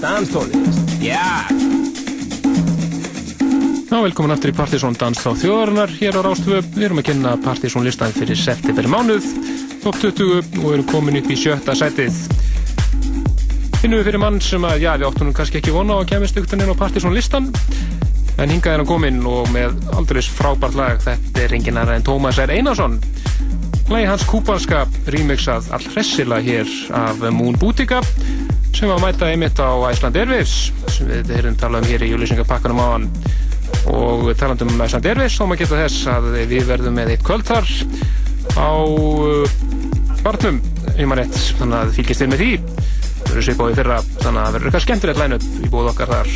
Danstónlist, 0.00 0.96
já 1.00 1.24
Já, 3.90 3.98
velkomin 3.98 4.30
aftur 4.30 4.52
í 4.52 4.54
Partisón 4.54 4.94
Dans 4.94 5.18
á 5.26 5.34
þjóðarinnar 5.34 5.90
hér 5.90 6.14
á 6.14 6.22
Rástvö. 6.22 6.60
Við 6.76 6.84
erum 6.86 7.00
að 7.02 7.08
kynna 7.08 7.32
Partisón 7.42 7.82
listan 7.82 8.12
fyrir 8.14 8.38
september 8.38 8.86
mánuð, 8.86 9.26
top 9.82 9.98
20 9.98 10.60
og 10.62 10.68
erum 10.76 10.86
komin 10.86 11.18
upp 11.18 11.26
í 11.34 11.38
sjötta 11.40 11.74
sætið. 11.74 12.14
Finnum 13.80 14.02
við 14.02 14.10
fyrir 14.10 14.20
mann 14.20 14.34
sem 14.44 14.64
að, 14.68 14.82
já, 14.82 14.90
við 15.00 15.06
áttum 15.08 15.28
nú 15.30 15.32
kannski 15.32 15.56
ekki 15.56 15.72
vona 15.72 15.94
á 15.96 16.02
að 16.02 16.10
kemast 16.10 16.36
yktan 16.36 16.60
inn 16.60 16.68
á 16.68 16.76
Partisón 16.76 17.14
listan, 17.16 17.46
en 18.36 18.50
hingað 18.52 18.74
er 18.74 18.82
hann 18.82 18.88
kominn 18.90 19.22
og 19.24 19.48
með 19.54 19.78
aldrei 19.96 20.20
frábært 20.20 20.76
lag, 20.76 21.00
þetta 21.00 21.40
er 21.40 21.54
engin 21.56 21.80
aðra 21.80 21.94
en 21.96 22.04
Tómas 22.04 22.36
R. 22.44 22.52
Einarsson. 22.52 22.98
Lagi 23.88 24.10
hans 24.10 24.26
kúpanska 24.28 24.82
remixað 25.08 25.70
all 25.72 25.88
hressilega 25.94 26.44
hér 26.44 26.74
af 26.98 27.24
Moon 27.32 27.56
Boutica 27.56 28.02
sem 28.76 28.84
var 28.84 29.00
að 29.00 29.06
mæta 29.06 29.30
einmitt 29.32 29.64
á 29.64 29.72
Iceland 29.88 30.20
Airwaves 30.20 30.52
sem 30.92 31.08
við 31.08 31.32
erum 31.40 31.56
talað 31.58 31.86
um 31.86 31.90
hér 31.94 32.04
í 32.04 32.12
júlýsingapakkanum 32.12 32.84
á 32.84 32.86
hann 32.92 33.08
og 33.96 34.28
talandum 34.36 34.74
um 34.76 34.84
Iceland 34.84 35.08
Airwaves 35.08 35.40
þá 35.40 35.46
maður 35.46 35.62
geta 35.64 35.80
þess 35.80 36.12
að 36.18 36.28
við 36.52 36.68
verðum 36.68 37.00
með 37.00 37.14
eitt 37.16 37.24
kvöld 37.24 37.48
þar 37.48 37.72
á 38.60 38.70
uh, 38.76 39.58
barnum 40.20 40.60
í 40.94 41.08
maður 41.08 41.24
rétt 41.24 41.42
þannig 41.58 41.80
að 41.80 41.96
fylgjast 41.96 42.26
þér 42.26 42.32
með 42.34 42.44
því 42.44 42.52
við 43.30 43.38
verðum 43.38 43.46
svipað 43.46 43.70
í 43.70 43.78
fyrra. 43.78 44.00
Þannig 44.20 44.40
að 44.40 44.44
það 44.44 44.56
verður 44.56 44.70
eitthvað 44.70 44.86
skemmtilegt 44.86 45.22
line-up 45.22 45.44
í 45.60 45.70
bóð 45.70 45.90
okkar 45.94 46.14
þar 46.16 46.34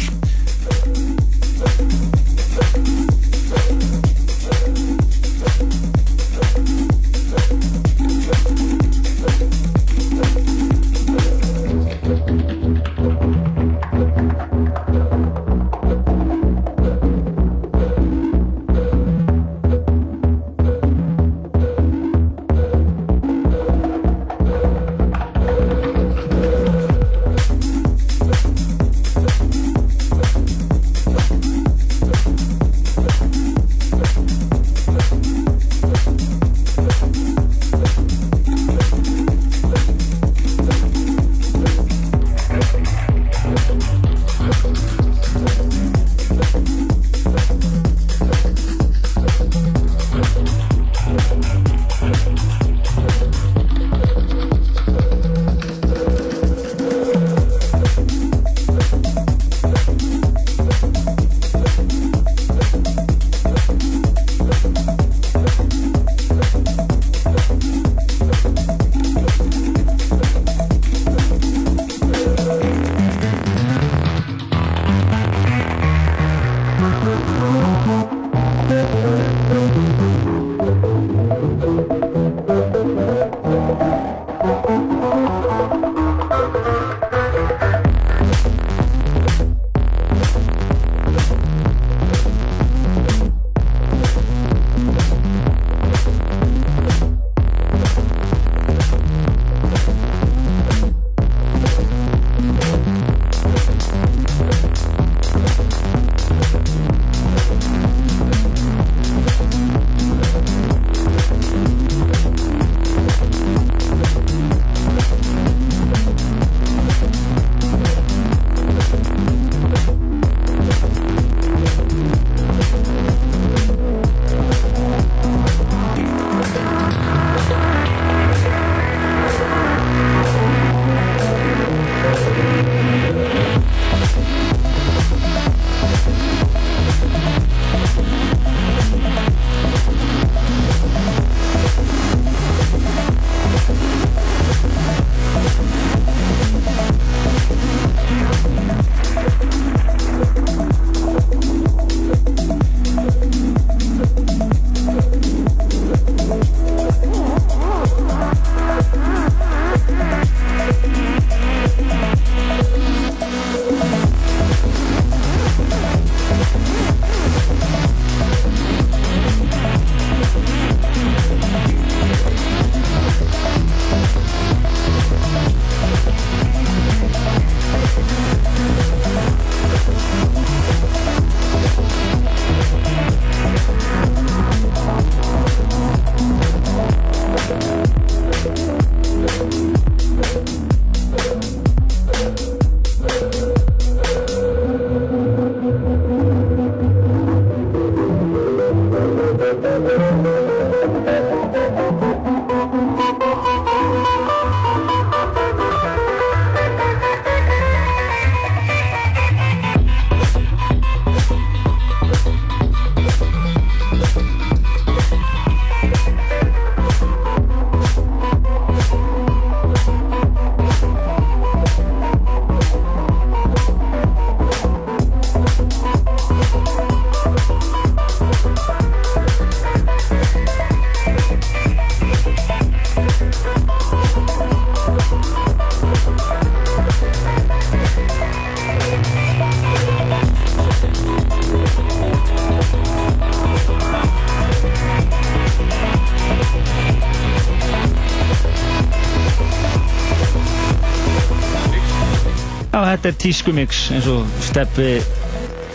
þetta 253.05 253.19
er 253.19 253.21
tískumix 253.21 253.79
eins 253.93 254.07
og 254.09 254.29
Steppi 254.41 254.93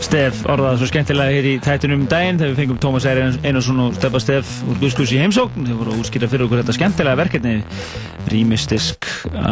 Stef 0.01 0.39
orðaði 0.49 0.79
svo 0.79 0.87
skemmtilega 0.89 1.35
hér 1.35 1.45
í 1.45 1.51
tættunum 1.61 1.99
um 2.01 2.07
daginn 2.09 2.39
þegar 2.39 2.53
við 2.55 2.61
fengum 2.63 2.79
Tómas 2.81 3.05
Eir 3.05 3.19
Einarsson 3.45 3.81
og 3.83 3.97
Steppa 3.99 4.21
Stef 4.23 4.53
úr 4.65 4.79
Guðskus 4.79 5.11
í 5.13 5.19
heimsókn. 5.19 5.67
Þeir 5.67 5.77
voru 5.77 5.93
að 5.93 5.99
útskýra 6.01 6.29
fyrir 6.31 6.47
okkur 6.47 6.61
þetta 6.63 6.75
skemmtilega 6.77 7.19
verkefni 7.19 7.53
rýmistisk 8.31 9.09
uh, 9.29 9.43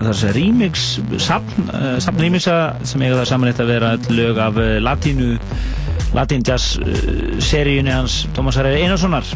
að 0.00 0.10
segja 0.18 0.34
rýmix 0.34 0.88
safn, 1.22 1.68
uh, 1.68 1.92
safn 2.02 2.24
rýmisa 2.24 2.56
sem 2.82 3.04
eiga 3.04 3.20
það 3.20 3.30
saman 3.34 3.52
eitt 3.52 3.62
að 3.62 3.74
vera 3.76 3.92
lög 4.10 4.40
af 4.48 4.58
uh, 4.58 4.72
latínu 4.82 5.36
Latin 6.16 6.42
Jazz 6.42 6.80
uh, 6.80 7.38
seríunni 7.44 7.94
hans 7.94 8.24
Tómas 8.34 8.58
Eir 8.58 8.72
Einarssonar 8.80 9.28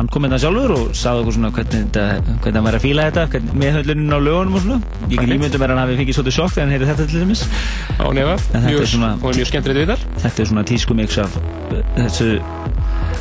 hann 0.00 0.08
kom 0.08 0.24
hérna 0.24 0.38
sjálfur 0.40 0.72
og 0.76 0.92
sagði 0.96 1.24
okkur 1.24 1.36
svona 1.36 1.50
hvernig, 1.52 1.80
hvernig 1.92 2.56
hann 2.56 2.66
væri 2.66 2.78
að 2.78 2.84
fíla 2.86 3.06
þetta 3.10 3.24
hvernig, 3.34 3.56
meðhöllunin 3.60 4.16
á 4.16 4.18
lögunum 4.24 4.56
og 4.56 4.62
svona. 4.64 4.78
Ég 5.10 5.20
ekki 5.20 5.36
ímyndum 5.36 5.64
er 5.66 5.74
að 5.74 5.80
hafi 5.82 5.98
fengið 6.00 6.16
svolítið 6.16 6.36
sjokk 6.38 6.54
þegar 6.54 6.66
hann 6.66 6.74
heyrði 6.74 6.88
þetta 6.90 7.08
til 7.10 7.20
dæmis. 7.20 7.42
Á 8.00 8.06
nefa, 8.16 8.36
er 8.60 8.78
og 9.10 9.36
mjög 9.36 9.50
skemmtilegt 9.50 9.80
við 9.82 9.90
þar 9.92 10.04
Þetta 10.24 10.42
er 10.42 10.50
svona 10.50 10.64
tískumix 10.70 11.18
af 11.20 11.36
uh, 11.36 11.82
þessu 11.98 12.30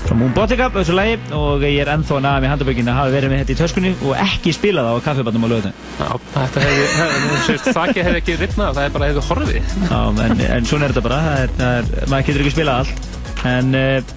frá 0.06 0.16
Moon 0.16 0.32
Botica, 0.38 0.70
þessu 0.74 0.96
lagi. 0.96 1.18
Og 1.36 1.66
ég 1.68 1.82
er 1.84 1.92
ennþá 1.98 2.16
að 2.16 2.24
naða 2.26 2.44
með 2.46 2.54
handabökinu 2.54 2.94
að 2.94 3.00
hafa 3.02 3.14
verið 3.18 3.34
með 3.34 3.44
þetta 3.44 3.56
í 3.56 3.60
töskunni 3.60 3.94
og 4.00 4.24
ekki 4.24 4.56
spila 4.56 4.86
það 4.88 4.96
á 4.96 5.06
kaffibandum 5.10 5.46
á 5.46 5.50
lögutin 5.52 5.78
Já, 6.00 6.10
þetta 6.38 6.64
hefði, 6.64 6.88
hefði 7.02 7.76
þakki 7.80 8.06
hefði 8.08 8.22
ekki 8.24 8.38
ripnað, 8.40 8.78
það 8.78 8.86
er 8.86 8.96
bara 8.96 9.10
hefði 9.12 9.26
horfið. 9.28 9.76
Já, 9.90 10.00
en, 10.30 10.44
en 10.48 10.70
svona 10.70 10.88
er 10.88 10.96
þetta 10.96 11.06
bara 11.10 11.22
það 11.26 11.44
er, 11.44 11.56
það 11.60 11.80
er, 11.82 12.10
maður 12.14 12.30
getur 12.30 12.46
ekki 12.46 12.56
spilað 12.56 12.84
allt. 12.84 13.10
En 13.50 13.78
uh, 13.80 14.16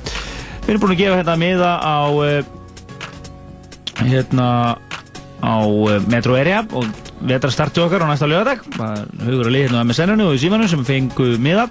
við 0.73 0.78
erum 0.78 0.86
búin 0.86 0.94
að 0.94 1.01
gefa 1.03 1.16
hérna 1.20 1.32
miða 1.36 1.70
á 1.85 1.97
uh, 2.16 2.44
hérna 4.09 4.47
á 5.44 5.57
uh, 5.69 5.99
Metro 6.09 6.36
Area 6.39 6.62
og 6.73 6.86
vetra 7.28 7.51
startu 7.53 7.82
okkar 7.85 8.07
á 8.09 8.09
næsta 8.09 8.28
lögadag 8.31 8.62
hugur 9.20 9.51
að 9.51 9.53
lið 9.53 9.66
hérna 9.66 9.82
á 9.82 9.85
MSN-unu 9.85 10.31
og 10.31 10.39
í 10.39 10.40
símanum 10.40 10.70
sem 10.70 10.85
fengu 10.86 11.35
miða. 11.36 11.66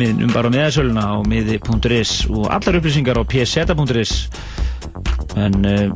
Miðnum 0.00 0.32
bara 0.32 0.52
miðasöluna 0.54 1.04
á 1.12 1.16
miði.is 1.28 2.14
og 2.32 2.48
allar 2.54 2.80
upplýsingar 2.80 3.20
á 3.20 3.24
pseta.is 3.28 4.14
en 5.36 5.60
uh, 5.68 5.92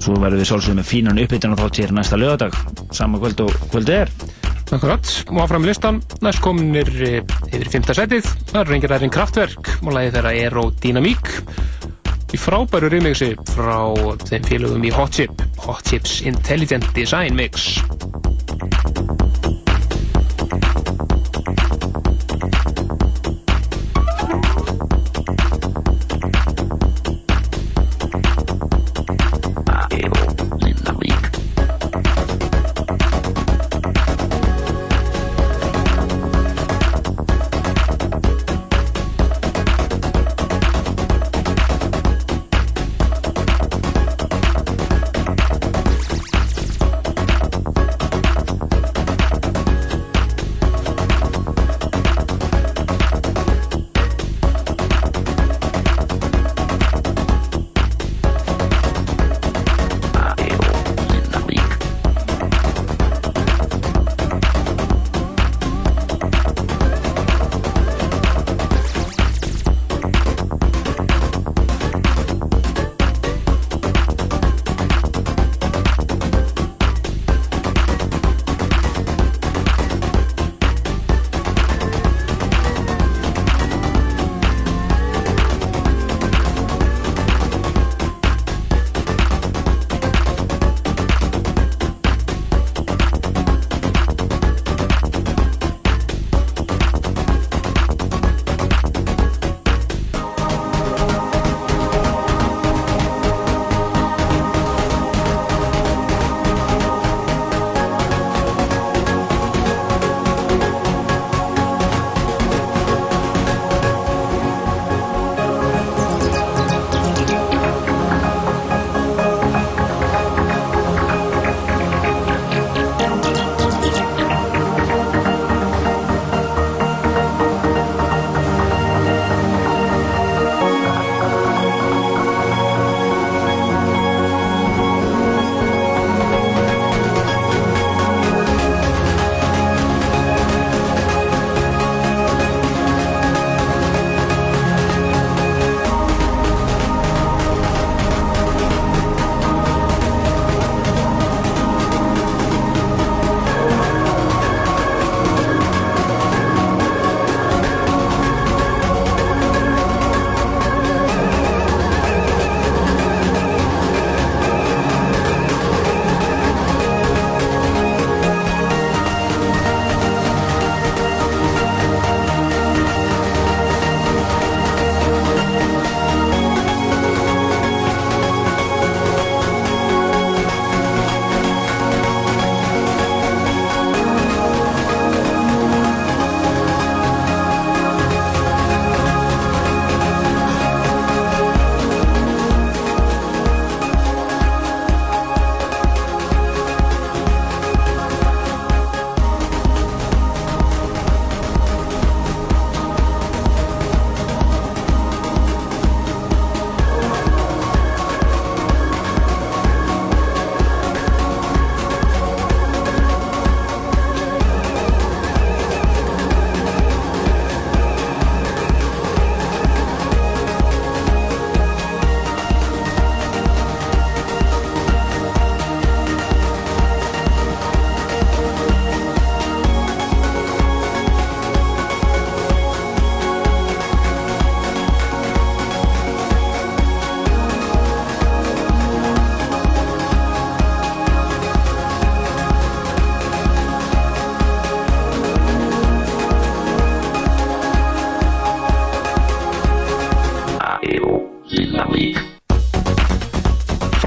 svo 0.00 0.16
verðum 0.16 0.40
við 0.40 0.48
svolsögum 0.48 0.80
með 0.80 0.88
fínan 0.88 1.20
uppbytun 1.20 1.52
og 1.52 1.60
þátt 1.66 1.82
hér 1.82 1.96
næsta 2.00 2.16
lögadag 2.16 2.56
sama 2.96 3.20
kvöld 3.20 3.44
og 3.44 3.52
kvöld 3.68 3.92
er. 3.92 4.14
Akkurat, 4.70 5.04
og 5.28 5.44
áfram 5.44 5.66
í 5.66 5.68
listan, 5.68 6.00
næst 6.24 6.40
kominir 6.40 6.88
yfir 6.88 7.66
í 7.66 7.72
fymta 7.74 7.96
setið, 7.98 8.28
það 8.54 8.60
er 8.62 8.72
reyngir 8.72 8.94
aðeins 8.94 9.18
kraftverk 9.18 9.69
og 9.88 9.96
lagið 9.96 10.18
þeirra 10.18 10.32
Aerodynamík 10.36 11.30
í 12.30 12.38
frábæru 12.38 12.90
remixi 12.92 13.32
frá 13.50 13.80
þeim 14.22 14.44
félögum 14.46 14.84
í 14.86 14.92
Hot 14.94 15.16
Chip, 15.18 15.42
Hot 15.64 15.82
Chips 15.90 16.20
Intelligent 16.28 16.86
Design 16.94 17.34
Mix. 17.38 17.79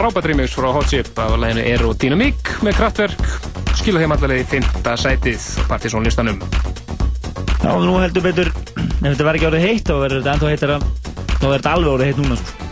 Frábært 0.03 0.25
remix 0.33 0.51
frá 0.51 0.67
Hot 0.75 0.89
Chip 0.91 1.19
af 1.21 1.37
læginu 1.39 1.61
Aerodynamic 1.63 2.49
með 2.65 2.73
kraftverk 2.75 3.21
skila 3.79 4.01
þeim 4.01 4.11
allavega 4.11 4.43
í 4.43 4.47
fymta 4.51 4.95
sætið 4.99 5.45
á 5.55 5.63
Partizón 5.69 6.03
listanum 6.03 6.41
Já, 7.63 7.71
nú 7.79 7.93
heldur 8.01 8.25
betur, 8.25 8.49
ef 8.51 9.05
þetta 9.05 9.23
var 9.23 9.39
ekki 9.39 9.47
orðið 9.47 9.63
heitt 9.63 9.87
þá 9.87 9.93
verður 10.01 10.19
þetta 10.25 10.33
ennþá 10.33 10.49
heittara, 10.51 10.75
þá 10.81 11.45
verður 11.45 11.55
þetta 11.55 11.75
alveg 11.77 11.91
orðið 11.93 12.09
heitt 12.09 12.19
núna 12.19 12.39
sko. 12.41 12.67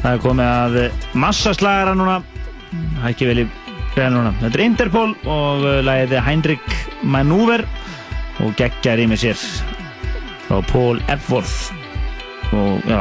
Það 0.00 0.08
er 0.10 0.24
komið 0.24 0.50
að 0.56 0.78
eh, 0.80 0.98
massaslagara 1.22 1.94
núna, 2.00 2.16
það 2.72 3.04
er 3.04 3.12
ekki 3.12 3.30
vel 3.30 3.38
í 3.44 3.46
beðan 3.94 4.18
núna. 4.18 4.34
Þetta 4.40 4.58
er 4.58 4.64
Interpol 4.66 5.14
og 5.36 5.68
eh, 5.70 5.78
lagið 5.86 6.16
er 6.18 6.26
Heinrich 6.26 6.76
Maneuver 7.06 7.62
og 8.42 8.58
geggjar 8.58 9.04
í 9.04 9.06
mig 9.12 9.22
sér 9.22 9.38
frá 10.48 10.58
Paul 10.72 10.98
Epworth. 11.06 11.65
Og 12.54 12.82
já, 12.86 13.00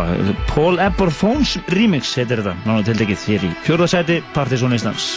Paul 0.49 0.79
Phones 1.13 1.57
Remix 1.69 2.15
heitir 2.17 2.41
þetta, 2.41 2.55
náttúrulega 2.65 2.89
tildekið 2.89 3.25
hér 3.29 3.45
í 3.45 3.55
fjórðasæti 3.67 4.21
Partizón 4.33 4.73
Íslands. 4.77 5.11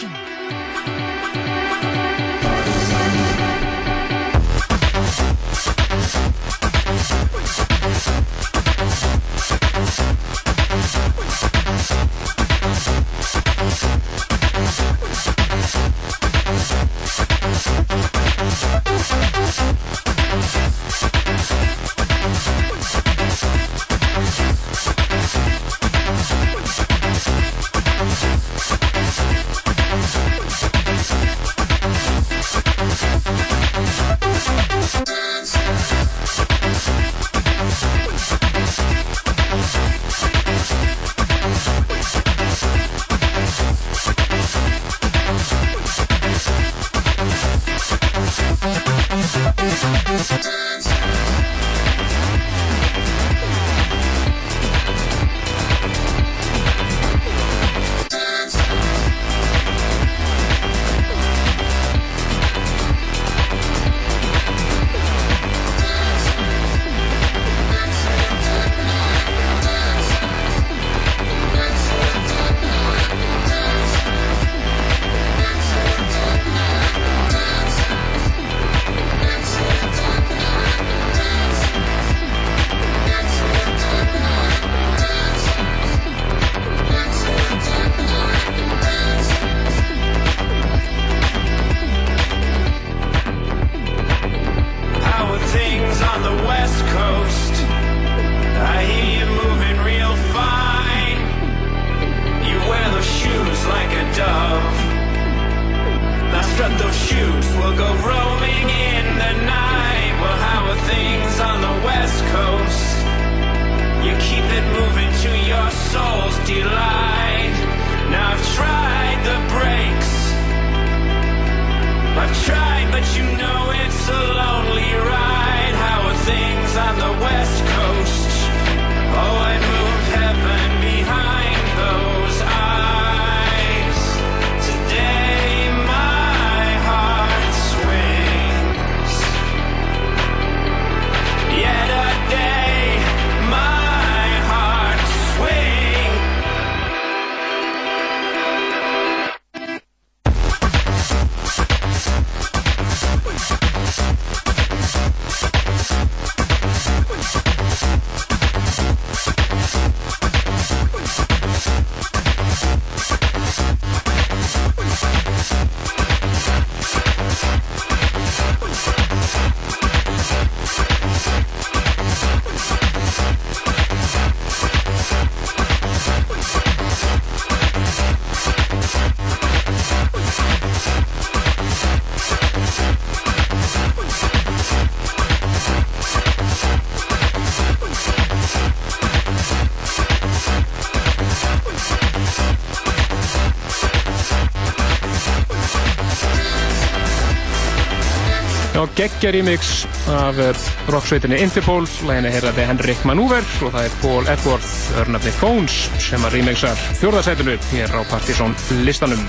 Já, 198.79 198.87
geggja 198.95 199.31
remix 199.31 199.85
af 200.07 200.37
eh, 200.39 200.55
rocksveitinni 200.87 201.35
Interpol, 201.43 201.83
læginni 202.07 202.29
heyrði 202.31 202.63
Henrik 202.63 203.01
Manúver 203.03 203.43
og 203.67 203.73
það 203.73 203.87
er 203.89 203.97
Paul 203.99 204.29
Epworth, 204.31 204.69
örnafni 205.01 205.33
Phones 205.35 205.75
sem 205.99 206.23
að 206.23 206.37
remixar 206.37 206.79
fjórðasætinu 207.01 207.57
hér 207.73 207.91
á 207.91 208.07
Partizón 208.07 208.55
listanum. 208.87 209.19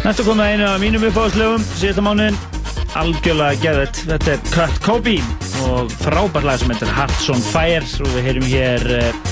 Næstu 0.00 0.24
komið 0.24 0.54
einu 0.54 0.68
af 0.70 0.80
mínum 0.80 1.04
uppáðslögum 1.10 1.68
síðasta 1.76 2.08
mánuðin 2.08 2.40
algjörlega 2.96 3.60
geðvett 3.66 4.04
þetta 4.14 4.32
er 4.38 4.44
Kurt 4.54 4.84
Cobain 4.88 5.32
og 5.68 5.92
frábært 6.00 6.48
lag 6.48 6.62
sem 6.62 6.72
heitir 6.72 6.96
Hearts 6.96 7.28
on 7.36 7.48
Fire 7.52 7.84
og 8.00 8.14
við 8.16 8.30
heyrum 8.30 8.48
hér 8.48 8.92
uh, 8.96 9.24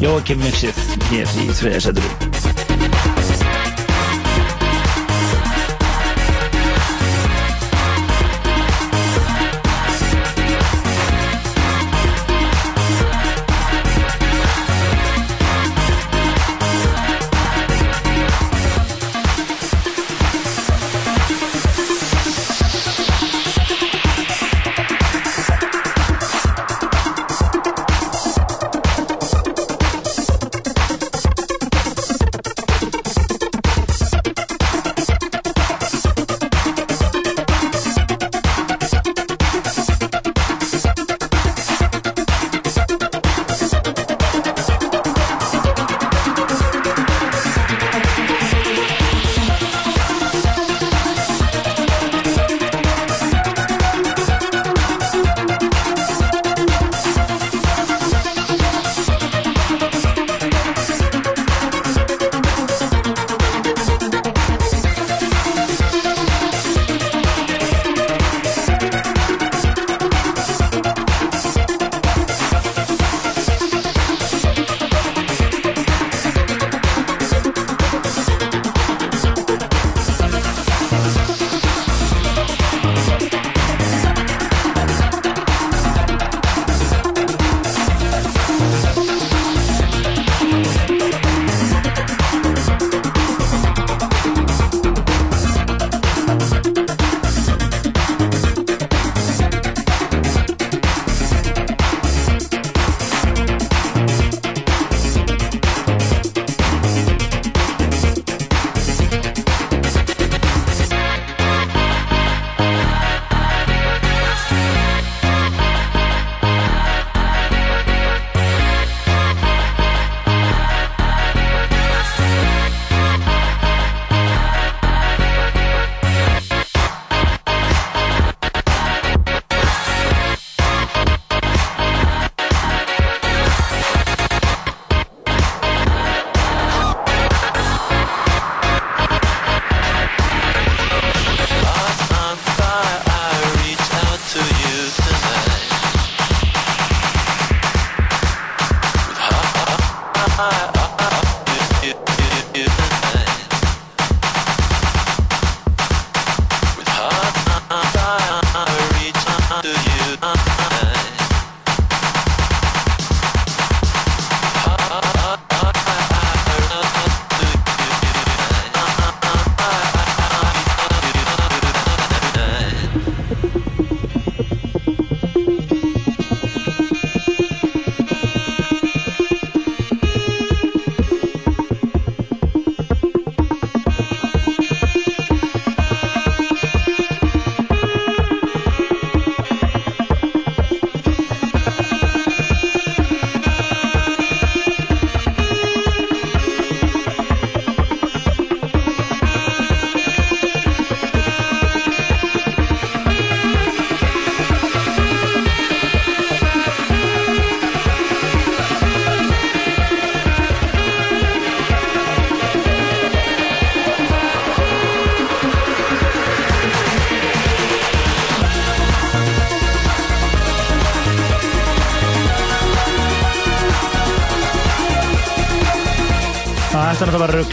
Joakim 0.00 0.40
Mixið 0.46 0.80
hér 1.10 1.40
í 1.44 1.50
þriðasæturu 1.52 2.23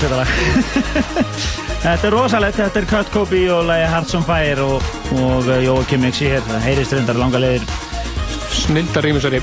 rugg 0.02 0.10
þetta 0.10 0.20
lag. 0.22 0.28
þetta 1.84 2.08
er 2.08 2.16
rosalegt, 2.16 2.58
þetta 2.60 2.80
er 2.82 2.88
Kurt 2.90 3.12
Coby 3.14 3.42
og 3.54 3.66
lagi 3.70 3.88
Hearts 3.92 4.16
on 4.18 4.26
Fire 4.26 4.66
og, 4.66 4.88
og 5.18 5.50
uh, 5.50 5.58
Jóakim 5.62 6.06
Mixi 6.06 6.30
hér. 6.32 6.44
Það 6.48 6.66
heyrist 6.66 6.96
reyndar 6.96 7.20
langa 7.20 7.42
leiðir. 7.42 7.66
Snildar 8.56 9.06
rýmisari. 9.06 9.42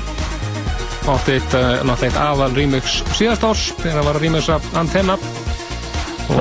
Átti 1.09 1.37
eitt, 1.37 1.53
náttúrulega 1.55 2.09
eitt 2.09 2.19
aðal 2.21 2.51
rýmix 2.53 2.99
síðast 3.17 3.45
árs 3.47 3.69
þegar 3.79 3.95
það 3.95 4.09
var 4.09 4.19
að 4.19 4.25
rýmisa 4.25 4.57
Antenna 4.77 5.15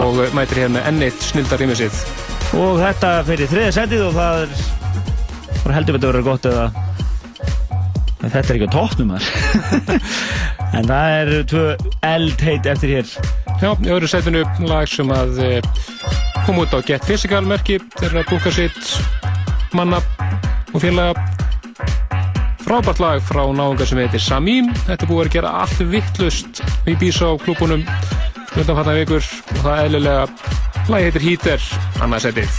og 0.02 0.18
mætir 0.36 0.60
hér 0.64 0.74
með 0.74 0.90
enn 0.90 1.06
eitt 1.06 1.24
snildar 1.24 1.62
rýmisið. 1.62 2.02
Og 2.58 2.82
þetta 2.82 3.14
fyrir 3.28 3.48
þriðja 3.52 3.72
setið 3.78 4.04
og 4.10 4.18
það 4.18 4.42
er 4.42 4.52
bara 5.62 5.78
heldur 5.78 5.96
betur 5.96 6.10
að 6.10 6.18
vera 6.18 6.28
gott 6.28 6.50
eða 6.50 6.66
en 8.18 8.32
þetta 8.34 8.44
er 8.44 8.58
ekki 8.58 8.68
á 8.68 8.76
tóknum 8.76 9.14
þar. 9.14 9.26
en 10.76 10.90
það 10.90 11.16
er 11.16 11.34
tvö 11.48 11.66
eldheit 12.10 12.72
eftir 12.74 12.96
hér. 12.98 13.18
Já, 13.58 13.72
í 13.82 13.90
öðru 13.90 14.06
setinu 14.06 14.44
lag 14.70 14.86
sem 14.86 15.08
að 15.10 15.40
uh, 15.42 15.86
kom 16.46 16.60
út 16.62 16.70
á 16.70 16.78
Get 16.86 17.02
Physical 17.08 17.42
merki 17.42 17.80
þegar 17.96 18.20
að 18.20 18.30
búka 18.30 18.52
sitt 18.54 18.92
manna 19.74 19.98
og 20.70 20.78
félaga. 20.84 21.24
Frábært 22.62 23.02
lag 23.02 23.24
frá 23.26 23.42
náunga 23.50 23.86
sem 23.88 23.98
heitir 23.98 24.22
Samím 24.22 24.70
þetta 24.84 25.10
búið 25.10 25.24
að 25.24 25.34
gera 25.38 25.54
allt 25.64 25.82
vittlust 25.90 26.62
í 26.86 26.94
bísa 27.00 27.32
á 27.32 27.40
klúbunum 27.42 27.82
undanfattan 28.54 29.00
vikur. 29.02 29.26
Og 29.56 29.62
það 29.66 29.84
eðlilega 29.88 30.26
lagi 30.92 31.10
heitir 31.10 31.26
Heater. 31.26 31.70
Annarsettið 32.04 32.57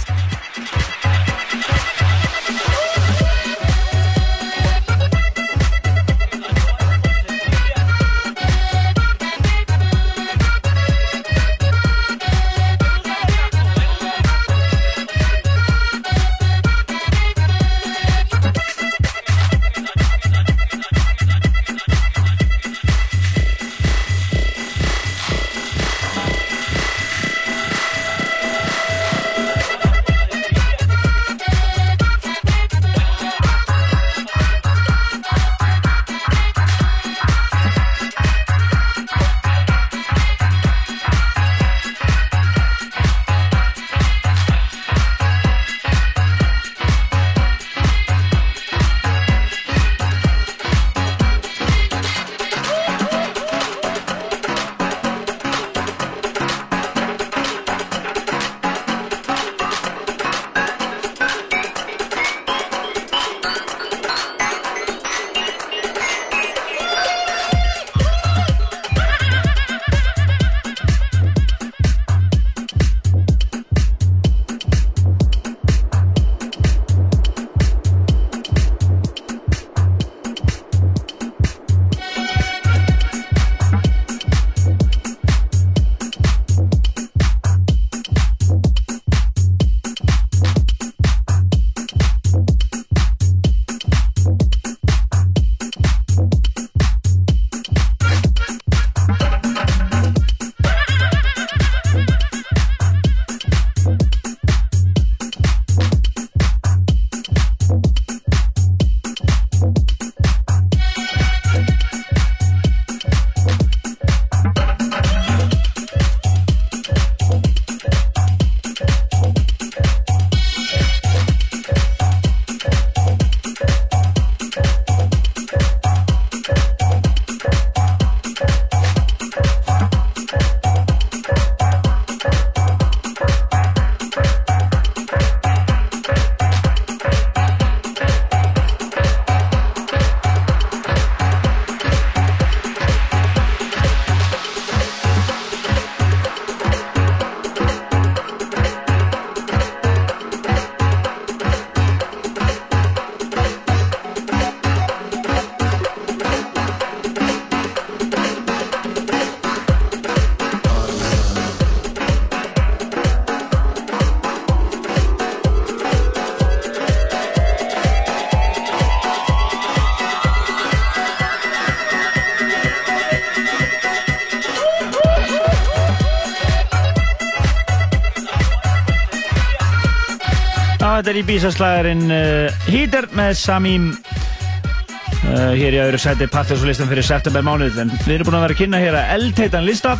þetta 181.00 181.12
er 181.14 181.18
í 181.22 181.28
bísaslagarinn 181.30 182.12
uh, 182.12 182.64
Heater 182.68 183.06
með 183.16 183.30
Samím 183.40 183.86
uh, 183.96 185.54
hér 185.56 185.78
í 185.78 185.80
öðru 185.80 186.00
sæti 186.02 186.28
partjóðslistan 186.28 186.90
fyrir 186.90 187.08
september 187.08 187.46
mánuð 187.46 187.78
en 187.86 187.94
við 188.04 188.18
erum 188.18 188.28
búin 188.28 188.36
að 188.40 188.44
vera 188.44 188.58
að 188.58 188.60
kynna 188.60 188.82
hér 188.84 188.98
að 189.00 189.14
eldheitan 189.16 189.64
lista 189.64 189.94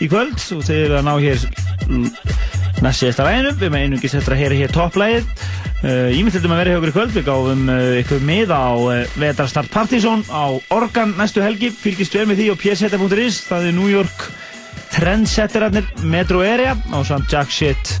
í 0.00 0.08
kvöld 0.08 0.40
og 0.56 0.64
þeir 0.64 0.80
eru 0.86 0.96
að 1.02 1.04
ná 1.04 1.12
hér 1.20 1.44
næst 2.80 3.02
síðasta 3.02 3.28
læginu 3.28 3.52
við 3.60 3.74
með 3.74 3.84
einungis 3.84 4.16
eftir 4.16 4.36
að 4.38 4.42
heyra 4.44 4.60
hér 4.62 4.74
topplægið. 4.78 5.28
Uh, 5.82 6.08
ég 6.14 6.24
myndi 6.24 6.40
að 6.40 6.56
vera 6.56 6.72
hjá 6.72 6.78
okkur 6.78 6.94
í 6.94 6.96
kvöld. 6.96 7.14
Við 7.18 7.28
gáðum 7.28 7.68
uh, 7.74 7.84
ykkur 8.00 8.24
mið 8.32 8.54
á 8.56 8.68
uh, 8.72 9.16
Vetrastart 9.20 9.72
Partizón 9.74 10.24
á 10.32 10.56
Organ 10.74 11.12
næstu 11.20 11.44
helgi. 11.44 11.74
Fylgist 11.74 12.16
vel 12.16 12.24
með 12.30 12.40
því 12.40 12.48
á 12.50 12.60
pseta.is 12.64 13.42
það 13.50 13.68
er 13.68 13.76
New 13.76 13.92
York 13.92 14.30
trendsetterarnir 14.94 15.84
Metro 16.08 16.40
Area 16.40 16.72
á 16.72 16.98
samt 17.04 17.28
Jack 17.28 17.52
Shit 17.52 17.98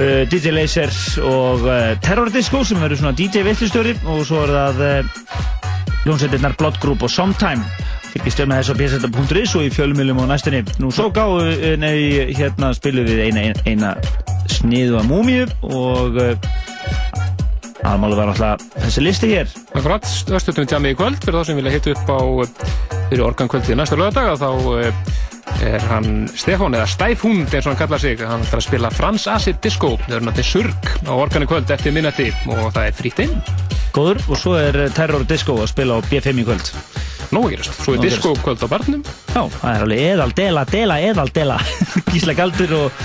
uh, 0.00 0.22
DJ 0.30 0.54
Laser 0.56 0.90
og 1.22 1.66
uh, 1.68 1.92
Terror 2.02 2.30
Disco 2.32 2.64
sem 2.66 2.80
verður 2.80 3.02
svona 3.02 3.16
DJ 3.16 3.44
vittlustjóri 3.46 3.94
og 4.08 4.24
svo 4.28 4.42
er 4.46 4.52
það 4.56 4.82
uh, 4.86 5.44
hljómsveitirnar 6.06 6.56
Blood 6.58 6.80
Group 6.82 7.04
og 7.06 7.12
Sometime. 7.12 7.62
Fylgist 8.10 8.42
vel 8.42 8.48
með 8.50 8.64
þessu 8.64 8.74
á 8.74 8.80
pseta.is 8.80 9.54
og 9.60 9.66
í 9.68 9.70
fjölumilum 9.74 10.24
á 10.24 10.32
næstinni 10.32 10.64
nú 10.82 10.90
svo 10.94 11.10
gáðu, 11.14 11.76
nei, 11.78 12.32
hérna 12.34 12.72
spilum 12.74 13.06
við 13.06 13.22
eina, 13.28 13.44
eina, 13.46 13.62
eina 13.70 14.48
sniðu 14.50 14.98
að 14.98 15.10
múmiu 15.12 15.46
og 15.68 16.18
aðmálu 17.86 18.18
var 18.18 18.32
alltaf 18.32 18.64
þessi 18.82 19.04
listi 19.04 19.30
hér. 19.30 19.50
Akkurat, 19.78 20.06
östutum 20.34 20.66
tjami 20.68 20.92
í 20.94 20.98
kvöld 20.98 21.22
fyrir 21.22 21.38
þá 21.38 21.46
sem 21.48 21.60
vilja 21.60 21.76
hitta 21.76 21.94
upp 21.94 22.10
á 22.10 22.18
fyrir 23.10 23.26
organ 23.26 23.50
kvöld 23.50 23.70
í 23.70 23.78
næsta 23.78 23.98
lögadag 23.98 24.36
þá 24.38 24.48
uh, 24.50 25.09
er 25.66 25.84
hann 25.90 26.28
Stefán 26.32 26.74
eða 26.76 26.88
Stæfhund 26.88 27.52
eins 27.52 27.66
og 27.66 27.72
hann 27.72 27.80
kallar 27.80 28.00
sig. 28.02 28.20
Hann 28.20 28.44
ætlar 28.46 28.62
að 28.62 28.66
spila 28.68 28.90
Frans 28.94 29.26
Acid 29.30 29.60
Disco 29.64 29.94
það 30.06 30.16
er 30.16 30.26
náttúrulega 30.28 30.50
surg 30.50 30.90
á 31.06 31.12
organu 31.14 31.48
kvöld 31.50 31.70
eftir 31.74 31.94
minnati. 31.96 32.30
Og 32.48 32.70
það 32.72 32.86
er 32.86 32.96
frýtt 32.96 33.22
inn. 33.26 33.36
Góður 33.94 34.20
og 34.28 34.38
svo 34.38 34.56
er 34.58 34.78
Terror 34.94 35.24
Disco 35.28 35.58
að 35.60 35.72
spila 35.72 35.98
á 35.98 36.06
B5 36.06 36.42
í 36.42 36.46
kvöld. 36.46 36.72
Nóg 37.30 37.46
að 37.46 37.52
gerast. 37.54 37.82
Svo 37.84 37.94
er 37.94 38.02
disco 38.02 38.32
kvöld 38.42 38.62
á 38.66 38.68
barnum. 38.70 39.02
Já, 39.30 39.42
það 39.60 39.70
er 39.70 39.84
alveg 39.84 40.04
eðal 40.08 40.32
dela, 40.34 40.64
dela, 40.66 40.96
eðal 41.10 41.28
dela. 41.34 41.58
Gísla 42.10 42.34
Galdur 42.38 42.74
og, 42.78 43.04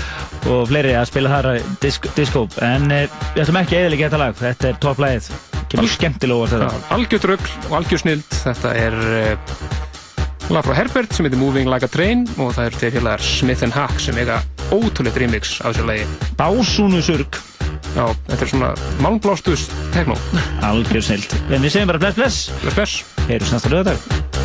og 0.50 0.64
fleiri 0.70 0.96
að 0.98 1.10
spila 1.12 1.34
þar 1.36 1.50
disk, 1.82 2.08
disco. 2.18 2.46
En 2.64 2.90
eh, 2.94 3.06
við 3.36 3.44
ætlum 3.44 3.60
ekki 3.62 3.78
að 3.78 3.84
eðalega 3.84 4.08
þetta 4.08 4.22
lag. 4.24 4.40
Þetta 4.40 4.70
er 4.70 4.80
topplægið, 4.82 5.30
kemur 5.70 5.92
skemmtilega 5.94 6.40
óvart 6.40 6.56
þetta. 6.56 6.82
Algjört 6.98 7.30
rögl 7.32 7.54
og 7.68 7.78
algjör 7.80 8.02
snild. 8.02 8.26
Þetta 8.42 8.74
er 8.82 8.98
uh, 10.46 10.52
lag 10.54 10.66
frá 10.66 10.76
Herbert 10.76 11.14
sem 11.14 11.26
heitir 11.26 11.40
Moving 11.40 11.70
Like 11.70 11.86
a 11.86 11.90
Train 11.90 12.24
og 12.36 12.54
það 12.56 12.70
eru 12.70 12.80
félagar 12.82 13.24
Smith 13.24 13.66
Hack 13.74 14.00
sem 14.02 14.18
eiga 14.20 14.40
ótrúlegt 14.70 15.18
remix 15.18 15.58
af 15.62 15.74
þessu 15.74 15.86
lagi. 15.88 16.06
Básúnu 16.38 17.02
surg 17.02 17.42
Já, 17.96 18.10
þetta 18.28 18.42
er 18.44 18.50
svona 18.50 18.70
málmblástus 19.00 19.66
techno. 19.94 20.18
Algjör 20.66 21.04
snild 21.04 21.32
En 21.48 21.64
við 21.64 21.78
segjum 21.78 21.92
bara 21.94 22.02
bless 22.02 22.18
bless. 22.18 22.42
Bless 22.62 22.76
bless. 22.76 23.04
Heyrjus 23.26 23.54
næsta 23.56 23.72
lögadag 23.72 24.35